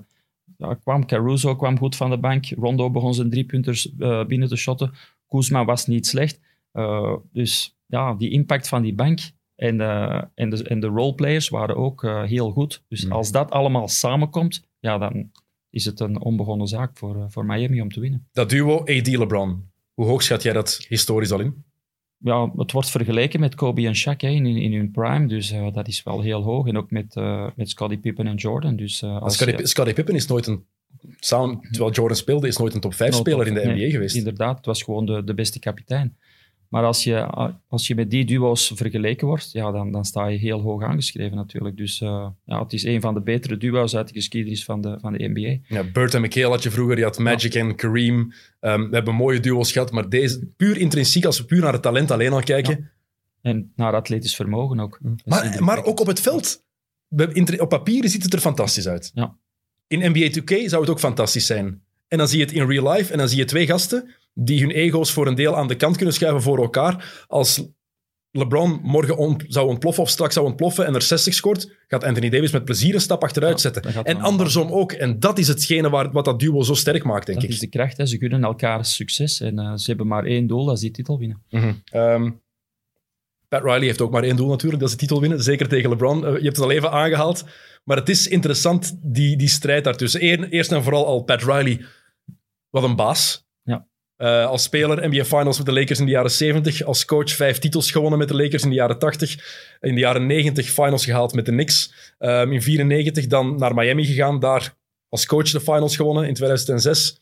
ja, 0.57 0.73
kwam. 0.73 1.05
Caruso 1.05 1.55
kwam 1.55 1.77
goed 1.77 1.95
van 1.95 2.09
de 2.09 2.17
bank. 2.17 2.45
Rondo 2.45 2.91
begon 2.91 3.13
zijn 3.13 3.29
driepunters 3.29 3.91
uh, 3.97 4.25
binnen 4.25 4.47
te 4.47 4.55
shotten. 4.55 4.91
Kuzma 5.27 5.65
was 5.65 5.87
niet 5.87 6.07
slecht. 6.07 6.39
Uh, 6.73 7.15
dus 7.31 7.77
ja, 7.85 8.13
die 8.13 8.29
impact 8.29 8.67
van 8.67 8.81
die 8.81 8.93
bank 8.93 9.19
en, 9.55 9.79
uh, 9.79 10.21
en, 10.33 10.49
de, 10.49 10.63
en 10.63 10.79
de 10.79 10.87
roleplayers 10.87 11.49
waren 11.49 11.75
ook 11.75 12.01
heel 12.25 12.51
goed. 12.51 12.83
Dus 12.87 13.05
mm. 13.05 13.11
als 13.11 13.31
dat 13.31 13.51
allemaal 13.51 13.87
samenkomt, 13.87 14.67
ja, 14.79 14.97
dan 14.97 15.31
is 15.69 15.85
het 15.85 15.99
een 15.99 16.21
onbegonnen 16.21 16.67
zaak 16.67 16.97
voor, 16.97 17.31
voor 17.31 17.45
Miami 17.45 17.81
om 17.81 17.91
te 17.91 17.99
winnen. 17.99 18.27
Dat 18.31 18.49
duo 18.49 18.79
AD-LeBron, 18.79 19.71
hoe 19.93 20.05
hoog 20.05 20.23
schat 20.23 20.43
jij 20.43 20.53
dat 20.53 20.85
historisch 20.87 21.31
al 21.31 21.39
in? 21.39 21.63
ja, 22.23 22.51
het 22.55 22.71
wordt 22.71 22.89
vergeleken 22.89 23.39
met 23.39 23.55
Kobe 23.55 23.87
en 23.87 23.95
Shaq 23.95 24.17
hè, 24.17 24.27
in, 24.27 24.45
in 24.45 24.73
hun 24.73 24.91
prime, 24.91 25.27
dus 25.27 25.51
uh, 25.51 25.73
dat 25.73 25.87
is 25.87 26.03
wel 26.03 26.21
heel 26.21 26.41
hoog. 26.41 26.67
En 26.67 26.77
ook 26.77 26.91
met, 26.91 27.15
uh, 27.15 27.47
met 27.55 27.69
Scottie 27.69 27.97
Pippen 27.97 28.27
en 28.27 28.35
Jordan. 28.35 28.75
Dus, 28.75 29.01
uh, 29.01 29.21
als 29.21 29.37
Scottie, 29.63 29.93
Pippen 29.93 30.15
is 30.15 30.27
nooit 30.27 30.47
een, 30.47 30.65
samen, 31.19 31.61
terwijl 31.71 31.91
Jordan 31.91 32.17
speelde, 32.17 32.47
is 32.47 32.57
nooit 32.57 32.73
een 32.73 32.81
top 32.81 32.93
5 32.93 33.13
speler 33.13 33.47
in 33.47 33.53
de 33.53 33.65
NBA 33.65 33.89
geweest. 33.89 34.15
Inderdaad, 34.15 34.57
het 34.57 34.65
was 34.65 34.83
gewoon 34.83 35.05
de, 35.05 35.23
de 35.23 35.33
beste 35.33 35.59
kapitein. 35.59 36.17
Maar 36.73 36.83
als 36.83 37.03
je, 37.03 37.25
als 37.67 37.87
je 37.87 37.95
met 37.95 38.09
die 38.09 38.25
duo's 38.25 38.71
vergeleken 38.75 39.27
wordt, 39.27 39.51
ja, 39.51 39.71
dan, 39.71 39.91
dan 39.91 40.05
sta 40.05 40.27
je 40.27 40.37
heel 40.37 40.61
hoog 40.61 40.83
aangeschreven 40.83 41.37
natuurlijk. 41.37 41.77
Dus 41.77 42.01
uh, 42.01 42.27
ja, 42.45 42.63
het 42.63 42.73
is 42.73 42.83
een 42.83 43.01
van 43.01 43.13
de 43.13 43.21
betere 43.21 43.57
duo's 43.57 43.95
uit 43.95 44.07
de 44.07 44.13
geschiedenis 44.13 44.63
van 44.63 44.81
de, 44.81 44.97
van 44.99 45.13
de 45.13 45.29
NBA. 45.33 45.75
Ja, 45.75 45.83
Burt 45.91 46.13
en 46.13 46.21
McHale 46.21 46.49
had 46.49 46.63
je 46.63 46.71
vroeger, 46.71 46.97
je 46.97 47.03
had 47.03 47.19
Magic 47.19 47.55
en 47.55 47.75
Kareem. 47.75 48.33
Um, 48.59 48.89
we 48.89 48.95
hebben 48.95 49.15
mooie 49.15 49.39
duo's 49.39 49.71
gehad, 49.71 49.91
maar 49.91 50.09
deze, 50.09 50.47
puur 50.57 50.77
intrinsiek, 50.77 51.25
als 51.25 51.37
we 51.37 51.45
puur 51.45 51.61
naar 51.61 51.73
het 51.73 51.81
talent 51.81 52.11
alleen 52.11 52.33
al 52.33 52.43
kijken... 52.43 52.91
En 53.41 53.71
naar 53.75 53.93
atletisch 53.93 54.35
vermogen 54.35 54.79
ook. 54.79 54.99
Maar, 55.25 55.63
maar 55.63 55.83
ook 55.83 55.99
op 55.99 56.07
het 56.07 56.19
veld. 56.19 56.63
Op 57.57 57.69
papier 57.69 58.09
ziet 58.09 58.23
het 58.23 58.33
er 58.33 58.39
fantastisch 58.39 58.87
uit. 58.87 59.11
Ja. 59.13 59.35
In 59.87 60.11
NBA 60.11 60.39
2K 60.39 60.65
zou 60.65 60.81
het 60.81 60.89
ook 60.89 60.99
fantastisch 60.99 61.45
zijn. 61.45 61.81
En 62.07 62.17
dan 62.17 62.27
zie 62.27 62.39
je 62.39 62.45
het 62.45 62.53
in 62.53 62.67
real 62.67 62.91
life 62.91 63.11
en 63.11 63.17
dan 63.17 63.29
zie 63.29 63.37
je 63.37 63.45
twee 63.45 63.65
gasten 63.65 64.09
die 64.33 64.59
hun 64.59 64.71
ego's 64.71 65.11
voor 65.11 65.27
een 65.27 65.35
deel 65.35 65.55
aan 65.55 65.67
de 65.67 65.75
kant 65.75 65.95
kunnen 65.95 66.13
schuiven 66.13 66.41
voor 66.41 66.57
elkaar. 66.57 67.25
Als 67.27 67.67
LeBron 68.31 68.79
morgen 68.83 69.45
zou 69.47 69.67
ontploffen 69.67 70.03
of 70.03 70.09
straks 70.09 70.33
zou 70.33 70.45
ontploffen 70.45 70.85
en 70.85 70.95
er 70.95 71.01
60 71.01 71.33
scoort, 71.33 71.75
gaat 71.87 72.03
Anthony 72.03 72.29
Davis 72.29 72.51
met 72.51 72.65
plezier 72.65 72.93
een 72.93 73.01
stap 73.01 73.23
achteruit 73.23 73.61
zetten. 73.61 74.05
En 74.05 74.21
andersom 74.21 74.71
ook. 74.71 74.91
En 74.91 75.19
dat 75.19 75.37
is 75.37 75.47
hetgene 75.47 75.89
waar, 75.89 76.11
wat 76.11 76.25
dat 76.25 76.39
duo 76.39 76.61
zo 76.61 76.73
sterk 76.73 77.03
maakt, 77.03 77.25
denk 77.25 77.41
dat 77.41 77.49
ik. 77.49 77.53
Dat 77.53 77.63
is 77.63 77.69
de 77.71 77.77
kracht. 77.77 77.97
Hè. 77.97 78.05
Ze 78.05 78.17
kunnen 78.17 78.43
elkaar 78.43 78.85
succes 78.85 79.39
en 79.41 79.59
uh, 79.59 79.73
ze 79.75 79.85
hebben 79.85 80.07
maar 80.07 80.25
één 80.25 80.47
doel, 80.47 80.65
dat 80.65 80.75
is 80.75 80.81
die 80.81 80.91
titel 80.91 81.17
winnen. 81.17 81.43
Mm 81.49 81.61
-hmm. 81.91 82.41
Pat 83.47 83.63
Riley 83.63 83.85
heeft 83.85 84.01
ook 84.01 84.11
maar 84.11 84.23
één 84.23 84.35
doel 84.35 84.49
natuurlijk, 84.49 84.81
dat 84.81 84.89
is 84.89 84.95
de 84.95 85.01
titel 85.01 85.21
winnen. 85.21 85.43
Zeker 85.43 85.67
tegen 85.67 85.89
LeBron. 85.89 86.17
Uh, 86.17 86.23
je 86.23 86.43
hebt 86.43 86.55
het 86.55 86.59
al 86.65 86.71
even 86.71 86.91
aangehaald. 86.91 87.43
Maar 87.83 87.97
het 87.97 88.09
is 88.09 88.27
interessant, 88.27 88.97
die, 89.01 89.37
die 89.37 89.47
strijd 89.47 89.83
daartussen. 89.83 90.19
Eerst 90.49 90.71
en 90.71 90.83
vooral 90.83 91.05
al 91.05 91.23
Pat 91.23 91.43
Riley, 91.43 91.85
wat 92.69 92.83
een 92.83 92.95
baas. 92.95 93.42
Uh, 94.23 94.45
als 94.45 94.63
speler 94.63 95.09
NBA 95.09 95.25
Finals 95.25 95.57
met 95.57 95.65
de 95.65 95.73
Lakers 95.73 95.99
in 95.99 96.05
de 96.05 96.11
jaren 96.11 96.31
70. 96.31 96.83
Als 96.83 97.05
coach 97.05 97.31
vijf 97.31 97.59
titels 97.59 97.91
gewonnen 97.91 98.19
met 98.19 98.27
de 98.27 98.35
Lakers 98.35 98.63
in 98.63 98.69
de 98.69 98.75
jaren 98.75 98.99
80. 98.99 99.31
In 99.79 99.95
de 99.95 100.01
jaren 100.01 100.25
90 100.25 100.69
finals 100.69 101.05
gehaald 101.05 101.33
met 101.33 101.45
de 101.45 101.51
Knicks. 101.51 101.93
Um, 102.19 102.51
in 102.51 102.61
94 102.61 103.27
dan 103.27 103.55
naar 103.55 103.73
Miami 103.73 104.05
gegaan. 104.05 104.39
Daar 104.39 104.75
als 105.09 105.25
coach 105.25 105.51
de 105.51 105.59
finals 105.59 105.95
gewonnen 105.95 106.27
in 106.27 106.33
2006. 106.33 107.19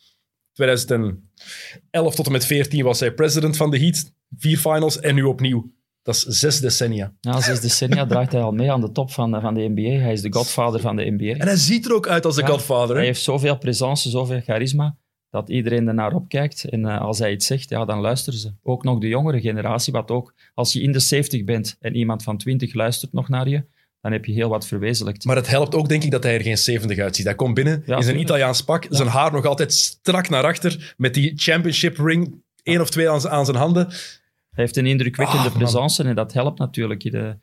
2011 0.53 2.15
tot 2.15 2.25
en 2.25 2.31
met 2.31 2.45
14 2.45 2.83
was 2.83 2.99
hij 2.99 3.13
president 3.13 3.57
van 3.57 3.71
de 3.71 3.79
Heat. 3.79 4.13
Vier 4.37 4.57
finals 4.57 4.99
en 4.99 5.15
nu 5.15 5.23
opnieuw. 5.23 5.71
Dat 6.01 6.15
is 6.15 6.23
zes 6.23 6.59
decennia. 6.59 7.13
Ja, 7.19 7.41
zes 7.41 7.59
decennia 7.59 8.05
draait 8.05 8.31
hij 8.31 8.41
al 8.41 8.51
mee 8.51 8.71
aan 8.71 8.81
de 8.81 8.91
top 8.91 9.11
van, 9.11 9.41
van 9.41 9.53
de 9.53 9.69
NBA. 9.75 10.01
Hij 10.01 10.13
is 10.13 10.21
de 10.21 10.33
godvader 10.33 10.79
van 10.79 10.95
de 10.95 11.11
NBA. 11.17 11.39
En 11.39 11.47
hij 11.47 11.55
ziet 11.55 11.85
er 11.85 11.93
ook 11.93 12.07
uit 12.07 12.25
als 12.25 12.35
de 12.35 12.41
ja, 12.41 12.47
godvader. 12.47 12.95
Hij 12.95 13.05
heeft 13.05 13.21
zoveel 13.21 13.57
presence, 13.57 14.09
zoveel 14.09 14.41
charisma 14.41 14.99
dat 15.31 15.49
iedereen 15.49 15.87
er 15.87 15.93
naar 15.93 16.13
opkijkt. 16.13 16.63
En 16.63 16.79
uh, 16.79 17.01
als 17.01 17.19
hij 17.19 17.31
iets 17.31 17.45
zegt, 17.45 17.69
ja, 17.69 17.85
dan 17.85 17.99
luisteren 17.99 18.39
ze. 18.39 18.53
Ook 18.63 18.83
nog 18.83 18.99
de 18.99 19.07
jongere 19.07 19.41
generatie, 19.41 19.93
wat 19.93 20.11
ook, 20.11 20.33
als 20.53 20.73
je 20.73 20.81
in 20.81 20.91
de 20.91 20.99
70 20.99 21.43
bent 21.43 21.77
en 21.79 21.95
iemand 21.95 22.23
van 22.23 22.37
20 22.37 22.73
luistert 22.73 23.13
nog 23.13 23.29
naar 23.29 23.47
je, 23.47 23.63
dan 24.01 24.11
heb 24.11 24.25
je 24.25 24.31
heel 24.31 24.49
wat 24.49 24.67
verwezenlijkt. 24.67 25.25
Maar 25.25 25.35
het 25.35 25.47
helpt 25.47 25.75
ook, 25.75 25.89
denk 25.89 26.03
ik, 26.03 26.11
dat 26.11 26.23
hij 26.23 26.33
er 26.33 26.41
geen 26.41 26.57
70 26.57 26.97
uitziet. 26.97 27.25
Hij 27.25 27.35
komt 27.35 27.53
binnen 27.53 27.83
ja, 27.85 27.97
in 27.97 28.03
zijn 28.03 28.19
Italiaans 28.19 28.63
pak, 28.63 28.83
ja. 28.83 28.95
zijn 28.95 29.07
haar 29.07 29.31
nog 29.31 29.45
altijd 29.45 29.73
strak 29.73 30.29
naar 30.29 30.43
achter, 30.43 30.93
met 30.97 31.13
die 31.13 31.33
championship 31.35 31.97
ring, 31.97 32.43
één 32.63 32.81
of 32.81 32.89
twee 32.89 33.09
aan, 33.09 33.29
aan 33.29 33.45
zijn 33.45 33.57
handen. 33.57 33.87
Hij 33.87 34.63
heeft 34.63 34.77
een 34.77 34.85
indrukwekkende 34.85 35.47
ah, 35.47 35.55
presence 35.55 36.03
en 36.03 36.15
dat 36.15 36.33
helpt 36.33 36.59
natuurlijk. 36.59 37.11
De, 37.11 37.37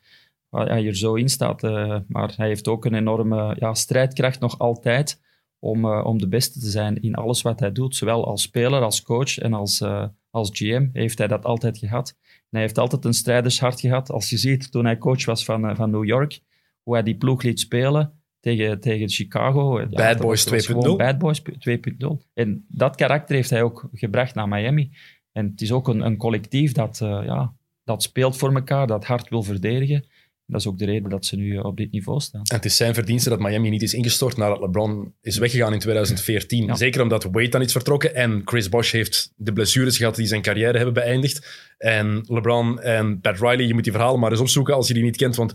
hij 0.49 0.87
er 0.87 0.95
zo 0.95 1.13
in 1.13 1.29
staat. 1.29 1.63
Uh, 1.63 1.97
maar 2.07 2.33
hij 2.35 2.47
heeft 2.47 2.67
ook 2.67 2.85
een 2.85 2.93
enorme 2.93 3.55
ja, 3.59 3.73
strijdkracht 3.73 4.39
nog 4.39 4.59
altijd 4.59 5.19
om, 5.59 5.85
uh, 5.85 6.05
om 6.05 6.19
de 6.19 6.27
beste 6.27 6.59
te 6.59 6.69
zijn 6.69 7.01
in 7.01 7.15
alles 7.15 7.41
wat 7.41 7.59
hij 7.59 7.71
doet. 7.71 7.95
Zowel 7.95 8.25
als 8.25 8.41
speler, 8.41 8.81
als 8.81 9.01
coach 9.01 9.37
en 9.37 9.53
als, 9.53 9.81
uh, 9.81 10.05
als 10.29 10.49
GM 10.53 10.87
heeft 10.93 11.17
hij 11.17 11.27
dat 11.27 11.45
altijd 11.45 11.77
gehad. 11.77 12.15
En 12.23 12.45
hij 12.49 12.61
heeft 12.61 12.77
altijd 12.77 13.05
een 13.05 13.13
strijdershart 13.13 13.79
gehad. 13.79 14.11
Als 14.11 14.29
je 14.29 14.37
ziet, 14.37 14.71
toen 14.71 14.85
hij 14.85 14.97
coach 14.97 15.25
was 15.25 15.45
van, 15.45 15.69
uh, 15.69 15.75
van 15.75 15.91
New 15.91 16.05
York, 16.05 16.39
hoe 16.83 16.93
hij 16.93 17.03
die 17.03 17.17
ploeg 17.17 17.41
liet 17.41 17.59
spelen 17.59 18.13
tegen, 18.39 18.79
tegen 18.79 19.09
Chicago. 19.09 19.87
Bad 19.89 20.17
Boys 20.17 20.67
2.0. 20.69 20.95
Bad 20.95 21.17
Boys 21.17 21.41
2.0. 21.41 22.27
En 22.33 22.65
dat 22.67 22.95
karakter 22.95 23.35
heeft 23.35 23.49
hij 23.49 23.63
ook 23.63 23.89
gebracht 23.93 24.35
naar 24.35 24.47
Miami. 24.47 24.91
En 25.31 25.45
het 25.45 25.61
is 25.61 25.71
ook 25.71 25.87
een, 25.87 26.01
een 26.01 26.17
collectief 26.17 26.71
dat, 26.71 26.97
ja, 27.01 27.53
dat 27.83 28.03
speelt 28.03 28.37
voor 28.37 28.53
elkaar, 28.53 28.87
dat 28.87 29.05
hard 29.05 29.29
wil 29.29 29.43
verdedigen 29.43 30.05
dat 30.49 30.59
is 30.59 30.67
ook 30.67 30.77
de 30.77 30.85
reden 30.85 31.09
dat 31.09 31.25
ze 31.25 31.35
nu 31.35 31.57
eh, 31.57 31.65
op 31.65 31.77
dit 31.77 31.91
niveau 31.91 32.19
staan. 32.19 32.41
En 32.41 32.55
het 32.55 32.65
is 32.65 32.75
zijn 32.75 32.93
verdienste 32.93 33.29
dat 33.29 33.39
Miami 33.39 33.69
niet 33.69 33.81
is 33.81 33.93
ingestort 33.93 34.37
nadat 34.37 34.59
LeBron 34.59 35.13
is 35.21 35.37
weggegaan 35.37 35.73
in 35.73 35.79
2014. 35.79 36.75
Zeker 36.75 37.01
omdat 37.01 37.23
Wade 37.23 37.49
dan 37.49 37.61
is 37.61 37.71
vertrokken 37.71 38.15
en 38.15 38.41
Chris 38.45 38.69
Bosh 38.69 38.91
heeft 38.91 39.33
de 39.35 39.53
blessures 39.53 39.97
gehad 39.97 40.15
die 40.15 40.27
zijn 40.27 40.41
carrière 40.41 40.75
hebben 40.75 40.93
beëindigd. 40.93 41.47
En 41.77 42.23
LeBron 42.27 42.81
en 42.81 43.19
Pat 43.19 43.39
Riley, 43.39 43.65
je 43.65 43.73
moet 43.73 43.83
die 43.83 43.91
verhalen 43.91 44.19
maar 44.19 44.31
eens 44.31 44.39
opzoeken 44.39 44.73
als 44.73 44.87
je 44.87 44.93
die 44.93 45.03
niet 45.03 45.17
kent, 45.17 45.35
want 45.35 45.53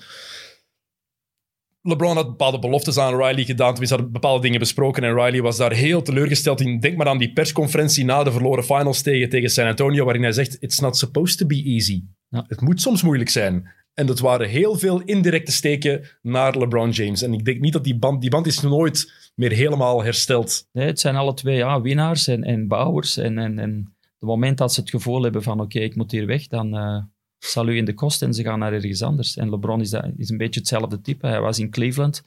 LeBron 1.87 2.17
had 2.17 2.27
bepaalde 2.27 2.59
beloftes 2.59 2.99
aan 2.99 3.17
Riley 3.17 3.45
gedaan. 3.45 3.75
We 3.75 3.89
hadden 3.89 4.13
bepaalde 4.13 4.43
dingen 4.43 4.59
besproken 4.59 5.05
en 5.05 5.15
Riley 5.15 5.43
was 5.43 5.57
daar 5.57 5.73
heel 5.73 6.03
teleurgesteld 6.03 6.61
in. 6.61 6.81
Denk 6.81 6.97
maar 6.97 7.09
aan 7.09 7.19
die 7.19 7.33
persconferentie 7.33 8.05
na 8.05 8.23
de 8.23 8.33
verloren 8.33 8.65
finals 8.65 9.03
tegen, 9.03 9.29
tegen 9.29 9.51
San 9.51 9.67
Antonio, 9.67 10.05
waarin 10.05 10.23
hij 10.23 10.33
zegt: 10.33 10.57
It's 10.61 10.79
not 10.79 10.97
supposed 10.97 11.39
to 11.39 11.47
be 11.47 11.63
easy. 11.63 12.03
Ja. 12.29 12.45
Het 12.49 12.61
moet 12.61 12.81
soms 12.81 13.03
moeilijk 13.03 13.31
zijn. 13.31 13.73
En 13.95 14.07
dat 14.07 14.19
waren 14.19 14.49
heel 14.49 14.79
veel 14.79 15.01
indirecte 15.01 15.53
steken 15.53 16.05
naar 16.23 16.59
LeBron 16.59 16.91
James. 16.91 17.23
En 17.23 17.33
ik 17.33 17.45
denk 17.45 17.61
niet 17.61 17.73
dat 17.73 17.85
die 17.85 17.97
band, 17.97 18.21
die 18.21 18.31
band 18.31 18.47
is 18.47 18.61
nooit 18.61 19.31
meer 19.35 19.53
helemaal 19.53 20.03
hersteld. 20.03 20.69
Nee, 20.73 20.87
het 20.87 21.01
zijn 21.01 21.17
alle 21.17 21.35
twee 21.35 21.57
ja, 21.57 21.81
winnaars 21.81 22.27
en, 22.27 22.45
en 22.45 22.69
bouwers. 22.69 23.17
En, 23.17 23.39
en, 23.39 23.59
en 23.59 23.95
het 24.01 24.29
moment 24.29 24.59
dat 24.59 24.73
ze 24.73 24.81
het 24.81 24.91
gevoel 24.91 25.23
hebben 25.23 25.43
van 25.43 25.61
oké, 25.61 25.79
ik 25.79 25.97
moet 25.97 26.11
hier 26.11 26.27
weg, 26.27 26.47
dan 26.47 26.77
uh, 26.77 27.03
zal 27.39 27.69
u 27.69 27.77
in 27.77 27.85
de 27.85 27.95
kost 27.95 28.23
en 28.23 28.35
ze 28.35 28.43
gaan 28.43 28.59
naar 28.59 28.73
ergens 28.73 29.03
anders. 29.03 29.37
En 29.37 29.51
LeBron 29.51 29.81
is, 29.81 29.91
dat, 29.91 30.11
is 30.17 30.31
een 30.31 30.37
beetje 30.37 30.61
hetzelfde 30.61 31.01
type. 31.01 31.27
Hij 31.27 31.41
was 31.41 31.59
in 31.59 31.71
Cleveland. 31.71 32.25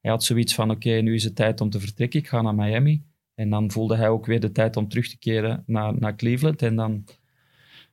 Hij 0.00 0.10
had 0.10 0.24
zoiets 0.24 0.54
van 0.54 0.70
oké, 0.70 0.90
nu 0.90 1.14
is 1.14 1.24
het 1.24 1.36
tijd 1.36 1.60
om 1.60 1.70
te 1.70 1.80
vertrekken. 1.80 2.20
Ik 2.20 2.28
ga 2.28 2.42
naar 2.42 2.54
Miami. 2.54 3.02
En 3.34 3.50
dan 3.50 3.70
voelde 3.70 3.96
hij 3.96 4.08
ook 4.08 4.26
weer 4.26 4.40
de 4.40 4.52
tijd 4.52 4.76
om 4.76 4.88
terug 4.88 5.08
te 5.08 5.18
keren 5.18 5.62
naar, 5.66 5.98
naar 5.98 6.16
Cleveland. 6.16 6.62
En 6.62 6.76
dan 6.76 7.04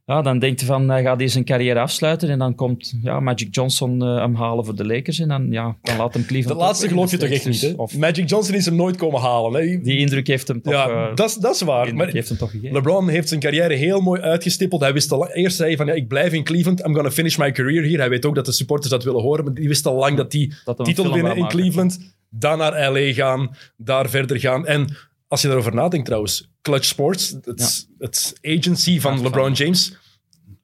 ja, 0.08 0.22
dan 0.22 0.40
denkt 0.40 0.60
hij 0.60 0.70
van, 0.70 0.90
hij 0.90 1.02
gaat 1.02 1.20
hij 1.20 1.28
zijn 1.28 1.44
carrière 1.44 1.80
afsluiten 1.80 2.30
en 2.30 2.40
dan 2.40 2.56
komt 2.56 2.94
ja, 3.02 3.20
Magic 3.20 3.56
Johnson 3.56 4.04
uh, 4.04 4.18
hem 4.18 4.36
halen 4.36 4.66
voor 4.66 4.76
de 4.76 4.86
Lakers 4.86 5.20
en 5.20 5.28
dan, 5.28 5.52
ja, 5.52 5.76
dan 5.82 5.98
laat 5.98 6.14
hem 6.14 6.26
Cleveland... 6.26 6.60
De 6.60 6.66
laatste 6.66 6.88
geloof 6.88 7.12
je 7.12 7.18
toch 7.18 7.30
echt 7.30 7.46
niet, 7.46 7.62
hè? 7.62 7.74
Of, 7.76 7.98
Magic 7.98 8.30
Johnson 8.30 8.56
is 8.56 8.66
hem 8.66 8.76
nooit 8.76 8.96
komen 8.96 9.22
halen. 9.22 9.62
Hè? 9.62 9.82
Die 9.82 9.98
indruk 9.98 10.28
heeft 10.28 10.48
hem 10.48 10.62
toch... 10.62 10.74
Ja, 10.74 10.90
uh, 11.10 11.16
dat 11.16 11.50
is 11.54 11.62
waar. 11.62 11.96
Maar 11.96 12.08
heeft 12.08 12.30
hem 12.30 12.38
toch 12.38 12.52
gegeven. 12.52 12.74
LeBron 12.74 13.10
heeft 13.10 13.28
zijn 13.28 13.40
carrière 13.40 13.74
heel 13.74 14.02
mooi 14.02 14.22
uitgestippeld. 14.22 14.82
Hij 14.82 14.94
wist 14.94 15.12
al 15.12 15.32
eerst, 15.32 15.58
zei 15.58 15.76
van, 15.76 15.86
ja, 15.86 15.94
ik 15.94 16.08
blijf 16.08 16.34
in 16.34 16.44
Cleveland, 16.44 16.86
I'm 16.86 16.94
gonna 16.94 17.12
finish 17.12 17.38
my 17.38 17.52
career 17.52 17.84
hier. 17.84 18.00
Hij 18.00 18.10
weet 18.10 18.26
ook 18.26 18.36
dat 18.36 18.46
de 18.46 18.52
supporters 18.52 18.90
dat 18.90 19.04
willen 19.04 19.22
horen, 19.22 19.44
maar 19.44 19.54
die 19.54 19.68
wist 19.68 19.86
al 19.86 19.96
lang 19.96 20.18
dat 20.18 20.32
die 20.32 20.54
dat 20.66 20.86
titel 20.86 21.14
winnen 21.14 21.36
in 21.36 21.48
Cleveland, 21.48 22.00
dan 22.30 22.58
naar 22.58 22.92
LA 22.92 23.14
gaan, 23.14 23.56
daar 23.78 24.10
verder 24.10 24.40
gaan. 24.40 24.66
En 24.66 24.96
als 25.28 25.42
je 25.42 25.48
daarover 25.48 25.74
nadenkt 25.74 26.06
trouwens, 26.06 26.52
Clutch 26.62 26.86
Sports, 26.86 27.38
het, 27.42 27.88
ja. 27.88 28.06
het 28.06 28.38
agency 28.42 29.00
van 29.00 29.22
LeBron 29.22 29.54
James 29.54 29.98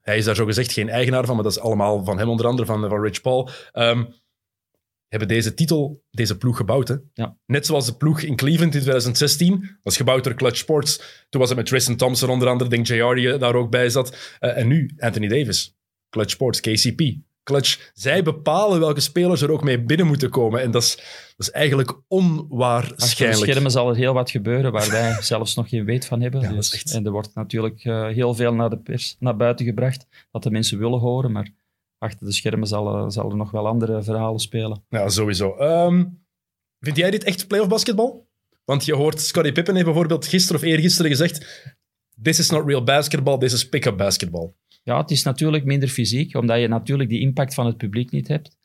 hij 0.04 0.17
is 0.17 0.26
daar 0.26 0.36
zo 0.36 0.45
gezegd 0.45 0.71
geen 0.71 0.89
eigenaar 0.89 1.26
van, 1.26 1.36
maar 1.36 1.43
dat 1.43 1.54
is 1.54 1.60
allemaal 1.60 2.04
van 2.04 2.17
hem 2.17 2.30
onder 2.30 2.45
andere, 2.45 2.67
van, 2.67 2.89
van 2.89 3.02
Rich 3.02 3.21
Paul. 3.21 3.49
Um, 3.73 4.08
hebben 5.08 5.28
deze 5.28 5.54
titel, 5.54 6.04
deze 6.12 6.38
ploeg 6.38 6.58
gebouwd. 6.58 6.88
Hè? 6.88 6.95
Ja. 7.13 7.38
Net 7.45 7.65
zoals 7.65 7.86
de 7.86 7.95
ploeg 7.95 8.21
in 8.21 8.36
Cleveland 8.36 8.76
in 8.76 8.82
2016. 8.82 9.78
was 9.84 9.97
gebouwd 9.97 10.23
door 10.23 10.34
Clutch 10.34 10.58
Sports. 10.58 10.97
Toen 11.30 11.39
was 11.39 11.49
het 11.49 11.58
met 11.58 11.67
Tristan 11.67 11.95
Thompson 11.95 12.30
onder 12.30 12.47
andere. 12.47 12.69
denk 12.69 12.88
JR 12.88 13.13
die 13.13 13.38
daar 13.38 13.56
ook 13.56 13.69
bij 13.69 13.89
zat. 13.89 14.38
Uh, 14.39 14.58
en 14.58 14.67
nu 14.67 14.91
Anthony 14.97 15.28
Davis. 15.28 15.76
Clutch 16.10 16.32
Sports, 16.32 16.60
KCP. 16.60 17.02
Clutch, 17.44 17.92
zij 17.94 18.24
bepalen 18.24 18.80
welke 18.80 19.00
spelers 19.00 19.42
er 19.42 19.52
ook 19.52 19.64
mee 19.64 19.82
binnen 19.82 20.08
moeten 20.08 20.30
komen. 20.30 20.62
En 20.62 20.72
dat 20.72 20.84
is, 20.84 20.96
dat 20.96 21.48
is 21.48 21.52
eigenlijk 21.52 21.94
onwaarschijnlijk. 22.08 23.02
Achter 23.02 23.34
schermen 23.48 23.72
zal 23.72 23.90
er 23.90 23.96
heel 23.96 24.14
wat 24.14 24.32
gebeuren 24.32 24.72
waar 24.72 24.90
wij 24.90 25.18
zelfs 25.22 25.56
nog 25.56 25.70
geen 25.70 25.86
weet 25.86 26.06
van 26.06 26.22
hebben. 26.22 26.42
Ja, 26.42 26.52
dus, 26.52 26.74
echt... 26.74 26.94
En 26.94 27.06
er 27.06 27.12
wordt 27.12 27.36
natuurlijk 27.36 27.84
uh, 27.84 28.08
heel 28.08 28.34
veel 28.34 28.54
naar 28.54 28.70
de 28.70 28.78
pers, 28.78 29.16
naar 29.20 29.36
buiten 29.36 29.66
gebracht, 29.66 30.08
dat 30.32 30.44
de 30.44 30.52
mensen 30.52 30.80
willen 30.80 31.00
horen, 31.00 31.32
maar 31.32 31.50
achter 31.98 32.26
de 32.26 32.34
schermen 32.34 32.68
zal, 32.68 33.12
zal 33.12 33.30
er 33.30 33.36
nog 33.36 33.52
wel 33.52 33.68
andere 33.68 34.04
verhalen 34.04 34.40
spelen. 34.40 34.84
Ja, 34.90 35.10
sowieso. 35.10 35.58
Um, 35.60 36.26
vind 36.80 36.98
jij 36.98 37.12
dit 37.12 37.24
echt 37.24 37.48
playoff 37.48 37.70
basketbal? 37.70 38.28
Want 38.66 38.86
je 38.86 38.96
hoort, 38.96 39.22
Scottie 39.22 39.52
Pippen 39.52 39.74
heeft 39.74 39.86
bijvoorbeeld 39.86 40.28
gisteren 40.28 40.62
of 40.62 40.68
eergisteren 40.68 41.12
gezegd 41.12 41.46
this 42.22 42.40
is 42.40 42.52
not 42.52 42.66
real 42.66 42.84
basketball, 42.84 43.38
this 43.38 43.54
is 43.54 43.70
pick-up 43.70 43.98
basketball. 43.98 44.54
Ja, 44.84 45.02
het 45.02 45.12
is 45.12 45.24
natuurlijk 45.24 45.65
minder 45.65 45.89
fysiek, 45.89 46.36
omdat 46.36 46.60
je 46.60 46.67
natuurlijk 46.67 47.10
die 47.10 47.19
impact 47.19 47.54
van 47.54 47.65
het 47.65 47.78
publiek 47.78 48.12
niet 48.12 48.28
hebt. 48.28 48.58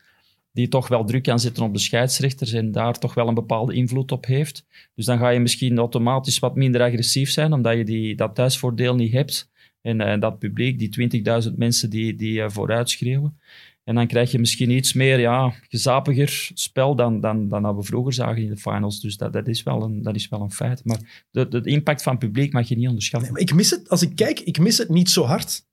Die 0.53 0.69
toch 0.69 0.89
wel 0.89 1.05
druk 1.05 1.23
kan 1.23 1.41
zetten 1.41 1.65
op 1.65 1.73
de 1.73 1.79
scheidsrechters 1.79 2.53
en 2.53 2.73
daar 2.73 2.99
toch 2.99 3.15
wel 3.15 3.29
een 3.29 3.35
bepaalde 3.35 3.75
invloed 3.75 4.13
op 4.13 4.27
heeft. 4.27 4.67
Dus 4.95 5.05
dan 5.05 5.19
ga 5.19 5.29
je 5.29 5.41
misschien 5.41 5.79
automatisch 5.79 6.39
wat 6.39 6.57
minder 6.57 6.83
agressief 6.83 7.31
zijn, 7.31 7.53
omdat 7.53 7.77
je 7.77 7.85
die, 7.85 8.15
dat 8.15 8.35
thuisvoordeel 8.35 8.95
niet 8.95 9.13
hebt. 9.13 9.51
En 9.83 10.01
uh, 10.01 10.21
dat 10.21 10.39
publiek, 10.39 10.79
die 10.79 11.23
20.000 11.49 11.55
mensen 11.57 11.91
die, 11.91 12.15
die 12.15 12.39
uh, 12.39 12.49
vooruit 12.49 12.91
schreeuwen. 12.91 13.39
En 13.85 13.95
dan 13.95 14.07
krijg 14.07 14.31
je 14.31 14.39
misschien 14.39 14.71
iets 14.71 14.93
meer 14.93 15.21
ja, 15.21 15.55
gezapiger 15.69 16.51
spel 16.55 16.95
dan, 16.95 17.21
dan, 17.21 17.49
dan 17.49 17.63
dat 17.63 17.77
we 17.77 17.83
vroeger 17.83 18.13
zagen 18.13 18.43
in 18.43 18.49
de 18.49 18.57
finals. 18.57 19.01
Dus 19.01 19.17
dat, 19.17 19.33
dat, 19.33 19.49
is, 19.49 19.63
wel 19.63 19.83
een, 19.83 20.03
dat 20.03 20.15
is 20.15 20.29
wel 20.29 20.41
een 20.41 20.53
feit. 20.53 20.85
Maar 20.85 21.27
de, 21.31 21.49
de 21.49 21.63
impact 21.63 22.03
van 22.03 22.13
het 22.13 22.25
publiek 22.25 22.53
mag 22.53 22.69
je 22.69 22.77
niet 22.77 22.89
onderschatten. 22.89 23.33
Nee, 23.33 23.43
ik 23.43 23.55
mis 23.55 23.71
het, 23.71 23.89
als 23.89 24.03
ik 24.03 24.17
kijk, 24.17 24.41
ik 24.41 24.59
mis 24.59 24.79
het 24.79 24.89
niet 24.89 25.11
zo 25.11 25.25
hard. 25.25 25.67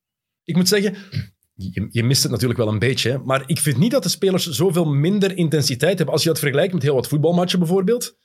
Ik 0.46 0.56
moet 0.56 0.68
zeggen, 0.68 0.96
je, 1.54 1.88
je, 1.90 2.04
mist 2.04 2.24
het 2.24 2.32
natuurlijk 2.32 2.60
wel 2.60 2.68
een 2.68 2.80
beetje, 2.80 3.22
maar 3.26 3.44
ik 3.46 3.60
vind 3.60 3.78
niet 3.78 3.92
dat 3.92 4.04
de 4.04 4.10
spelers 4.10 4.50
zoveel 4.50 4.86
minder 4.86 5.38
intensiteit 5.38 5.98
hebben. 5.98 6.14
Als 6.14 6.24
je 6.24 6.30
dat 6.30 6.40
vergelijkt 6.40 6.74
met 6.74 6.84
heel 6.84 6.96
wat 6.96 7.08
voetbalmatchen 7.08 7.60
bijvoorbeeld, 7.60 8.18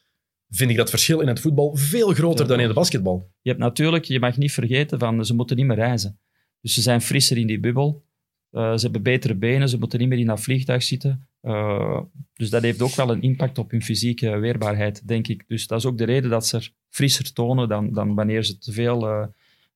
vind 0.49 0.71
ik 0.71 0.77
dat 0.77 0.91
verschil 0.91 1.21
in 1.21 1.29
het 1.29 1.41
voetbal 1.41 1.77
veel 1.77 2.13
groter 2.13 2.47
dan 2.47 2.61
in 2.61 2.67
het 2.67 2.75
basketbal. 2.75 3.31
Je 3.41 3.49
hebt 3.49 3.63
natuurlijk, 3.63 4.05
je 4.05 4.21
mag 4.21 4.37
niet 4.37 4.53
vergeten, 4.53 4.99
van, 4.99 5.25
ze 5.25 5.35
moeten 5.35 5.57
niet 5.57 5.67
meer 5.67 5.77
reizen. 5.77 6.19
Dus 6.61 6.75
ze 6.75 6.83
zijn 6.83 7.01
frisser 7.01 7.37
in 7.37 7.47
die 7.47 7.61
bubbel. 7.61 8.05
Uh, 8.53 8.73
ze 8.73 8.83
hebben 8.83 9.03
betere 9.03 9.35
benen, 9.35 9.69
ze 9.69 9.79
moeten 9.79 9.99
niet 9.99 10.09
meer 10.09 10.19
in 10.19 10.27
dat 10.27 10.41
vliegtuig 10.41 10.83
zitten. 10.83 11.29
Uh, 11.43 12.01
dus 12.35 12.51
dat 12.51 12.63
heeft 12.63 12.83
ook 12.83 12.95
wel 12.95 13.11
een 13.11 13.23
impact 13.23 13.59
op 13.59 13.71
hun 13.71 13.83
fysieke 13.83 14.39
weerbaarheid, 14.39 15.09
denk 15.09 15.29
ik. 15.29 15.45
Dus 15.49 15.67
dat 15.67 15.79
is 15.79 15.87
ook 15.87 15.99
de 15.99 16.05
reden 16.05 16.31
dat 16.31 16.47
ze 16.47 16.57
er 16.57 16.73
frisser 16.89 17.33
tonen 17.33 17.69
dan, 17.69 17.93
dan 17.93 18.15
wanneer 18.15 18.45
ze 18.45 18.59
te 18.59 18.73
veel 18.73 19.09
uh, 19.09 19.27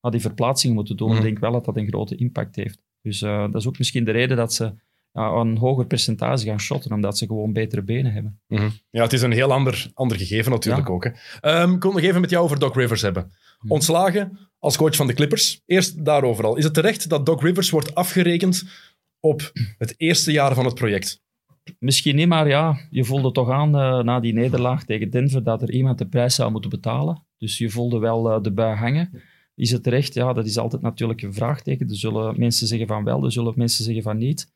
aan 0.05 0.11
die 0.11 0.21
verplaatsing 0.21 0.75
moeten 0.75 0.97
doen. 0.97 1.11
Mm. 1.11 1.17
Ik 1.17 1.23
denk 1.23 1.38
wel 1.38 1.53
dat 1.53 1.64
dat 1.64 1.77
een 1.77 1.88
grote 1.88 2.17
impact 2.17 2.57
heeft. 2.57 2.83
Dus 3.03 3.19
dat 3.19 3.55
is 3.55 3.67
ook 3.67 3.79
misschien 3.79 4.05
de 4.05 4.11
reden 4.11 4.37
dat 4.37 4.53
ze 4.53 4.75
een 5.12 5.57
hoger 5.57 5.87
percentage 5.87 6.45
gaan 6.45 6.61
shotten, 6.61 6.93
omdat 6.93 7.19
ze 7.19 7.27
gewoon 7.27 7.53
betere 7.53 7.83
benen 7.83 8.12
hebben. 8.12 8.40
Mm 8.49 8.59
-hmm. 8.59 8.73
Ja, 8.90 9.03
het 9.03 9.12
is 9.12 9.23
een 9.23 9.33
heel 9.33 9.53
ander, 9.53 9.90
ander 9.95 10.17
gegeven 10.17 10.53
natuurlijk 10.53 10.88
ja. 10.88 10.93
ook. 10.93 11.05
Hè. 11.05 11.62
Um, 11.62 11.75
ik 11.75 11.83
wil 11.83 11.93
nog 11.93 12.01
even 12.01 12.21
met 12.21 12.31
jou 12.31 12.45
over 12.45 12.59
Doc 12.59 12.75
Rivers 12.75 13.03
hebben. 13.03 13.33
Mm. 13.61 13.71
Ontslagen 13.71 14.38
als 14.59 14.77
coach 14.77 14.97
van 14.97 15.07
de 15.07 15.12
Clippers. 15.12 15.62
Eerst 15.67 16.05
daarover 16.05 16.45
al. 16.45 16.57
Is 16.57 16.64
het 16.64 16.75
terecht 16.75 17.09
dat 17.09 17.27
Doc 17.27 17.43
Rivers 17.43 17.71
wordt 17.71 17.95
afgerekend 17.95 18.64
op 19.21 19.53
het 19.79 19.95
eerste 19.97 20.33
jaar 20.33 20.55
van 20.55 20.64
het 20.64 20.75
project? 20.75 21.23
Misschien 21.79 22.17
niet, 22.17 22.29
maar 22.29 22.49
ja, 22.49 22.79
je 22.90 23.05
voelde 23.05 23.33
toch 23.33 23.51
aan 23.51 23.77
uh, 23.77 24.03
na 24.03 24.21
die 24.21 24.33
nederlaag 24.33 24.85
tegen 24.85 25.11
Denver 25.11 25.43
dat 25.43 25.62
er 25.62 25.71
iemand 25.71 25.99
de 25.99 26.07
prijs 26.07 26.35
zou 26.35 26.51
moeten 26.51 26.71
betalen. 26.71 27.27
Dus 27.38 27.59
je 27.59 27.71
voelde 27.71 27.99
wel 27.99 28.37
uh, 28.37 28.43
de 28.43 28.53
bui 28.53 28.77
hangen. 28.77 29.23
Is 29.55 29.71
het 29.71 29.83
terecht? 29.83 30.14
Ja, 30.14 30.33
dat 30.33 30.47
is 30.47 30.59
altijd 30.59 30.83
natuurlijk 30.83 31.23
een 31.23 31.35
vraagteken. 31.35 31.88
Er 31.88 31.97
zullen 31.97 32.38
mensen 32.38 32.67
zeggen 32.67 32.87
van 32.87 33.05
wel, 33.05 33.25
er 33.25 33.33
zullen 33.33 33.53
mensen 33.57 33.85
zeggen 33.85 34.03
van 34.03 34.19
niet. 34.19 34.53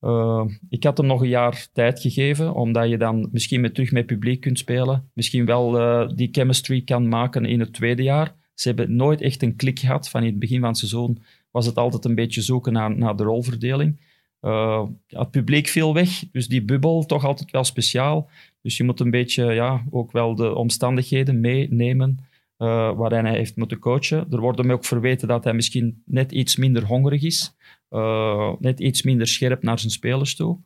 Uh, 0.00 0.44
ik 0.68 0.84
had 0.84 0.96
hem 0.96 1.06
nog 1.06 1.20
een 1.20 1.28
jaar 1.28 1.66
tijd 1.72 2.00
gegeven, 2.00 2.54
omdat 2.54 2.88
je 2.88 2.98
dan 2.98 3.28
misschien 3.32 3.60
met, 3.60 3.74
terug 3.74 3.92
met 3.92 4.06
publiek 4.06 4.40
kunt 4.40 4.58
spelen. 4.58 5.10
Misschien 5.14 5.44
wel 5.44 5.80
uh, 5.80 6.08
die 6.14 6.28
chemistry 6.32 6.82
kan 6.82 7.08
maken 7.08 7.44
in 7.44 7.60
het 7.60 7.72
tweede 7.72 8.02
jaar. 8.02 8.34
Ze 8.54 8.68
hebben 8.68 8.96
nooit 8.96 9.20
echt 9.20 9.42
een 9.42 9.56
klik 9.56 9.78
gehad. 9.78 10.08
Van 10.08 10.22
in 10.22 10.30
het 10.30 10.38
begin 10.38 10.60
van 10.60 10.68
het 10.68 10.78
seizoen 10.78 11.22
was 11.50 11.66
het 11.66 11.76
altijd 11.76 12.04
een 12.04 12.14
beetje 12.14 12.42
zoeken 12.42 12.72
naar, 12.72 12.96
naar 12.96 13.16
de 13.16 13.22
rolverdeling. 13.22 14.00
Uh, 14.40 14.84
het 15.06 15.30
publiek 15.30 15.68
viel 15.68 15.94
weg, 15.94 16.24
dus 16.32 16.48
die 16.48 16.62
bubbel 16.62 17.06
toch 17.06 17.24
altijd 17.24 17.50
wel 17.50 17.64
speciaal. 17.64 18.30
Dus 18.62 18.76
je 18.76 18.84
moet 18.84 19.00
een 19.00 19.10
beetje 19.10 19.52
ja, 19.52 19.84
ook 19.90 20.12
wel 20.12 20.34
de 20.34 20.54
omstandigheden 20.54 21.40
meenemen 21.40 22.18
uh, 22.62 22.96
waarin 22.96 23.24
hij 23.24 23.36
heeft 23.36 23.56
moeten 23.56 23.78
coachen. 23.78 24.26
Er 24.30 24.40
wordt 24.40 24.58
hem 24.58 24.72
ook 24.72 24.84
verweten 24.84 25.28
dat 25.28 25.44
hij 25.44 25.52
misschien 25.52 26.02
net 26.06 26.32
iets 26.32 26.56
minder 26.56 26.84
hongerig 26.84 27.22
is. 27.22 27.56
Uh, 27.90 28.52
net 28.58 28.80
iets 28.80 29.02
minder 29.02 29.26
scherp 29.26 29.62
naar 29.62 29.78
zijn 29.78 29.92
spelers 29.92 30.36
toe. 30.36 30.58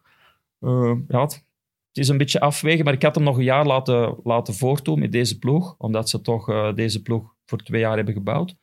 Uh, 0.60 0.92
ja, 1.08 1.20
het, 1.20 1.44
is 1.92 2.08
een 2.08 2.18
beetje 2.18 2.40
afwegen, 2.40 2.84
maar 2.84 2.94
ik 2.94 3.02
had 3.02 3.14
hem 3.14 3.24
nog 3.24 3.36
een 3.36 3.44
jaar 3.44 3.66
laten, 3.66 4.16
laten 4.24 4.54
voortdoen 4.54 4.98
met 4.98 5.12
deze 5.12 5.38
ploeg, 5.38 5.74
omdat 5.78 6.08
ze 6.08 6.20
toch 6.20 6.74
deze 6.74 7.02
ploeg 7.02 7.34
voor 7.44 7.58
twee 7.58 7.80
jaar 7.80 7.96
hebben 7.96 8.14
gebouwd. 8.14 8.56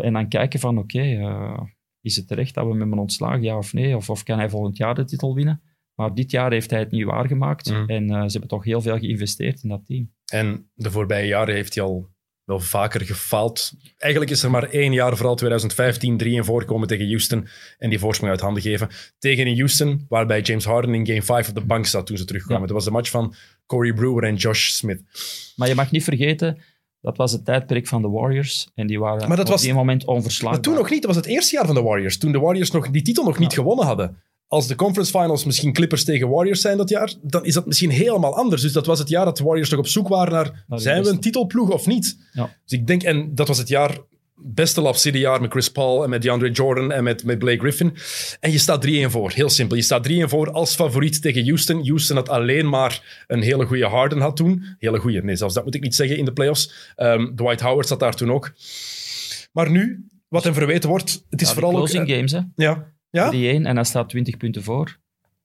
en 0.00 0.12
dan 0.12 0.28
kijken 0.28 0.60
van, 0.60 0.78
oké, 0.78 0.98
okay, 0.98 1.68
is 2.00 2.16
het 2.16 2.28
terecht 2.28 2.54
dat 2.54 2.66
we 2.66 2.74
met 2.74 2.88
hem 2.88 2.98
ontslagen, 2.98 3.42
ja 3.42 3.56
of 3.56 3.72
nee? 3.72 3.96
Of, 3.96 4.10
of 4.10 4.22
kan 4.22 4.38
hij 4.38 4.50
volgend 4.50 4.76
jaar 4.76 4.94
de 4.94 5.04
titel 5.04 5.34
winnen? 5.34 5.62
Maar 5.94 6.14
dit 6.14 6.30
jaar 6.30 6.52
heeft 6.52 6.70
hij 6.70 6.80
het 6.80 6.90
niet 6.90 7.04
waargemaakt. 7.04 7.70
Mm. 7.70 7.88
En 7.88 8.08
ze 8.08 8.30
hebben 8.30 8.48
toch 8.48 8.64
heel 8.64 8.80
veel 8.80 8.98
geïnvesteerd 8.98 9.62
in 9.62 9.68
dat 9.68 9.86
team. 9.86 10.12
En 10.32 10.70
de 10.74 10.90
voorbije 10.90 11.26
jaren 11.26 11.54
heeft 11.54 11.74
hij 11.74 11.84
al 11.84 12.11
wel 12.52 12.60
vaker 12.60 13.00
gefaald. 13.00 13.72
Eigenlijk 13.98 14.32
is 14.32 14.42
er 14.42 14.50
maar 14.50 14.68
één 14.68 14.92
jaar, 14.92 15.16
vooral 15.16 15.34
2015, 15.34 16.16
3 16.16 16.34
in 16.34 16.44
voorkomen 16.44 16.88
tegen 16.88 17.06
Houston 17.06 17.48
en 17.78 17.90
die 17.90 17.98
voorsprong 17.98 18.32
uit 18.32 18.40
handen 18.40 18.62
geven. 18.62 18.88
Tegen 19.18 19.46
in 19.46 19.56
Houston, 19.56 20.06
waarbij 20.08 20.40
James 20.40 20.64
Harden 20.64 20.94
in 20.94 21.06
game 21.06 21.22
5 21.22 21.48
op 21.48 21.54
de 21.54 21.60
bank 21.60 21.86
zat 21.86 22.06
toen 22.06 22.16
ze 22.16 22.24
terugkwamen. 22.24 22.60
Ja. 22.60 22.66
Dat 22.66 22.76
was 22.76 22.84
de 22.84 22.90
match 22.90 23.10
van 23.10 23.34
Corey 23.66 23.92
Brewer 23.92 24.24
en 24.24 24.34
Josh 24.34 24.68
Smith. 24.68 25.02
Maar 25.56 25.68
je 25.68 25.74
mag 25.74 25.90
niet 25.90 26.04
vergeten, 26.04 26.58
dat 27.00 27.16
was 27.16 27.32
het 27.32 27.44
tijdperk 27.44 27.86
van 27.86 28.02
de 28.02 28.08
Warriors. 28.08 28.68
En 28.74 28.86
die 28.86 28.98
waren 28.98 29.28
maar 29.28 29.36
dat 29.36 29.46
op 29.46 29.52
was, 29.52 29.62
die 29.62 29.74
moment 29.74 30.04
onverslaanbaar. 30.04 30.60
Maar 30.60 30.70
toen 30.70 30.82
nog 30.82 30.90
niet. 30.90 31.02
Dat 31.02 31.14
was 31.14 31.24
het 31.24 31.34
eerste 31.34 31.56
jaar 31.56 31.66
van 31.66 31.74
de 31.74 31.82
Warriors. 31.82 32.18
Toen 32.18 32.32
de 32.32 32.38
Warriors 32.38 32.70
nog 32.70 32.90
die 32.90 33.02
titel 33.02 33.24
nog 33.24 33.38
niet 33.38 33.52
gewonnen 33.52 33.86
hadden 33.86 34.22
als 34.52 34.66
de 34.66 34.74
conference 34.74 35.18
finals 35.18 35.44
misschien 35.44 35.72
Clippers 35.72 36.04
tegen 36.04 36.28
Warriors 36.28 36.60
zijn 36.60 36.76
dat 36.76 36.88
jaar, 36.88 37.12
dan 37.22 37.44
is 37.44 37.54
dat 37.54 37.66
misschien 37.66 37.90
helemaal 37.90 38.36
anders. 38.36 38.62
Dus 38.62 38.72
dat 38.72 38.86
was 38.86 38.98
het 38.98 39.08
jaar 39.08 39.24
dat 39.24 39.36
de 39.36 39.44
Warriors 39.44 39.70
nog 39.70 39.78
op 39.78 39.86
zoek 39.86 40.08
waren 40.08 40.32
naar, 40.32 40.80
zijn 40.80 41.02
we 41.02 41.08
een 41.08 41.20
titelploeg 41.20 41.70
of 41.70 41.86
niet? 41.86 42.16
Ja. 42.32 42.56
Dus 42.64 42.78
ik 42.78 42.86
denk, 42.86 43.02
en 43.02 43.34
dat 43.34 43.48
was 43.48 43.58
het 43.58 43.68
jaar, 43.68 43.98
beste 44.34 44.80
Love 44.80 45.18
jaar 45.18 45.40
met 45.40 45.50
Chris 45.50 45.70
Paul 45.70 46.04
en 46.04 46.10
met 46.10 46.22
DeAndre 46.22 46.50
Jordan 46.50 46.92
en 46.92 47.04
met, 47.04 47.24
met 47.24 47.38
Blake 47.38 47.58
Griffin. 47.58 47.94
En 48.40 48.52
je 48.52 48.58
staat 48.58 48.86
3-1 48.86 48.90
voor, 49.06 49.30
heel 49.30 49.48
simpel. 49.48 49.76
Je 49.76 49.82
staat 49.82 50.08
3-1 50.08 50.12
voor 50.12 50.50
als 50.50 50.74
favoriet 50.74 51.22
tegen 51.22 51.44
Houston. 51.44 51.86
Houston 51.86 52.16
had 52.16 52.28
alleen 52.28 52.68
maar 52.68 53.24
een 53.26 53.42
hele 53.42 53.66
goede 53.66 53.86
Harden 53.86 54.20
had 54.20 54.36
toen. 54.36 54.64
Hele 54.78 54.98
goede, 54.98 55.22
nee, 55.22 55.36
zelfs 55.36 55.54
dat 55.54 55.64
moet 55.64 55.74
ik 55.74 55.82
niet 55.82 55.94
zeggen 55.94 56.16
in 56.16 56.24
de 56.24 56.32
playoffs. 56.32 56.92
Um, 56.96 57.36
Dwight 57.36 57.60
Howard 57.60 57.88
zat 57.88 58.00
daar 58.00 58.14
toen 58.14 58.32
ook. 58.32 58.52
Maar 59.52 59.70
nu, 59.70 60.06
wat 60.28 60.44
hem 60.44 60.54
verweten 60.54 60.88
wordt, 60.88 61.24
het 61.30 61.40
is 61.40 61.48
ja, 61.48 61.54
vooral 61.54 61.72
closing 61.72 62.02
ook... 62.02 62.08
games, 62.08 62.32
hè? 62.32 62.40
Ja, 62.56 62.91
ja? 63.12 63.32
3-1 63.32 63.34
en 63.34 63.74
hij 63.74 63.84
staat 63.84 64.08
20 64.08 64.36
punten 64.36 64.62
voor 64.62 65.00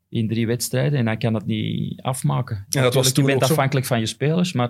in 0.09 0.27
drie 0.27 0.47
wedstrijden 0.47 0.99
en 0.99 1.05
hij 1.05 1.17
kan 1.17 1.33
het 1.33 1.45
niet 1.45 2.01
afmaken. 2.01 2.65
Ja, 2.69 2.81
dat 2.81 2.93
was 2.93 3.11
je 3.13 3.21
bent 3.21 3.43
afhankelijk 3.43 3.85
van 3.85 3.99
je 3.99 4.05
spelers, 4.05 4.53
maar 4.53 4.67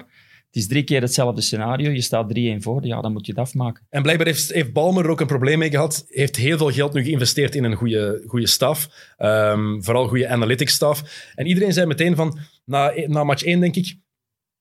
het 0.48 0.56
is 0.56 0.68
drie 0.68 0.84
keer 0.84 1.02
hetzelfde 1.02 1.42
scenario. 1.42 1.92
Je 1.92 2.02
staat 2.02 2.34
3-1 2.40 2.40
voor, 2.58 2.86
ja, 2.86 3.02
dan 3.02 3.12
moet 3.12 3.26
je 3.26 3.32
het 3.32 3.42
afmaken. 3.42 3.86
En 3.90 4.02
blijkbaar 4.02 4.28
heeft, 4.28 4.54
heeft 4.54 4.74
Balmer 4.74 5.04
er 5.04 5.10
ook 5.10 5.20
een 5.20 5.28
probleem 5.28 5.60
mee 5.60 5.70
gehad. 5.70 6.06
heeft 6.08 6.36
heel 6.36 6.58
veel 6.58 6.72
geld 6.72 6.94
nu 6.94 7.04
geïnvesteerd 7.04 7.56
in 7.56 7.64
een 7.64 7.76
goede, 7.76 8.24
goede 8.28 8.48
staf. 8.48 8.90
Um, 9.18 9.84
vooral 9.84 10.08
goede 10.08 10.28
analytics 10.28 10.74
staf. 10.74 11.32
En 11.36 11.46
iedereen 11.46 11.74
zei 11.74 11.86
meteen 11.86 12.16
van, 12.16 12.40
na, 12.66 12.94
na 13.06 13.24
match 13.24 13.44
1 13.44 13.60
denk 13.60 13.76
ik, 13.76 13.98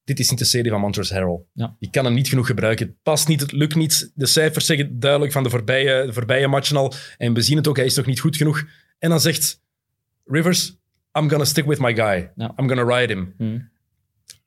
dit 0.07 0.19
is 0.19 0.31
niet 0.31 0.39
de 0.39 0.45
serie 0.45 0.71
van 0.71 0.81
Montrezl 0.81 1.15
Harrell. 1.15 1.41
Ja. 1.53 1.77
Je 1.79 1.91
kan 1.91 2.05
hem 2.05 2.15
niet 2.15 2.29
genoeg 2.29 2.47
gebruiken. 2.47 2.87
Het 2.87 2.97
past 3.03 3.29
niet, 3.29 3.41
het 3.41 3.53
lukt 3.53 3.75
niet. 3.75 4.13
De 4.15 4.27
cijfers 4.27 4.67
zeggen 4.67 5.01
duidelijk 5.01 5.33
van 5.33 5.43
de 5.43 5.51
voorbije, 5.51 6.07
de 6.07 6.13
voorbije 6.13 6.49
matchen 6.49 6.77
al. 6.77 6.93
En 7.19 7.35
we 7.35 7.43
zien 7.43 7.57
het 7.57 7.69
ook, 7.69 7.77
hij 7.77 7.85
is 7.87 7.97
nog 7.97 8.07
niet 8.07 8.21
goed 8.21 8.37
genoeg. 8.37 8.65
En 8.99 9.11
dan 9.11 9.21
zegt 9.21 9.63
Rivers, 10.25 10.77
I'm 11.19 11.29
gonna 11.29 11.45
stick 11.45 11.65
with 11.65 11.79
my 11.79 11.95
guy. 11.95 12.31
Ja. 12.37 12.55
I'm 12.57 12.69
gonna 12.69 12.97
ride 12.97 13.13
him. 13.13 13.35
Hmm. 13.37 13.69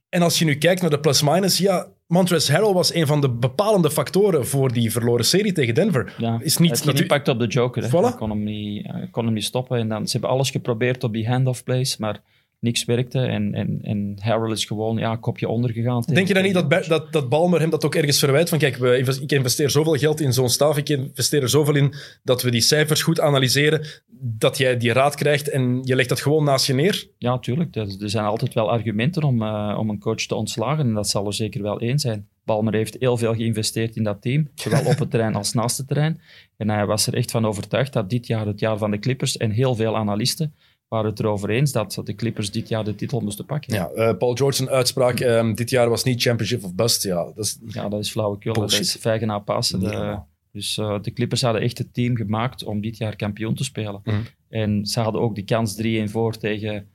En 0.10 0.22
als 0.22 0.40
je 0.40 0.46
nu 0.46 0.56
kijkt 0.56 0.82
naar 0.82 0.90
de 0.90 1.00
plus-minus, 1.00 1.58
ja, 1.58 1.88
Montrezl 2.08 2.52
Harrell 2.52 2.74
was 2.74 2.94
een 2.94 3.08
van 3.08 3.22
de 3.22 3.30
bepalende 3.30 3.92
factoren 3.92 4.48
voor 4.48 4.74
die 4.74 4.92
verloren 4.92 5.26
serie 5.26 5.52
tegen 5.52 5.74
Denver. 5.74 6.14
Ja, 6.18 6.40
is 6.42 6.58
niet 6.58 6.84
het 6.84 7.00
impact 7.00 7.28
op 7.28 7.40
de 7.40 7.48
Joker. 7.48 7.88
Voilà. 7.88 7.92
Hij 7.92 8.16
kon 8.16 8.30
hem, 8.30 8.44
niet, 8.44 8.88
hij 8.88 9.08
kon 9.12 9.26
hem 9.26 9.34
niet 9.34 9.44
stoppen. 9.44 9.78
En 9.78 9.90
dan, 9.90 10.06
ze 10.06 10.12
hebben 10.12 10.30
alles 10.30 10.50
geprobeerd 10.50 11.04
op 11.04 11.14
die 11.14 11.28
hand-off 11.28 11.64
plays, 11.64 11.98
maar 11.98 12.22
niks 12.60 12.86
werkte. 12.86 13.20
En, 13.20 13.54
en, 13.54 13.80
en 13.82 14.16
Harrell 14.20 14.52
is 14.52 14.66
gewoon 14.66 14.98
ja, 14.98 15.16
kopje 15.16 15.48
onder 15.48 15.72
gegaan. 15.72 16.04
Denk 16.14 16.28
je 16.28 16.34
dan 16.34 16.44
niet 16.44 16.54
dat, 16.54 16.86
dat, 16.88 17.12
dat 17.12 17.30
Balmer 17.30 17.60
hem 17.60 17.70
dat 17.70 17.86
ook 17.86 17.96
ergens 17.96 18.20
verwijt? 18.20 18.50
Van 18.50 18.58
kijk, 18.58 18.76
we, 18.76 19.18
ik 19.22 19.32
investeer 19.32 19.70
zoveel 19.70 19.96
geld 19.96 20.22
in 20.22 20.34
zo'n 20.34 20.50
staf, 20.50 20.78
ik 20.78 20.90
investeer 20.90 21.42
er 21.42 21.50
zoveel 21.50 21.76
in 21.76 21.94
dat 22.24 22.42
we 22.42 22.52
die 22.52 22.62
cijfers 22.62 23.02
goed 23.02 23.20
analyseren, 23.20 23.86
dat 24.22 24.58
jij 24.58 24.78
die 24.78 24.94
raad 24.94 25.16
krijgt 25.16 25.50
en 25.50 25.82
je 25.84 25.96
legt 25.96 26.10
dat 26.10 26.22
gewoon 26.22 26.44
naast 26.44 26.66
je 26.66 26.74
neer? 26.74 27.08
Ja, 27.18 27.40
tuurlijk. 27.40 27.76
Er, 27.76 27.88
zijn 27.98 28.26
altijd 28.26 28.54
wel 28.54 28.72
argumenten 28.72 29.24
om, 29.24 29.42
uh, 29.42 29.76
om 29.80 29.90
een 29.90 30.00
coach 30.00 30.26
te 30.26 30.36
ontslagen 30.36 30.88
en 30.88 30.94
dat 30.94 31.10
zal 31.10 31.26
er 31.26 31.34
zeker 31.34 31.62
wel 31.62 31.80
één 31.80 32.00
zijn. 32.00 32.28
Balmer 32.44 32.74
heeft 32.74 32.96
heel 33.00 33.18
veel 33.18 33.36
geïnvesteerd 33.36 33.96
in 33.96 34.04
dat 34.04 34.22
team, 34.22 34.50
zowel 34.56 34.86
op 34.86 35.00
het 35.00 35.10
terrein 35.12 35.36
als 35.36 35.54
naast 35.54 35.78
het 35.78 35.88
terrein. 35.88 36.22
En 36.58 36.70
hij 36.70 36.86
was 36.86 37.08
er 37.08 37.14
echt 37.14 37.32
van 37.32 37.46
overtuigd 37.46 37.94
dat 37.94 38.10
dit 38.10 38.28
jaar 38.28 38.46
het 38.46 38.60
jaar 38.60 38.78
van 38.78 38.92
de 38.92 39.00
Clippers 39.00 39.38
en 39.38 39.52
heel 39.52 39.76
veel 39.76 39.98
analisten 39.98 40.54
waren 40.90 41.10
het 41.10 41.20
erover 41.20 41.50
eens 41.50 41.72
dat 41.72 42.02
de 42.04 42.16
Clippers 42.16 42.52
dit 42.52 42.68
jaar 42.68 42.84
de 42.84 42.96
titel 42.96 43.20
moesten 43.20 43.46
pakken. 43.46 43.74
Ja, 43.74 43.92
uh, 43.96 44.18
Paul 44.18 44.36
George 44.36 44.62
een 44.62 44.70
uitspraak, 44.70 45.20
um, 45.20 45.56
dit 45.56 45.70
jaar 45.70 45.90
was 45.90 46.04
niet 46.04 46.22
championship 46.22 46.64
of 46.64 46.76
bust. 46.76 47.04
Ja, 47.04 47.24
dat 47.24 47.46
is, 47.46 47.60
ja, 47.66 47.90
dat 47.90 48.00
is 48.00 48.12
flauwekul. 48.12 48.54
Dat 48.54 48.72
is 48.72 48.98
vijgen 49.00 49.28
na 49.28 49.40
passen. 49.40 49.80
De, 49.80 50.20
dus 50.52 50.78
uh, 50.78 51.02
de 51.02 51.14
Clippers 51.14 51.42
hadden 51.42 51.62
echt 51.62 51.78
het 51.78 51.94
team 51.94 52.16
gemaakt 52.16 52.64
om 52.64 52.82
dit 52.82 52.98
jaar 52.98 53.16
kampioen 53.16 53.56
te 53.56 53.64
spelen. 53.64 54.02
Mm. 54.04 54.24
En 54.50 54.86
ze 54.86 55.00
hadden 55.00 55.22
ook 55.22 55.36
die 55.36 55.44
kans 55.44 55.82
3-1 56.08 56.12
voor 56.12 56.38
tegen 56.38 56.88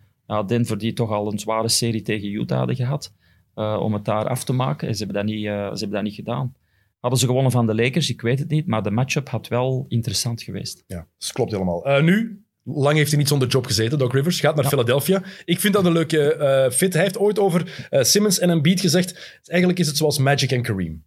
Denver, 0.47 0.79
die 0.79 0.93
toch 0.93 1.11
al 1.11 1.33
een 1.33 1.39
zware 1.39 1.69
serie 1.69 2.03
tegen 2.03 2.33
Utah 2.33 2.59
hadden 2.59 2.77
gehad. 2.77 3.13
eh, 3.55 3.81
om 3.81 3.93
het 3.93 4.05
daar 4.05 4.29
af 4.29 4.45
te 4.45 4.53
maken. 4.53 4.89
En 4.89 4.95
ze 4.95 5.05
hebben, 5.05 5.23
dat 5.25 5.35
niet, 5.35 5.47
eh, 5.47 5.53
ze 5.53 5.79
hebben 5.79 5.91
dat 5.91 6.03
niet 6.03 6.15
gedaan. 6.15 6.55
Hadden 7.01 7.21
ze 7.21 7.27
gewonnen 7.27 7.53
van 7.53 7.67
de 7.67 7.75
Lakers? 7.75 8.11
Ik 8.11 8.21
weet 8.21 8.39
het 8.39 8.49
niet, 8.49 8.67
maar 8.67 8.83
de 8.83 8.91
matchup 8.91 9.29
had 9.29 9.49
wel 9.49 9.85
interessant 9.89 10.43
geweest. 10.43 10.85
Ja, 10.87 11.07
dat 11.19 11.33
klopt 11.33 11.51
helemaal. 11.53 11.85
Eh, 11.85 12.03
nu, 12.03 12.44
lang 12.65 12.97
heeft 12.97 13.11
hij 13.11 13.19
niet 13.19 13.29
zonder 13.29 13.49
job 13.49 13.67
gezeten, 13.67 13.99
Doc 13.99 14.13
Rivers. 14.13 14.41
Gaat 14.41 14.55
naar 14.55 14.65
Ja. 14.65 14.71
Philadelphia. 14.71 15.23
Ik 15.45 15.61
vind 15.61 15.75
dat 15.75 15.85
een 15.85 15.93
leuke 15.93 16.35
eh, 16.35 16.71
fit. 16.71 16.93
Hij 16.93 17.03
heeft 17.03 17.19
ooit 17.19 17.39
over 17.39 17.87
eh, 17.91 18.03
Simmons 18.03 18.39
en 18.39 18.51
Embiid 18.51 18.81
gezegd, 18.81 19.41
eigenlijk 19.45 19.79
is 19.79 19.87
het 19.87 19.97
zoals 19.97 20.19
Magic 20.19 20.51
en 20.53 20.63
Kareem. 20.63 21.05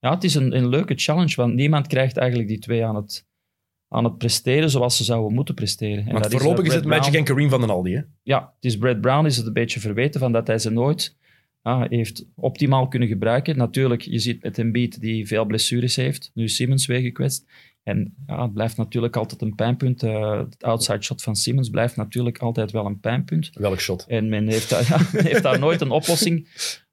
Ja, 0.00 0.14
het 0.14 0.24
is 0.24 0.34
een, 0.34 0.56
een 0.56 0.68
leuke 0.68 0.94
challenge, 0.96 1.34
want 1.36 1.54
niemand 1.54 1.86
krijgt 1.86 2.16
eigenlijk 2.16 2.48
die 2.48 2.58
twee 2.58 2.84
aan 2.84 2.96
het, 2.96 3.26
aan 3.88 4.04
het 4.04 4.18
presteren 4.18 4.70
zoals 4.70 4.96
ze 4.96 5.04
zouden 5.04 5.34
moeten 5.34 5.54
presteren. 5.54 6.06
En 6.06 6.14
dat 6.14 6.32
voorlopig 6.32 6.64
is 6.64 6.70
eh, 6.70 6.76
het 6.76 6.84
Magic 6.84 7.14
en 7.14 7.24
Kareem 7.24 7.48
van 7.48 7.60
den 7.60 7.70
Aldi. 7.70 7.94
Hè? 7.94 8.00
Ja, 8.22 8.52
het 8.54 8.64
is 8.64 8.78
Brad 8.78 9.00
Brown 9.00 9.26
is 9.26 9.36
het 9.36 9.46
een 9.46 9.52
beetje 9.52 9.80
verweten 9.80 10.20
van 10.20 10.32
dat 10.32 10.46
hij 10.46 10.58
ze 10.58 10.70
nooit 10.70 11.16
ja, 11.62 11.86
heeft 11.88 12.26
optimaal 12.34 12.88
kunnen 12.88 13.08
gebruiken. 13.08 13.56
Natuurlijk, 13.56 14.02
je 14.02 14.18
ziet 14.18 14.42
met 14.42 14.58
Embiid 14.58 15.00
die 15.00 15.26
veel 15.26 15.44
blessures 15.44 15.96
heeft. 15.96 16.30
Nu 16.34 16.44
is 16.44 16.56
Simmons 16.56 16.86
weer 16.86 17.00
gekwetst. 17.00 17.46
En 17.82 18.14
ja, 18.26 18.42
het 18.42 18.54
blijft 18.54 18.76
natuurlijk 18.76 19.16
altijd 19.16 19.42
een 19.42 19.54
pijnpunt. 19.54 20.02
Eh, 20.02 20.38
het 20.38 20.62
outside 20.62 21.02
shot 21.02 21.22
van 21.22 21.36
Simmons 21.36 21.68
blijft 21.68 21.96
natuurlijk 21.96 22.38
altijd 22.38 22.70
wel 22.70 22.86
een 22.86 23.00
pijnpunt. 23.00 23.50
Welk 23.52 23.80
shot? 23.80 24.04
En 24.08 24.28
men 24.28 24.48
heeft 24.48 24.70
daar, 24.70 24.88
ja, 25.12 25.22
heeft 25.22 25.42
daar 25.42 25.58
nooit 25.58 25.80
een 25.80 25.90
oplossing. 25.90 26.48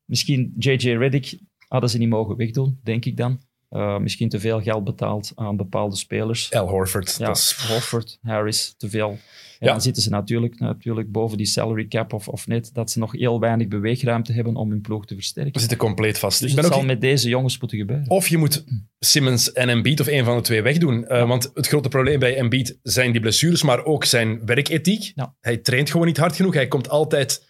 Misschien 0.05 0.53
J.J. 0.57 0.89
Reddick 0.89 1.39
hadden 1.67 1.89
ze 1.89 1.97
niet 1.97 2.09
mogen 2.09 2.35
wegdoen, 2.35 2.79
denk 2.83 3.05
ik 3.05 3.17
dan. 3.17 3.39
Eh, 3.69 3.97
misschien 3.97 4.29
te 4.29 4.39
veel 4.39 4.61
geld 4.61 4.83
betaald 4.83 5.31
aan 5.35 5.57
bepaalde 5.57 5.95
spelers. 5.95 6.51
Al 6.53 6.67
Horford. 6.67 7.15
Ja, 7.19 7.25
Dat 7.25 7.37
is- 7.37 7.65
Horford, 7.67 8.17
Harris, 8.21 8.73
te 8.77 8.89
veel. 8.89 9.09
En 9.09 9.67
Ja. 9.67 9.71
dan 9.71 9.81
zitten 9.81 10.03
ze 10.03 10.09
natuurlijk, 10.09 10.59
natuurlijk 10.59 11.11
boven 11.11 11.37
die 11.37 11.45
salary 11.45 11.87
cap 11.87 12.13
of, 12.13 12.27
of 12.27 12.47
net, 12.47 12.69
dat 12.73 12.91
ze 12.91 12.99
nog 12.99 13.11
heel 13.11 13.39
weinig 13.39 13.67
beweegruimte 13.67 14.33
hebben 14.33 14.55
om 14.55 14.69
hun 14.69 14.81
ploeg 14.81 15.05
te 15.05 15.13
we 15.15 15.19
versterken. 15.19 15.59
zitten 15.59 15.77
compleet 15.77 16.19
vast. 16.19 16.39
Dus 16.39 16.49
ik 16.49 16.55
ben 16.55 16.63
het 16.63 16.73
ook 16.73 16.79
zal 16.79 16.87
met 16.89 17.01
deze 17.01 17.29
jongens 17.29 17.59
moeten 17.59 17.77
gebeuren. 17.77 18.09
Of 18.09 18.27
je 18.27 18.37
moet 18.37 18.63
Simmons 18.99 19.51
en 19.51 19.69
Embiid 19.69 19.99
of 19.99 20.07
een 20.07 20.23
van 20.25 20.35
de 20.35 20.41
twee 20.43 20.61
wegdoen. 20.61 21.05
Uh, 21.07 21.27
Want 21.27 21.51
het 21.53 21.67
grote 21.67 21.89
probleem 21.89 22.19
bij 22.19 22.37
Embiid 22.37 22.79
zijn 22.83 23.11
die 23.11 23.21
blessures, 23.21 23.63
maar 23.63 23.83
ook 23.85 24.05
zijn 24.05 24.45
werkethiek. 24.45 25.11
Ja. 25.15 25.35
Hij 25.39 25.57
traint 25.57 25.91
gewoon 25.91 26.07
niet 26.07 26.17
hard 26.17 26.35
genoeg. 26.35 26.53
Hij 26.53 26.67
komt 26.67 26.89
altijd 26.89 27.47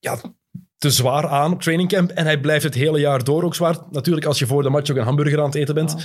ja, 0.00 0.20
te 0.84 0.90
zwaar 0.90 1.28
aan 1.28 1.52
op 1.52 1.62
trainingcamp. 1.62 2.10
En 2.10 2.24
hij 2.24 2.40
blijft 2.40 2.64
het 2.64 2.74
hele 2.74 3.00
jaar 3.00 3.24
door 3.24 3.42
ook 3.42 3.54
zwaar. 3.54 3.78
Natuurlijk 3.90 4.26
als 4.26 4.38
je 4.38 4.46
voor 4.46 4.62
de 4.62 4.68
match 4.70 4.90
ook 4.90 4.96
een 4.96 5.02
hamburger 5.04 5.38
aan 5.38 5.44
het 5.44 5.54
eten 5.54 5.74
bent. 5.74 5.96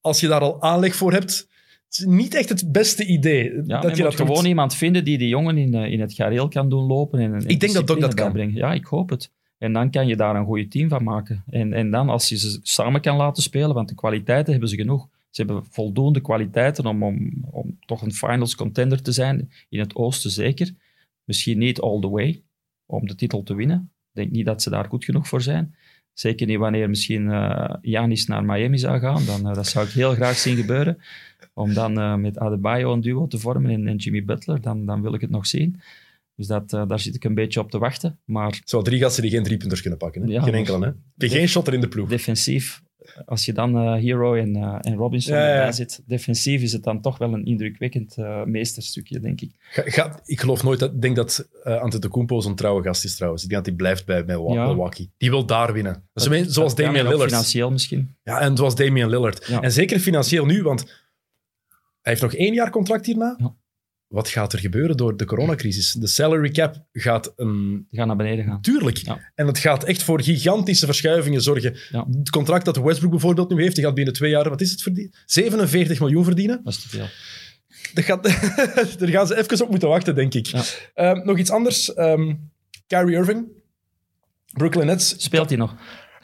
Als 0.00 0.20
je 0.20 0.28
daar 0.28 0.40
al 0.40 0.62
aanleg 0.62 0.94
voor 0.94 1.12
hebt, 1.12 1.48
het 1.86 1.98
is 1.98 2.04
niet 2.04 2.34
echt 2.34 2.48
het 2.48 2.72
beste 2.72 3.04
idee. 3.06 3.52
Ja, 3.64 3.80
dat 3.80 3.82
je 3.82 3.88
moet 3.88 3.98
dat 3.98 4.14
gewoon 4.14 4.36
doet. 4.36 4.46
iemand 4.46 4.74
vinden 4.74 5.04
die 5.04 5.18
die 5.18 5.28
jongen 5.28 5.58
in, 5.58 5.74
eh, 5.74 5.92
in 5.92 6.00
het 6.00 6.12
gareel 6.12 6.48
kan 6.48 6.68
doen 6.68 6.86
lopen. 6.86 7.18
En, 7.20 7.34
en 7.34 7.46
Ik 7.48 7.60
denk 7.60 7.72
dat 7.72 7.86
Doc 7.86 7.98
dat 8.00 8.14
kan. 8.14 8.24
bijbrengen. 8.24 8.54
Ja, 8.54 8.72
ik 8.72 8.84
hoop 8.84 9.10
het. 9.10 9.30
En 9.58 9.72
dan 9.72 9.90
kan 9.90 10.06
je 10.06 10.16
daar 10.16 10.36
een 10.36 10.44
goede 10.44 10.68
team 10.68 10.88
van 10.88 11.02
maken. 11.02 11.44
En, 11.50 11.72
en 11.72 11.90
dan 11.90 12.08
als 12.08 12.28
je 12.28 12.36
ze 12.36 12.58
samen 12.62 13.00
kan 13.00 13.16
laten 13.16 13.42
spelen, 13.42 13.74
want 13.74 13.88
de 13.88 13.94
kwaliteiten 13.94 14.52
hebben 14.52 14.68
ze 14.70 14.76
genoeg. 14.76 15.08
Ze 15.30 15.42
hebben 15.42 15.64
voldoende 15.70 16.20
kwaliteiten 16.20 16.86
om, 16.86 17.02
om, 17.02 17.44
om 17.50 17.78
toch 17.86 18.02
een 18.02 18.14
finals 18.14 18.54
contender 18.54 19.02
te 19.02 19.12
zijn. 19.12 19.50
In 19.68 19.78
het 19.78 19.94
oosten 19.94 20.30
zeker. 20.30 20.70
Misschien 21.24 21.58
niet 21.58 21.80
all 21.80 22.00
the 22.00 22.08
way 22.08 22.42
om 22.86 23.06
de 23.06 23.14
titel 23.14 23.42
te 23.42 23.54
winnen. 23.54 23.92
Ik 24.14 24.20
denk 24.20 24.30
niet 24.30 24.46
dat 24.46 24.62
ze 24.62 24.70
daar 24.70 24.84
goed 24.84 25.04
genoeg 25.04 25.28
voor 25.28 25.42
zijn. 25.42 25.74
Zeker 26.12 26.46
niet 26.46 26.58
wanneer 26.58 26.88
misschien 26.88 27.30
eh 27.30 27.74
Janis 27.80 28.26
naar 28.26 28.44
Miami 28.44 28.78
zou 28.78 28.98
gaan. 28.98 29.24
Dan, 29.26 29.48
eh, 29.48 29.54
dat 29.54 29.66
zou 29.66 29.86
ik 29.86 29.92
heel 29.92 30.14
graag 30.14 30.36
zien 30.36 30.56
gebeuren. 30.56 30.98
Om 31.54 31.74
dan 31.74 31.98
eh, 31.98 32.14
met 32.14 32.38
Adebayo 32.38 32.92
een 32.92 33.00
duo 33.00 33.26
te 33.26 33.38
vormen 33.38 33.70
en, 33.70 33.86
en 33.86 33.96
Jimmy 33.96 34.24
Butler, 34.24 34.60
dan, 34.60 34.86
dan 34.86 35.02
wil 35.02 35.14
ik 35.14 35.20
het 35.20 35.30
nog 35.30 35.46
zien. 35.46 35.80
Dus 36.36 36.46
dat, 36.46 36.70
daar 36.70 37.00
zit 37.00 37.14
ik 37.14 37.24
een 37.24 37.34
beetje 37.34 37.60
op 37.60 37.70
te 37.70 37.78
wachten. 37.78 38.18
Maar 38.24 38.60
Zo 38.64 38.82
drie 38.82 39.00
gasten 39.00 39.22
die 39.22 39.30
geen 39.30 39.42
driepunters 39.42 39.80
kunnen 39.80 39.98
pakken. 39.98 40.22
Hè? 40.22 40.28
Ja, 40.28 40.42
geen 40.42 40.54
enkele. 40.54 40.96
Hè? 41.16 41.28
Geen 41.28 41.48
shotter 41.48 41.74
in 41.74 41.80
de 41.80 41.88
ploeg. 41.88 42.08
defensief, 42.08 42.82
als 43.26 43.44
je 43.44 43.52
dan 43.52 43.76
eh, 43.76 43.92
Hero 43.94 44.34
en, 44.34 44.56
eh, 44.56 44.78
en 44.80 44.94
Robinson 44.94 45.34
Ja, 45.36 45.40
ja. 45.48 45.54
erbij 45.54 45.72
zit, 45.72 46.02
defensief 46.06 46.62
is 46.62 46.72
het 46.72 46.82
dan 46.82 47.00
toch 47.00 47.18
wel 47.18 47.32
een 47.32 47.44
indrukwekkend 47.44 48.16
eh, 48.16 48.44
meesterstukje, 48.44 49.20
denk 49.20 49.40
ik. 49.40 49.50
Ga, 49.60 49.82
ga- 49.86 50.20
ik 50.24 50.40
geloof 50.40 50.62
nooit 50.62 50.78
dat... 50.78 51.02
Denk 51.02 51.16
dat 51.16 51.48
uh, 51.64 51.80
Antetokounmpo 51.80 52.40
zo'n 52.40 52.54
trouwe 52.54 52.82
gast 52.82 53.04
is 53.04 53.16
trouwens. 53.16 53.42
Ik 53.42 53.48
denk 53.48 53.64
dat 53.64 53.68
hij 53.74 53.80
blijft 53.82 54.06
bij, 54.06 54.24
Ja. 54.26 54.66
Milwaukee. 54.66 55.10
Die 55.16 55.30
wil 55.30 55.46
daar 55.46 55.72
winnen. 55.72 56.02
Dat 56.12 56.26
een- 56.26 56.50
zoals 56.50 56.74
Dat 56.74 56.84
Damian 56.84 57.08
Lillard. 57.08 57.30
Financieel 57.30 57.70
misschien. 57.70 58.14
Ja, 58.24 58.40
en 58.40 58.56
zoals 58.56 58.74
Damian 58.76 59.10
Lillard. 59.10 59.46
Ja. 59.46 59.60
En 59.62 59.72
zeker 59.72 59.98
financieel 59.98 60.46
nu, 60.46 60.62
want 60.62 60.80
hij 60.80 62.12
heeft 62.12 62.22
nog 62.22 62.34
één 62.34 62.54
jaar 62.54 62.70
contract 62.70 63.06
hierna. 63.06 63.36
Wat 64.14 64.28
gaat 64.28 64.52
er 64.52 64.58
gebeuren 64.58 64.96
door 64.96 65.16
de 65.16 65.24
coronacrisis? 65.24 65.92
De 65.92 66.06
salary 66.06 66.50
cap 66.50 66.84
gaat 66.92 67.32
een... 67.36 67.86
Die 67.90 67.98
gaan 67.98 68.06
naar 68.06 68.16
beneden 68.16 68.44
gaan. 68.44 68.60
Tuurlijk. 68.60 68.96
Ja. 68.96 69.30
En 69.34 69.46
het 69.46 69.58
gaat 69.58 69.84
echt 69.84 70.02
voor 70.02 70.22
gigantische 70.22 70.86
verschuivingen 70.86 71.40
zorgen. 71.42 71.76
Ja. 71.90 72.06
Het 72.18 72.30
contract 72.30 72.64
dat 72.64 72.76
Westbrook 72.76 73.10
bijvoorbeeld 73.10 73.50
nu 73.50 73.62
heeft, 73.62 73.74
die 73.74 73.84
gaat 73.84 73.94
binnen 73.94 74.14
twee 74.14 74.30
jaar, 74.30 74.48
wat 74.48 74.60
is 74.60 74.70
het, 74.70 74.82
verdienen? 74.82 75.14
47 75.26 76.00
miljoen 76.00 76.24
verdienen. 76.24 76.60
Dat 76.64 76.72
is 76.72 76.82
te 76.82 76.88
veel. 76.88 77.06
Dat 77.94 78.04
gaat, 78.04 78.22
daar 78.98 79.08
gaan 79.08 79.26
ze 79.26 79.36
even 79.38 79.62
op 79.62 79.70
moeten 79.70 79.88
wachten, 79.88 80.14
denk 80.14 80.34
ik. 80.34 80.46
Ja. 80.46 80.62
Ehm, 80.94 81.26
nog 81.26 81.38
iets 81.38 81.50
anders. 81.50 81.94
Ehm 81.94 82.34
Kyrie 82.86 83.16
Irving, 83.16 83.46
Brooklyn 84.52 84.86
Nets. 84.86 85.14
Speelt 85.18 85.48
hij 85.48 85.58
nog? 85.58 85.74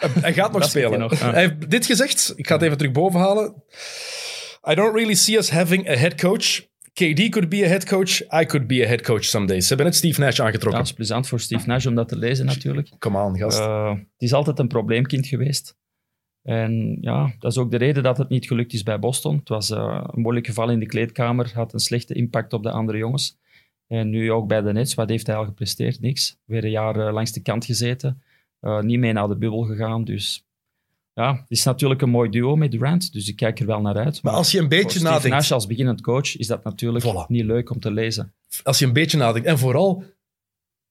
Uh, 0.05 0.11
hij 0.14 0.34
gaat 0.34 0.53
nog 0.53 0.61
hij 0.70 0.70
spelen. 0.70 0.99
nog. 0.99 1.20
Hij 1.20 1.41
heeft 1.41 1.70
dit 1.70 1.86
gezegd. 1.86 2.32
Ik 2.36 2.47
ga 2.47 2.55
het 2.55 2.62
even 2.62 2.76
terug 2.76 2.93
boven 2.93 3.20
halen. 3.20 3.62
I 4.70 4.74
don't 4.74 4.95
really 4.95 5.14
see 5.14 5.36
us 5.36 5.51
having 5.51 5.88
a 5.88 5.95
head 5.95 6.14
coach. 6.14 6.68
KD 6.93 7.28
could 7.28 7.49
be 7.49 7.64
a 7.64 7.68
head 7.68 7.84
coach. 7.84 8.20
I 8.32 8.45
could 8.47 8.66
be 8.66 8.84
a 8.84 8.86
head 8.88 9.01
coach 9.03 9.24
someday. 9.24 9.61
Ze 9.61 9.68
hebben 9.68 9.86
net 9.86 9.95
Steve 9.95 10.20
Nash 10.20 10.36
Ja, 10.36 10.45
aangetrokken. 10.45 10.80
het 10.80 10.88
is 10.88 10.95
plezant 10.95 11.28
voor 11.28 11.41
Steve 11.41 11.66
Nash 11.66 11.86
om 11.86 11.95
dat 11.95 12.09
te 12.09 12.16
lezen 12.16 12.47
natuurlijk. 12.47 12.88
Come 12.99 13.22
on, 13.22 13.38
gast. 13.38 13.59
Eh, 13.59 13.91
het 13.91 14.03
is 14.18 14.32
altijd 14.32 14.59
een 14.59 14.68
probleemkind 14.68 15.26
geweest. 15.26 15.78
En 16.43 16.99
ja, 17.01 17.34
dat 17.38 17.51
is 17.51 17.59
ook 17.59 17.70
de 17.70 17.76
reden 17.76 18.03
dat 18.03 18.18
het 18.18 18.28
niet 18.28 18.47
gelukt 18.47 18.72
is 18.72 18.82
bij 18.82 18.99
Boston. 18.99 19.36
Het 19.36 19.49
was 19.49 19.70
eh, 19.70 20.05
een 20.07 20.20
moeilijk 20.20 20.47
geval 20.47 20.70
in 20.70 20.78
de 20.78 20.86
kleedkamer, 20.86 21.51
had 21.55 21.72
een 21.72 21.78
slechte 21.80 22.14
impact 22.14 22.53
op 22.53 22.62
de 22.62 22.70
andere 22.70 22.99
jongens. 22.99 23.38
En 23.86 24.11
nu 24.11 24.32
ook 24.32 24.49
bij 24.49 24.61
de 24.61 24.72
Nets, 24.72 24.95
wat 24.95 25.09
heeft 25.09 25.26
hij 25.26 25.36
al 25.36 25.45
gepresteerd? 25.45 26.01
Niks. 26.01 26.38
Weer 26.45 26.64
een 26.64 26.70
jaar 26.70 27.07
eh, 27.07 27.12
langs 27.12 27.32
de 27.32 27.43
kant 27.43 27.64
gezeten. 27.64 28.22
Niet 28.80 28.99
mee 28.99 29.12
naar 29.12 29.28
de 29.28 29.36
bubbel 29.36 29.62
gegaan. 29.62 30.05
Dus 30.05 30.47
ja, 31.21 31.33
het 31.35 31.51
is 31.51 31.64
natuurlijk 31.64 32.03
een 32.03 32.11
mooi 32.11 32.31
duo 32.31 32.57
met 32.57 32.71
Durant. 32.71 33.12
Dus 33.12 33.29
ik 33.29 33.37
kijk 33.37 33.61
er 33.61 33.66
wel 33.66 33.81
naar 33.81 33.97
uit. 33.97 34.23
maar 34.23 34.33
als 34.33 34.51
je 34.51 34.59
een 34.59 34.68
beetje 34.68 34.91
Steve 34.91 35.05
nadenkt... 35.05 35.29
Nash 35.37 35.51
als 35.53 35.66
beginnend 35.66 36.01
coach 36.01 36.37
is 36.37 36.47
dat 36.47 36.64
natuurlijk 36.64 37.05
Voilà. 37.05 37.27
niet 37.29 37.45
leuk 37.45 37.71
om 37.71 37.81
te 37.81 37.91
lezen. 37.91 38.35
Als 38.62 38.79
je 38.79 38.87
een 38.87 38.93
beetje 38.93 39.16
nadenkt... 39.18 39.49
En 39.49 39.59
vooral, 39.59 40.05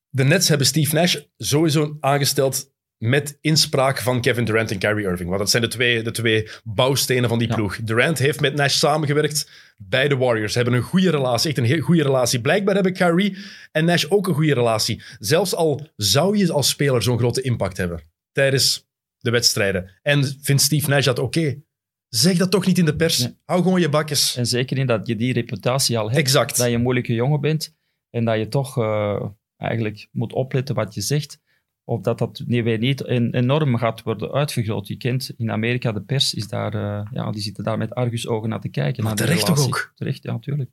de 0.09 0.23
Nets 0.23 0.47
hebben 0.47 0.67
Steve 0.67 0.95
Nash 0.95 1.15
sowieso 1.37 1.97
aangesteld 1.99 2.71
met 2.97 3.37
inspraak 3.41 3.97
van 4.01 4.21
Kevin 4.21 4.45
Durant 4.45 4.71
en 4.71 4.77
Kyrie 4.77 5.05
Irving. 5.05 5.27
Want 5.27 5.41
dat 5.41 5.49
zijn 5.49 5.63
de 5.63 5.69
twee, 5.69 6.03
de 6.03 6.11
twee 6.11 6.47
bouwstenen 6.63 7.29
van 7.29 7.39
die 7.39 7.47
Ja. 7.47 7.55
ploeg. 7.55 7.75
Durant 7.83 8.17
heeft 8.19 8.39
met 8.39 8.55
Nash 8.55 8.75
samengewerkt 8.77 9.49
bij 9.77 10.07
de 10.07 10.15
Warriors. 10.17 10.51
Ze 10.53 10.59
hebben 10.59 10.77
een 10.77 10.83
goede 10.83 11.09
relatie, 11.09 11.49
echt 11.49 11.57
een 11.57 11.63
heel 11.65 11.81
goede 11.81 12.03
relatie. 12.03 12.41
Blijkbaar 12.41 12.73
hebben 12.73 12.93
Kyrie 12.93 13.37
en 13.71 13.85
Nash 13.85 14.05
ook 14.09 14.27
een 14.27 14.33
goede 14.33 14.53
relatie. 14.53 15.01
Zelfs 15.19 15.55
al 15.55 15.87
zou 15.95 16.37
je 16.37 16.51
als 16.51 16.69
speler 16.69 17.01
zo'n 17.03 17.17
grote 17.17 17.41
impact 17.41 17.77
hebben 17.77 18.01
tijdens 18.31 18.88
de 19.19 19.31
wedstrijden. 19.31 19.91
En 20.01 20.23
vindt 20.41 20.61
Steve 20.61 20.89
Nash 20.89 21.05
dat 21.05 21.19
oké? 21.19 21.61
Zeg 22.09 22.37
dat 22.37 22.51
toch 22.51 22.65
niet 22.65 22.77
in 22.77 22.85
de 22.85 22.95
pers. 22.95 23.17
Nee. 23.17 23.37
Hou 23.45 23.63
gewoon 23.63 23.81
je 23.81 23.89
bakjes. 23.89 24.35
En 24.35 24.45
zeker 24.45 24.77
in 24.77 24.87
dat 24.87 25.07
je 25.07 25.15
die 25.15 25.33
reputatie 25.33 25.97
al 25.97 26.05
hebt. 26.05 26.17
Exact. 26.17 26.57
dat 26.57 26.67
je 26.67 26.75
een 26.75 26.81
moeilijke 26.81 27.13
jongen 27.13 27.41
bent 27.41 27.75
en 28.09 28.25
dat 28.25 28.37
je 28.37 28.47
toch 28.47 28.77
eh, 28.77 29.25
eigenlijk 29.57 30.07
moet 30.11 30.33
opletten 30.33 30.75
wat 30.75 30.93
je 30.93 31.01
zegt. 31.01 31.39
Of 31.83 32.01
dat 32.01 32.17
dat 32.17 32.43
nee, 32.45 32.77
niet 32.77 33.01
en- 33.01 33.33
enorm 33.33 33.77
gaat 33.77 34.03
worden 34.03 34.31
uitvergroot. 34.31 34.87
Je 34.87 34.97
kent 34.97 35.31
in 35.37 35.51
Amerika 35.51 35.91
de 35.91 36.01
pers, 36.01 36.33
is 36.33 36.47
daar, 36.47 36.73
eh, 36.73 37.07
ja, 37.11 37.31
die 37.31 37.41
zitten 37.41 37.63
daar 37.63 37.77
met 37.77 37.93
argusogen 37.93 38.49
naar 38.49 38.59
te 38.59 38.69
kijken. 38.69 39.03
Maar 39.03 39.15
naar 39.15 39.25
terecht 39.25 39.45
toch 39.45 39.65
ook? 39.65 39.91
Terecht, 39.95 40.23
ja, 40.23 40.31
natuurlijk. 40.31 40.71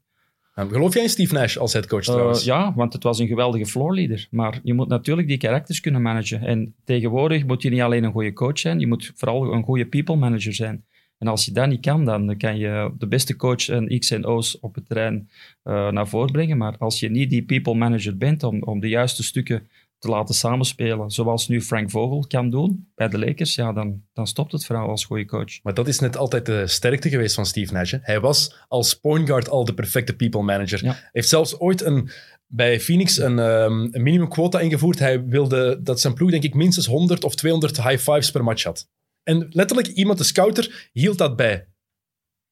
Nou, 0.56 0.70
geloof 0.70 0.94
jij 0.94 1.02
in 1.02 1.08
Steve 1.08 1.34
Nash 1.34 1.56
als 1.56 1.72
headcoach 1.72 2.02
trouwens? 2.02 2.44
ja, 2.44 2.74
want 2.74 2.92
het 2.92 3.02
was 3.02 3.18
een 3.18 3.26
geweldige 3.26 3.66
floorleader. 3.66 4.26
Maar 4.30 4.60
je 4.62 4.74
moet 4.74 4.88
natuurlijk 4.88 5.28
die 5.28 5.38
karakters 5.38 5.80
kunnen 5.80 6.02
managen. 6.02 6.40
En 6.40 6.74
tegenwoordig 6.84 7.46
moet 7.46 7.62
je 7.62 7.70
niet 7.70 7.80
alleen 7.80 8.04
een 8.04 8.12
goede 8.12 8.32
coach 8.32 8.58
zijn, 8.58 8.80
je 8.80 8.86
moet 8.86 9.12
vooral 9.14 9.52
een 9.52 9.62
goede 9.62 9.86
people 9.86 10.16
manager 10.16 10.54
zijn. 10.54 10.84
En 11.18 11.26
als 11.28 11.44
je 11.44 11.52
dat 11.52 11.68
niet 11.68 11.80
kan, 11.80 12.04
dan 12.04 12.36
kan 12.36 12.58
je 12.58 12.92
de 12.98 13.06
beste 13.06 13.36
coach 13.36 13.68
en 13.68 13.98
X 13.98 14.10
en 14.10 14.24
O's 14.24 14.58
op 14.60 14.74
het 14.74 14.86
terrein 14.86 15.28
eh, 15.62 15.90
naar 15.90 16.08
voren 16.08 16.32
brengen. 16.32 16.56
Maar 16.56 16.76
als 16.78 17.00
je 17.00 17.10
niet 17.10 17.30
die 17.30 17.44
people 17.44 17.74
manager 17.74 18.16
bent 18.16 18.42
om, 18.42 18.62
om 18.62 18.80
de 18.80 18.88
juiste 18.88 19.22
stukken 19.22 19.68
te 19.98 20.08
laten 20.08 20.34
samenspelen, 20.34 21.10
zoals 21.10 21.48
nu 21.48 21.62
Frank 21.62 21.90
Vogel 21.90 22.24
kan 22.28 22.50
doen 22.50 22.90
bij 22.94 23.08
de 23.08 23.18
Lakers, 23.18 23.54
ja, 23.54 23.72
dan, 23.72 24.02
dan 24.12 24.26
stopt 24.26 24.52
het 24.52 24.64
verhaal 24.64 24.88
als 24.88 25.04
goede 25.04 25.24
coach. 25.24 25.62
Maar 25.62 25.74
dat 25.74 25.88
is 25.88 25.98
net 25.98 26.16
altijd 26.16 26.46
de 26.46 26.66
sterkte 26.66 27.08
geweest 27.08 27.34
van 27.34 27.46
Steve 27.46 27.72
Nash. 27.72 27.90
hè. 27.90 27.98
Hij 28.00 28.20
was 28.20 28.64
als 28.68 28.94
point 28.94 29.28
guard 29.28 29.48
al 29.48 29.64
de 29.64 29.74
perfecte 29.74 30.16
people 30.16 30.42
manager. 30.42 30.84
Ja. 30.84 30.92
Hij 30.92 31.08
heeft 31.12 31.28
zelfs 31.28 31.58
ooit 31.58 31.82
een, 31.82 32.10
bij 32.46 32.80
Phoenix 32.80 33.18
een, 33.18 33.38
ehm, 33.38 33.88
een 33.90 34.02
minimumquota 34.02 34.60
ingevoerd. 34.60 34.98
Hij 34.98 35.24
wilde 35.24 35.80
dat 35.82 36.00
zijn 36.00 36.14
ploeg, 36.14 36.30
denk 36.30 36.42
ik, 36.42 36.54
minstens 36.54 36.86
100 36.86 37.24
of 37.24 37.34
200 37.34 37.82
high 37.82 38.10
fives 38.10 38.30
per 38.30 38.44
match 38.44 38.64
had. 38.64 38.88
En 39.22 39.46
letterlijk, 39.50 39.88
iemand, 39.88 40.18
de 40.18 40.24
scouter, 40.24 40.88
hield 40.92 41.18
dat 41.18 41.36
bij. 41.36 41.66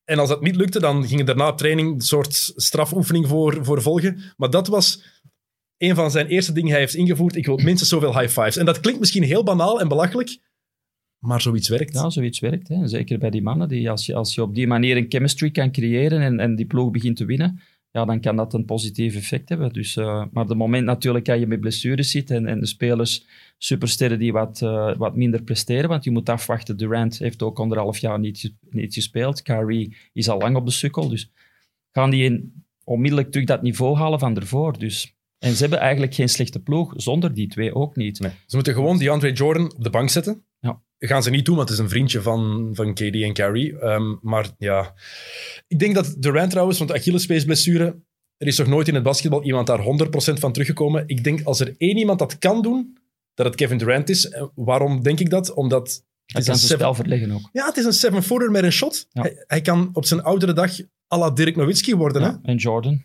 En 0.04 0.18
als 0.18 0.28
dat 0.28 0.42
niet 0.42 0.56
lukte, 0.56 0.80
dan 0.80 1.06
ging 1.06 1.20
er 1.20 1.26
daarna 1.26 1.48
op 1.48 1.58
training 1.58 1.94
een 1.94 2.00
soort 2.00 2.52
strafoefening 2.56 3.28
voor, 3.28 3.64
voor 3.64 3.82
volgen. 3.82 4.20
Maar 4.36 4.50
dat 4.50 4.68
was 4.68 5.02
een 5.88 5.94
van 5.94 6.10
zijn 6.10 6.26
eerste 6.26 6.52
dingen 6.52 6.70
hij 6.70 6.80
heeft 6.80 6.94
ingevoerd. 6.94 7.36
Ik 7.36 7.46
wil 7.46 7.56
minstens 7.56 7.90
zoveel 7.90 8.18
high 8.18 8.40
fives. 8.40 8.56
En 8.56 8.66
dat 8.66 8.80
klinkt 8.80 9.00
misschien 9.00 9.22
heel 9.22 9.42
banaal 9.42 9.80
en 9.80 9.88
belachelijk, 9.88 10.38
maar 11.18 11.40
zoiets 11.40 11.68
werkt. 11.68 11.94
Ja, 11.94 12.10
zoiets 12.10 12.40
werkt. 12.40 12.68
Hè. 12.68 12.88
Zeker 12.88 13.18
bij 13.18 13.30
die 13.30 13.42
mannen. 13.42 13.68
Die, 13.68 13.90
als, 13.90 14.06
je, 14.06 14.14
als 14.14 14.34
je 14.34 14.42
op 14.42 14.54
die 14.54 14.66
manier 14.66 14.96
een 14.96 15.06
chemistry 15.08 15.50
kan 15.50 15.72
creëren 15.72 16.20
en, 16.20 16.40
en 16.40 16.54
die 16.56 16.66
ploeg 16.66 16.90
begint 16.90 17.16
te 17.16 17.24
winnen, 17.24 17.60
ja, 17.90 18.04
dan 18.04 18.20
kan 18.20 18.36
dat 18.36 18.54
een 18.54 18.64
positief 18.64 19.16
effect 19.16 19.48
hebben. 19.48 19.72
Dus, 19.72 19.96
uh, 19.96 20.24
maar 20.32 20.46
de 20.46 20.54
moment 20.54 20.84
natuurlijk 20.84 21.24
dat 21.24 21.38
je 21.38 21.46
met 21.46 21.60
blessures 21.60 22.10
zit 22.10 22.30
en, 22.30 22.46
en 22.46 22.60
de 22.60 22.66
spelers, 22.66 23.26
supersterren 23.58 24.18
die 24.18 24.32
wat, 24.32 24.60
uh, 24.60 24.96
wat 24.96 25.16
minder 25.16 25.42
presteren, 25.42 25.88
want 25.88 26.04
je 26.04 26.10
moet 26.10 26.28
afwachten. 26.28 26.76
Durant 26.76 27.18
heeft 27.18 27.42
ook 27.42 27.58
anderhalf 27.58 27.98
jaar 27.98 28.18
niet, 28.18 28.54
niet 28.70 28.94
gespeeld. 28.94 29.42
Kyrie 29.42 29.96
is 30.12 30.28
al 30.28 30.38
lang 30.38 30.56
op 30.56 30.66
de 30.66 30.72
sukkel. 30.72 31.08
Dus 31.08 31.30
gaan 31.92 32.10
die 32.10 32.24
in, 32.24 32.64
onmiddellijk 32.84 33.30
terug 33.30 33.46
dat 33.46 33.62
niveau 33.62 33.96
halen 33.96 34.18
van 34.18 34.36
ervoor. 34.36 34.78
Dus 34.78 35.14
en 35.44 35.54
ze 35.54 35.60
hebben 35.60 35.78
eigenlijk 35.78 36.14
geen 36.14 36.28
slechte 36.28 36.60
ploeg, 36.60 36.92
zonder 36.96 37.34
die 37.34 37.48
twee 37.48 37.74
ook 37.74 37.96
niet. 37.96 38.20
Nee. 38.20 38.30
Ze 38.46 38.54
moeten 38.54 38.74
gewoon 38.74 38.98
die 38.98 39.10
Andre 39.10 39.32
Jordan 39.32 39.74
op 39.76 39.84
de 39.84 39.90
bank 39.90 40.10
zetten. 40.10 40.44
Ja. 40.60 40.82
Gaan 40.98 41.22
ze 41.22 41.30
niet 41.30 41.44
doen, 41.44 41.56
want 41.56 41.68
het 41.68 41.78
is 41.78 41.84
een 41.84 41.90
vriendje 41.90 42.22
van, 42.22 42.70
van 42.72 42.94
KD 42.94 43.00
en 43.00 43.32
Carrie. 43.32 43.84
Um, 43.84 44.18
maar 44.22 44.48
ja, 44.58 44.94
ik 45.66 45.78
denk 45.78 45.94
dat 45.94 46.14
Durant 46.18 46.50
trouwens, 46.50 46.78
want 46.78 46.92
Achillespeesblessure, 46.92 47.84
er 48.36 48.46
is 48.46 48.56
toch 48.56 48.66
nooit 48.66 48.88
in 48.88 48.94
het 48.94 49.02
basketbal 49.02 49.42
iemand 49.42 49.66
daar 49.66 49.78
100% 49.78 49.84
van 50.14 50.52
teruggekomen. 50.52 51.04
Ik 51.06 51.24
denk 51.24 51.42
als 51.42 51.60
er 51.60 51.74
één 51.78 51.96
iemand 51.96 52.18
dat 52.18 52.38
kan 52.38 52.62
doen, 52.62 52.98
dat 53.34 53.46
het 53.46 53.54
Kevin 53.54 53.78
Durant 53.78 54.08
is. 54.08 54.34
Waarom 54.54 55.02
denk 55.02 55.20
ik 55.20 55.30
dat? 55.30 55.54
Omdat 55.54 55.88
het 55.88 56.04
Hij 56.24 56.40
is 56.40 56.46
kan 56.46 56.54
een 56.54 56.60
spel 56.60 56.94
verleggen 56.94 57.30
ook. 57.30 57.48
Ja, 57.52 57.66
het 57.66 57.76
is 57.76 57.84
een 57.84 57.92
seven-footer 57.92 58.50
met 58.50 58.64
een 58.64 58.72
shot. 58.72 59.06
Ja. 59.10 59.22
Hij, 59.22 59.44
hij, 59.46 59.60
kan 59.60 59.90
op 59.92 60.04
zijn 60.04 60.22
oudere 60.22 60.52
dag 60.52 60.80
à 61.14 61.18
la 61.18 61.30
Dirk 61.30 61.56
Nowitzki 61.56 61.94
worden. 61.94 62.22
Ja, 62.22 62.40
hè? 62.42 62.50
En 62.50 62.56
Jordan 62.56 63.02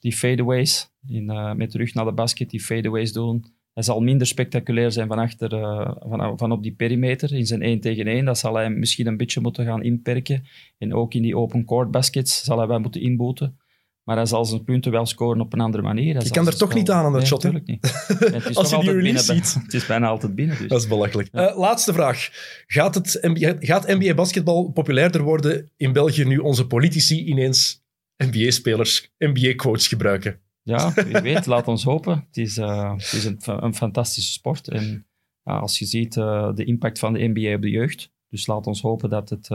die 0.00 0.12
fadeaways, 0.12 0.89
in, 1.06 1.30
uh, 1.30 1.52
met 1.52 1.70
terug 1.70 1.94
naar 1.94 2.04
de 2.04 2.12
basket, 2.12 2.50
die 2.50 2.60
fadeaways 2.60 3.12
doen. 3.12 3.44
Hij 3.72 3.82
zal 3.82 4.00
minder 4.00 4.26
spectaculair 4.26 4.92
zijn 4.92 5.08
van, 5.08 5.18
achter, 5.18 5.52
uh, 5.52 5.90
van, 5.98 6.38
van 6.38 6.52
op 6.52 6.62
die 6.62 6.72
perimeter 6.72 7.34
in 7.34 7.46
zijn 7.46 7.62
1 7.62 7.80
tegen 7.80 8.06
1. 8.06 8.24
Dat 8.24 8.38
zal 8.38 8.54
hij 8.54 8.70
misschien 8.70 9.06
een 9.06 9.16
beetje 9.16 9.40
moeten 9.40 9.64
gaan 9.64 9.82
inperken. 9.82 10.44
En 10.78 10.94
ook 10.94 11.14
in 11.14 11.22
die 11.22 11.36
open 11.36 11.64
court 11.64 11.90
baskets 11.90 12.44
zal 12.44 12.58
hij 12.58 12.66
wel 12.66 12.80
moeten 12.80 13.00
inboeten. 13.00 13.58
Maar 14.04 14.16
hij 14.16 14.26
zal 14.26 14.44
zijn 14.44 14.64
punten 14.64 14.92
wel 14.92 15.06
scoren 15.06 15.40
op 15.40 15.52
een 15.52 15.60
andere 15.60 15.82
manier. 15.82 16.14
Hij 16.14 16.24
je 16.24 16.30
kan 16.30 16.46
er 16.46 16.56
toch 16.56 16.74
niet 16.74 16.90
aan 16.90 17.04
aan 17.04 17.12
dat 17.12 17.20
nee, 17.20 17.30
shot, 17.30 17.42
natuurlijk 17.42 17.66
niet. 17.66 18.56
Als 18.56 18.70
je 18.70 18.78
die 18.78 18.92
release 18.92 19.34
ziet. 19.34 19.54
Het 19.64 19.74
is 19.74 19.86
bijna 19.86 20.08
altijd 20.08 20.34
binnen. 20.34 20.58
Dus. 20.58 20.68
Dat 20.68 20.80
is 20.80 20.88
belachelijk. 20.88 21.28
Ja. 21.32 21.50
Uh, 21.50 21.58
laatste 21.58 21.92
vraag. 21.92 22.28
Gaat, 22.66 22.94
het 22.94 23.18
NBA, 23.22 23.56
gaat 23.58 23.86
NBA 23.86 24.14
basketbal 24.14 24.70
populairder 24.70 25.22
worden 25.22 25.70
in 25.76 25.92
België 25.92 26.24
nu 26.24 26.38
onze 26.38 26.66
politici 26.66 27.24
ineens 27.24 27.82
NBA-spelers, 28.16 29.12
NBA-quotes 29.18 29.88
gebruiken. 29.88 30.40
Ja, 30.62 30.92
wie 30.94 31.20
weet, 31.20 31.46
laat 31.46 31.68
ons 31.68 31.84
hopen. 31.84 32.24
Het 32.26 32.36
is, 32.36 32.58
uh, 32.58 32.92
het 32.92 33.12
is 33.12 33.24
een, 33.24 33.38
een, 33.44 33.74
fantastische 33.74 34.32
sport. 34.32 34.68
En 34.68 35.06
uh, 35.44 35.60
als 35.60 35.78
je 35.78 35.84
ziet 35.84 36.16
uh, 36.16 36.54
de 36.54 36.64
impact 36.64 36.98
van 36.98 37.12
de 37.12 37.28
NBA 37.34 37.54
op 37.54 37.62
de 37.62 37.70
jeugd, 37.70 38.12
dus 38.28 38.46
laat 38.46 38.66
ons 38.66 38.80
hopen 38.80 39.10
dat 39.10 39.30
het 39.30 39.48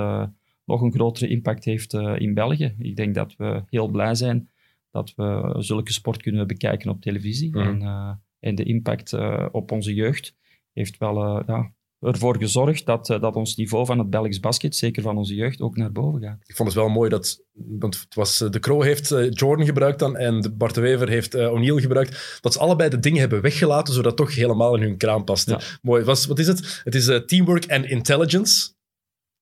nog 0.66 0.82
een 0.82 0.94
grotere 0.94 1.28
impact 1.28 1.66
heeft 1.66 1.94
in 1.94 2.34
België. 2.34 2.76
Ik 2.80 2.96
denk 2.96 3.16
dat 3.16 3.36
we 3.36 3.64
heel 3.70 3.88
blij 3.88 4.16
zijn 4.16 4.50
dat 4.92 5.14
we 5.16 5.56
zulke 5.58 5.94
sport 5.94 6.22
kunnen 6.22 6.48
bekijken 6.48 6.90
op 6.90 7.02
televisie. 7.02 7.56
Mm. 7.56 7.62
En, 7.62 8.22
en 8.40 8.56
de 8.56 8.64
impact 8.64 9.14
op 9.52 9.72
onze 9.72 9.94
jeugd 9.94 10.36
heeft 10.74 10.98
wel 10.98 11.44
ja, 11.48 11.74
ervoor 12.06 12.38
gezorgd 12.38 12.86
dat, 12.86 13.10
uh, 13.10 13.22
dat 13.22 13.36
ons 13.36 13.56
niveau 13.56 13.86
van 13.86 14.00
het 14.00 14.10
Belgisch 14.10 14.40
basket, 14.40 14.76
zeker 14.76 15.02
van 15.02 15.18
onze 15.18 15.36
jeugd, 15.36 15.62
ook 15.62 15.78
naar 15.78 15.92
boven 15.92 16.22
gaat. 16.22 16.40
Ik 16.46 16.56
vond 16.56 16.70
het 16.70 16.78
wel 16.78 16.90
mooi 16.90 17.10
dat, 17.10 17.44
want 17.54 18.00
het 18.00 18.16
was, 18.16 18.38
de 18.38 18.60
Crow 18.60 18.84
heeft 18.84 19.12
uh, 19.12 19.32
Jordan 19.32 19.66
gebruikt 19.66 20.00
dan 20.00 20.18
en 20.18 20.54
Bart 20.58 20.76
de 20.76 20.82
Wever 20.82 21.10
heeft 21.10 21.36
O'Neill 21.36 21.82
gebruikt, 21.82 22.40
dat 22.42 22.54
ze 22.54 22.60
allebei 22.60 22.90
de 22.90 23.00
dingen 23.00 23.20
hebben 23.20 23.42
weggelaten, 23.42 23.94
zodat 23.94 24.18
het 24.18 24.28
toch 24.28 24.36
helemaal 24.36 24.76
in 24.76 24.82
hun 24.82 24.98
kraam 24.98 25.24
paste. 25.24 25.52
Ja. 25.52 25.60
Mooi. 25.82 26.04
Was, 26.04 26.26
wat 26.26 26.40
is 26.40 26.48
het? 26.48 26.82
Het 26.84 26.96
is 26.96 27.22
teamwork 27.26 27.66
en 27.66 27.90
intelligence 27.90 28.75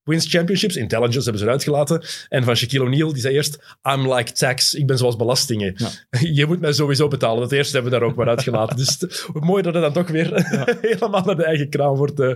wins 0.04 0.30
championships. 0.30 0.76
Intelligence 0.76 1.24
hebben 1.24 1.39
ze 1.39 1.45
eruit 1.45 1.64
gelaten. 1.64 2.04
En 2.30 2.43
van 2.43 2.56
Shaquille 2.56 2.86
O'Neal, 2.86 3.14
die 3.14 3.22
zei 3.22 3.34
eerst, 3.34 3.78
I'm 3.84 4.14
like 4.14 4.32
tax. 4.32 4.74
Ik 4.74 4.88
ben 4.88 4.97
zoals 4.97 5.16
belastingen. 5.16 5.76
Ja. 5.78 5.89
Je 6.39 6.45
moet 6.45 6.60
mij 6.60 6.74
sowieso 6.74 7.08
betalen. 7.08 7.41
Dat 7.41 7.51
eerste 7.51 7.74
hebben 7.74 7.91
we 7.91 7.99
daar 7.99 8.08
ook 8.08 8.16
maar 8.16 8.28
uitgelaten. 8.28 8.78
dus 8.78 9.26
mooi 9.34 9.62
dat 9.62 9.74
het 9.74 9.84
dan 9.84 9.93
toch 9.93 10.08
weer 10.08 10.32
ja. 10.51 10.78
helemaal 10.82 11.24
naar 11.24 11.36
de 11.36 11.45
eigen 11.45 11.70
kraan 11.70 11.95
wordt, 11.95 12.20
uh, 12.20 12.36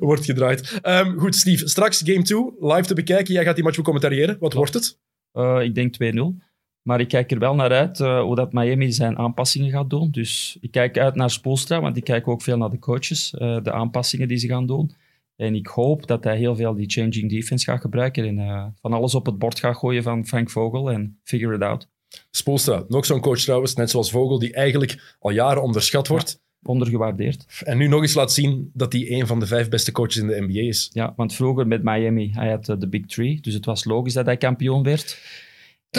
wordt 0.00 0.24
gedraaid. 0.24 0.80
Um, 0.82 1.18
goed, 1.18 1.34
Steve. 1.34 1.68
Straks 1.68 2.02
game 2.04 2.22
2, 2.22 2.52
live 2.60 2.82
te 2.82 2.94
bekijken. 2.94 3.34
Jij 3.34 3.44
gaat 3.44 3.54
die 3.54 3.64
match 3.64 3.76
becommentariëren. 3.76 4.36
Wat 4.40 4.52
wordt 4.52 4.74
het? 4.74 4.98
Uh, 5.34 5.58
ik 5.62 5.74
denk 5.74 5.94
2-0. 6.14 6.44
Maar 6.82 7.00
ik 7.00 7.08
kijk 7.08 7.30
er 7.30 7.38
wel 7.38 7.54
naar 7.54 7.72
uit 7.72 7.98
uh, 7.98 8.20
hoe 8.20 8.34
dat 8.34 8.52
Miami 8.52 8.92
zijn 8.92 9.18
aanpassingen 9.18 9.70
gaat 9.70 9.90
doen. 9.90 10.10
Dus 10.10 10.56
ik 10.60 10.70
kijk 10.70 10.98
uit 10.98 11.14
naar 11.14 11.30
Spoelstra, 11.30 11.80
want 11.80 11.96
ik 11.96 12.04
kijk 12.04 12.28
ook 12.28 12.42
veel 12.42 12.56
naar 12.56 12.70
de 12.70 12.78
coaches. 12.78 13.30
de 13.38 13.72
aanpassingen 13.72 14.28
die 14.28 14.38
ze 14.38 14.46
gaan 14.46 14.66
doen. 14.66 14.94
En 15.36 15.54
ik 15.54 15.66
hoop 15.66 16.06
dat 16.06 16.24
hij 16.24 16.36
heel 16.36 16.56
veel 16.56 16.74
die 16.74 16.90
changing 16.90 17.30
defense 17.30 17.64
gaat 17.64 17.80
gebruiken 17.80 18.24
en 18.24 18.38
uh, 18.38 18.66
van 18.80 18.92
alles 18.92 19.14
op 19.14 19.26
het 19.26 19.38
bord 19.38 19.58
gaat 19.58 19.76
gooien 19.76 20.02
van 20.02 20.26
Frank 20.26 20.50
Vogel 20.50 20.90
en 20.90 21.20
figure 21.22 21.54
it 21.54 21.62
out. 21.62 21.88
Spoelstra, 22.30 22.84
nog 22.88 23.06
zo'n 23.06 23.20
coach 23.20 23.38
trouwens, 23.38 23.74
net 23.74 23.90
zoals 23.90 24.10
Vogel, 24.10 24.38
die 24.38 24.52
eigenlijk 24.52 25.16
al 25.18 25.30
jaren 25.30 25.62
onderschat 25.62 26.08
wordt. 26.08 26.30
Ja, 26.30 26.44
ondergewaardeerd. 26.62 27.62
En 27.64 27.78
nu 27.78 27.86
nog 27.86 28.02
eens 28.02 28.14
laat 28.14 28.32
zien 28.32 28.70
dat 28.74 28.92
hij 28.92 29.10
een 29.10 29.26
van 29.26 29.40
de 29.40 29.46
vijf 29.46 29.68
beste 29.68 29.92
coaches 29.92 30.16
in 30.16 30.26
de 30.26 30.40
NBA 30.40 30.60
is. 30.60 30.90
Ja, 30.92 31.12
want 31.16 31.34
vroeger 31.34 31.66
met 31.66 31.82
Miami, 31.82 32.30
hij 32.32 32.50
had 32.50 32.64
de 32.64 32.88
Big 32.88 33.06
Three, 33.06 33.40
dus 33.40 33.54
het 33.54 33.64
was 33.64 33.84
logisch 33.84 34.12
dat 34.12 34.26
hij 34.26 34.36
kampioen 34.36 34.82
werd. 34.82 35.18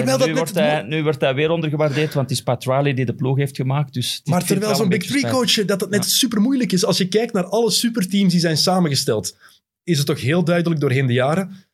Terwijl 0.05 0.27
nu, 0.27 0.35
wordt 0.35 0.55
hij, 0.55 0.81
nu 0.81 1.03
wordt 1.03 1.21
hij 1.21 1.35
weer 1.35 1.49
ondergewaardeerd, 1.49 2.13
want 2.13 2.29
het 2.29 2.37
is 2.37 2.43
Pat 2.43 2.63
Riley 2.63 2.93
die 2.93 3.05
de 3.05 3.15
ploeg 3.15 3.37
heeft 3.37 3.55
gemaakt. 3.55 3.93
Dus 3.93 4.21
maar 4.23 4.45
terwijl 4.45 4.75
zo'n 4.75 4.89
Big 4.89 5.03
Three 5.03 5.31
coach, 5.31 5.65
dat 5.65 5.81
het 5.81 5.89
net 5.89 6.03
ja. 6.03 6.09
super 6.09 6.41
moeilijk 6.41 6.71
is. 6.71 6.85
Als 6.85 6.97
je 6.97 7.07
kijkt 7.07 7.33
naar 7.33 7.45
alle 7.45 7.71
superteams 7.71 8.31
die 8.31 8.41
zijn 8.41 8.57
samengesteld, 8.57 9.37
is 9.83 9.97
het 9.97 10.07
toch 10.07 10.21
heel 10.21 10.43
duidelijk 10.43 10.81
doorheen 10.81 11.07
de 11.07 11.13
jaren 11.13 11.65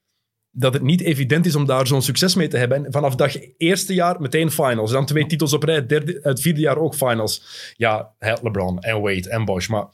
dat 0.56 0.74
het 0.74 0.82
niet 0.82 1.02
evident 1.02 1.46
is 1.46 1.56
om 1.56 1.66
daar 1.66 1.88
zo'n 1.88 2.02
succes 2.02 2.36
mee 2.36 2.48
te 2.48 2.58
hebben. 2.58 2.86
En 2.86 2.92
vanaf 2.92 3.16
dag 3.16 3.36
eerste 3.58 3.94
jaar 3.94 4.22
meteen 4.22 4.52
finals. 4.52 4.92
Dan 4.92 5.06
twee 5.06 5.26
titels 5.26 5.54
op 5.54 5.64
rij, 5.64 5.86
derde, 5.86 6.20
het 6.22 6.42
vierde 6.42 6.60
jaar 6.60 6.78
ook 6.78 6.96
finals. 6.96 7.44
Ja, 7.78 8.14
LeBron 8.20 8.80
en 8.80 9.02
Wade 9.02 9.30
en 9.30 9.46
Bosch, 9.46 9.70
maar 9.70 9.86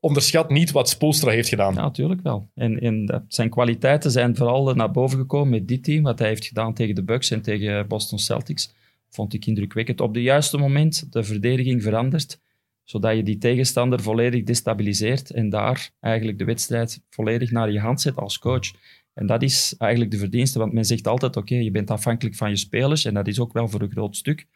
onderschat 0.00 0.50
niet 0.50 0.70
wat 0.70 0.88
Spoelstra 0.88 1.30
heeft 1.30 1.48
gedaan. 1.48 1.74
Natuurlijk 1.74 2.22
wel. 2.22 2.50
En, 2.54 3.24
zijn 3.28 3.50
kwaliteiten 3.50 4.10
zijn 4.10 4.36
vooral 4.36 4.74
naar 4.74 4.90
boven 4.90 5.18
gekomen 5.18 5.48
met 5.48 5.68
dit 5.68 5.84
team. 5.84 6.02
Wat 6.02 6.18
hij 6.18 6.28
heeft 6.28 6.46
gedaan 6.46 6.74
tegen 6.74 6.94
de 6.94 7.02
Bucks 7.02 7.30
en 7.30 7.42
tegen 7.42 7.88
Boston 7.88 8.18
Celtics. 8.18 8.74
Vond 9.08 9.34
ik 9.34 9.46
indrukwekkend. 9.46 10.00
Op 10.00 10.14
het 10.14 10.22
juiste 10.22 10.58
moment 10.58 11.12
de 11.12 11.22
verdediging 11.22 11.82
veranderd. 11.82 12.40
Zodat 12.84 13.16
je 13.16 13.22
die 13.22 13.38
tegenstander 13.38 14.00
volledig 14.00 14.44
destabiliseert. 14.44 15.30
En 15.30 15.48
daar 15.48 15.90
eigenlijk 16.00 16.38
de 16.38 16.44
wedstrijd 16.44 17.02
volledig 17.10 17.50
naar 17.50 17.72
je 17.72 17.80
hand 17.80 18.00
zet 18.00 18.16
als 18.16 18.38
coach. 18.38 18.70
En 19.14 19.26
dat 19.26 19.42
is 19.42 19.74
eigenlijk 19.78 20.10
de 20.10 20.18
verdienste. 20.18 20.58
Want 20.58 20.72
men 20.72 20.84
zegt 20.84 21.06
altijd, 21.06 21.36
oké, 21.36 21.54
je 21.54 21.70
bent 21.70 21.90
afhankelijk 21.90 22.36
van 22.36 22.50
je 22.50 22.56
spelers. 22.56 23.04
En 23.04 23.14
dat 23.14 23.26
is 23.26 23.40
ook 23.40 23.52
wel 23.52 23.68
voor 23.68 23.80
een 23.80 23.90
groot 23.90 24.16
stuk. 24.16 24.46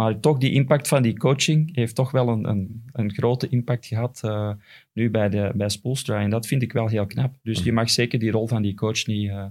Maar 0.00 0.20
toch, 0.20 0.38
die 0.38 0.52
impact 0.52 0.88
van 0.88 1.02
die 1.02 1.18
coaching 1.18 1.76
heeft 1.76 1.94
toch 1.94 2.10
wel 2.10 2.28
een, 2.28 2.48
een, 2.48 2.82
een 2.92 3.12
grote 3.12 3.48
impact 3.48 3.86
gehad 3.86 4.20
uh, 4.24 4.50
nu 4.92 5.10
bij, 5.10 5.28
de, 5.28 5.52
bij 5.54 5.68
Spoelstra. 5.68 6.20
En 6.20 6.30
dat 6.30 6.46
vind 6.46 6.62
ik 6.62 6.72
wel 6.72 6.88
heel 6.88 7.06
knap. 7.06 7.34
Dus 7.42 7.62
je 7.62 7.72
mag 7.72 7.90
zeker 7.90 8.18
die 8.18 8.30
rol 8.30 8.46
van 8.46 8.62
die 8.62 8.74
coach 8.74 9.06
niet, 9.06 9.28
uh, 9.28 9.44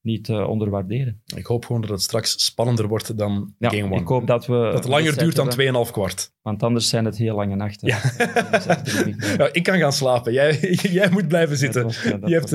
niet 0.00 0.28
uh, 0.28 0.48
onderwaarderen. 0.48 1.22
Ik 1.36 1.46
hoop 1.46 1.64
gewoon 1.64 1.80
dat 1.80 1.90
het 1.90 2.02
straks 2.02 2.44
spannender 2.44 2.88
wordt 2.88 3.18
dan 3.18 3.54
ja, 3.58 3.68
Game 3.68 3.90
1. 3.90 4.00
Ik 4.00 4.08
hoop 4.08 4.26
dat 4.26 4.46
we... 4.46 4.52
Dat 4.52 4.74
het 4.74 4.88
langer 4.88 5.18
duurt 5.18 5.36
dan 5.36 5.86
2,5 5.86 5.92
kwart. 5.92 6.32
Want 6.42 6.62
anders 6.62 6.88
zijn 6.88 7.04
het 7.04 7.16
heel 7.16 7.34
lange 7.34 7.56
nachten. 7.56 7.88
Ja. 7.88 8.00
ja, 9.38 9.52
ik 9.52 9.62
kan 9.62 9.78
gaan 9.78 9.92
slapen. 9.92 10.32
Jij, 10.32 10.58
jij 11.00 11.10
moet 11.10 11.28
blijven 11.28 11.56
zitten. 11.56 11.82
Was, 11.82 12.02
je 12.02 12.34
hebt, 12.34 12.50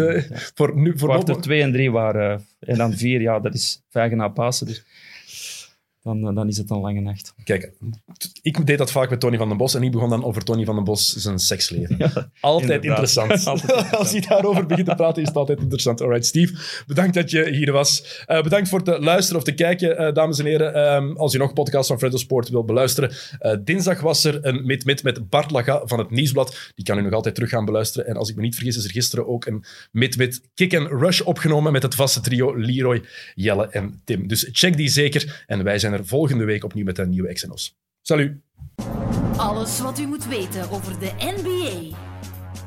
voor 0.55 0.77
nu, 0.77 0.97
voor 0.97 1.23
Kwart 1.23 1.41
2 1.41 1.61
en 1.61 1.71
3 1.71 1.91
waren... 1.91 2.45
en 2.59 2.77
dan 2.77 2.93
4, 2.93 3.21
ja, 3.21 3.39
dat 3.39 3.53
is 3.53 3.83
vijf 3.89 4.11
na 4.11 4.27
Pasen. 4.27 4.67
Dus 4.67 4.85
dan, 6.13 6.35
dan 6.35 6.47
is 6.47 6.57
het 6.57 6.69
een 6.69 6.79
lange 6.79 6.99
nacht. 6.99 7.33
Kijk, 7.43 7.71
ik 8.41 8.65
deed 8.65 8.77
dat 8.77 8.91
vaak 8.91 9.09
met 9.09 9.19
Tony 9.19 9.37
van 9.37 9.47
den 9.47 9.57
Bos 9.57 9.75
en 9.75 9.83
ik 9.83 9.91
begon 9.91 10.09
dan 10.09 10.23
over 10.23 10.43
Tony 10.43 10.65
van 10.65 10.75
den 10.75 10.83
Bos 10.83 11.15
zijn 11.15 11.39
seksleven. 11.39 11.95
Ja, 12.05 12.29
altijd 12.39 12.83
interessant. 12.83 13.45
altijd 13.47 13.91
Als 13.91 14.11
hij 14.15 14.21
daarover 14.21 14.65
begint 14.65 14.87
te 14.87 14.95
praten, 14.95 15.21
is 15.21 15.27
het 15.27 15.37
altijd 15.37 15.59
interessant. 15.59 16.01
Alright, 16.01 16.25
Steve, 16.25 16.83
bedankt 16.87 17.13
dat 17.13 17.31
je 17.31 17.49
hier 17.49 17.71
was. 17.71 18.23
Uh, 18.27 18.41
bedankt 18.41 18.69
voor 18.69 18.81
het 18.83 19.03
luisteren 19.03 19.37
of 19.37 19.43
te 19.43 19.53
kijken, 19.53 20.01
uh, 20.01 20.13
dames 20.13 20.39
en 20.39 20.45
heren. 20.45 20.93
Um, 20.95 21.17
als 21.17 21.31
je 21.31 21.37
nog 21.37 21.53
podcasts 21.53 21.87
van 21.87 21.97
Freddo 21.97 22.17
Sport 22.17 22.49
wil 22.49 22.63
beluisteren, 22.63 23.11
uh, 23.41 23.53
dinsdag 23.63 24.01
was 24.01 24.23
er 24.23 24.45
een 24.45 24.65
mit-mit 24.65 25.03
met 25.03 25.29
Bart 25.29 25.51
Laga 25.51 25.81
van 25.85 25.99
het 25.99 26.09
Nieuwsblad. 26.09 26.71
Die 26.75 26.85
kan 26.85 26.97
u 26.97 27.01
nog 27.01 27.13
altijd 27.13 27.35
terug 27.35 27.49
gaan 27.49 27.65
beluisteren. 27.65 28.07
En 28.07 28.15
als 28.15 28.29
ik 28.29 28.35
me 28.35 28.41
niet 28.41 28.55
vergis, 28.55 28.77
is 28.77 28.83
er 28.83 28.91
gisteren 28.91 29.27
ook 29.27 29.45
een 29.45 29.63
mit-mit 29.91 30.41
Kick 30.53 30.75
and 30.75 30.87
Rush 30.87 31.21
opgenomen 31.21 31.71
met 31.71 31.83
het 31.83 31.95
vaste 31.95 32.21
trio 32.21 32.57
Leroy, 32.57 33.03
Jelle 33.35 33.67
en 33.67 34.01
Tim. 34.03 34.27
Dus 34.27 34.49
check 34.51 34.77
die 34.77 34.89
zeker. 34.89 35.43
En 35.47 35.63
wij 35.63 35.79
zijn 35.79 35.94
volgende 36.03 36.45
week 36.45 36.63
opnieuw 36.63 36.85
met 36.85 36.97
een 36.97 37.09
nieuwe 37.09 37.33
XNO's. 37.33 37.77
Salut! 38.01 38.37
Alles 39.37 39.79
wat 39.79 39.99
u 39.99 40.07
moet 40.07 40.27
weten 40.27 40.69
over 40.69 40.99
de 40.99 41.11
NBA. 41.17 41.97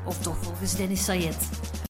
Of 0.05 0.21
toch 0.21 0.37
volgens 0.37 0.75
Dennis 0.75 1.03
Sayed. 1.03 1.49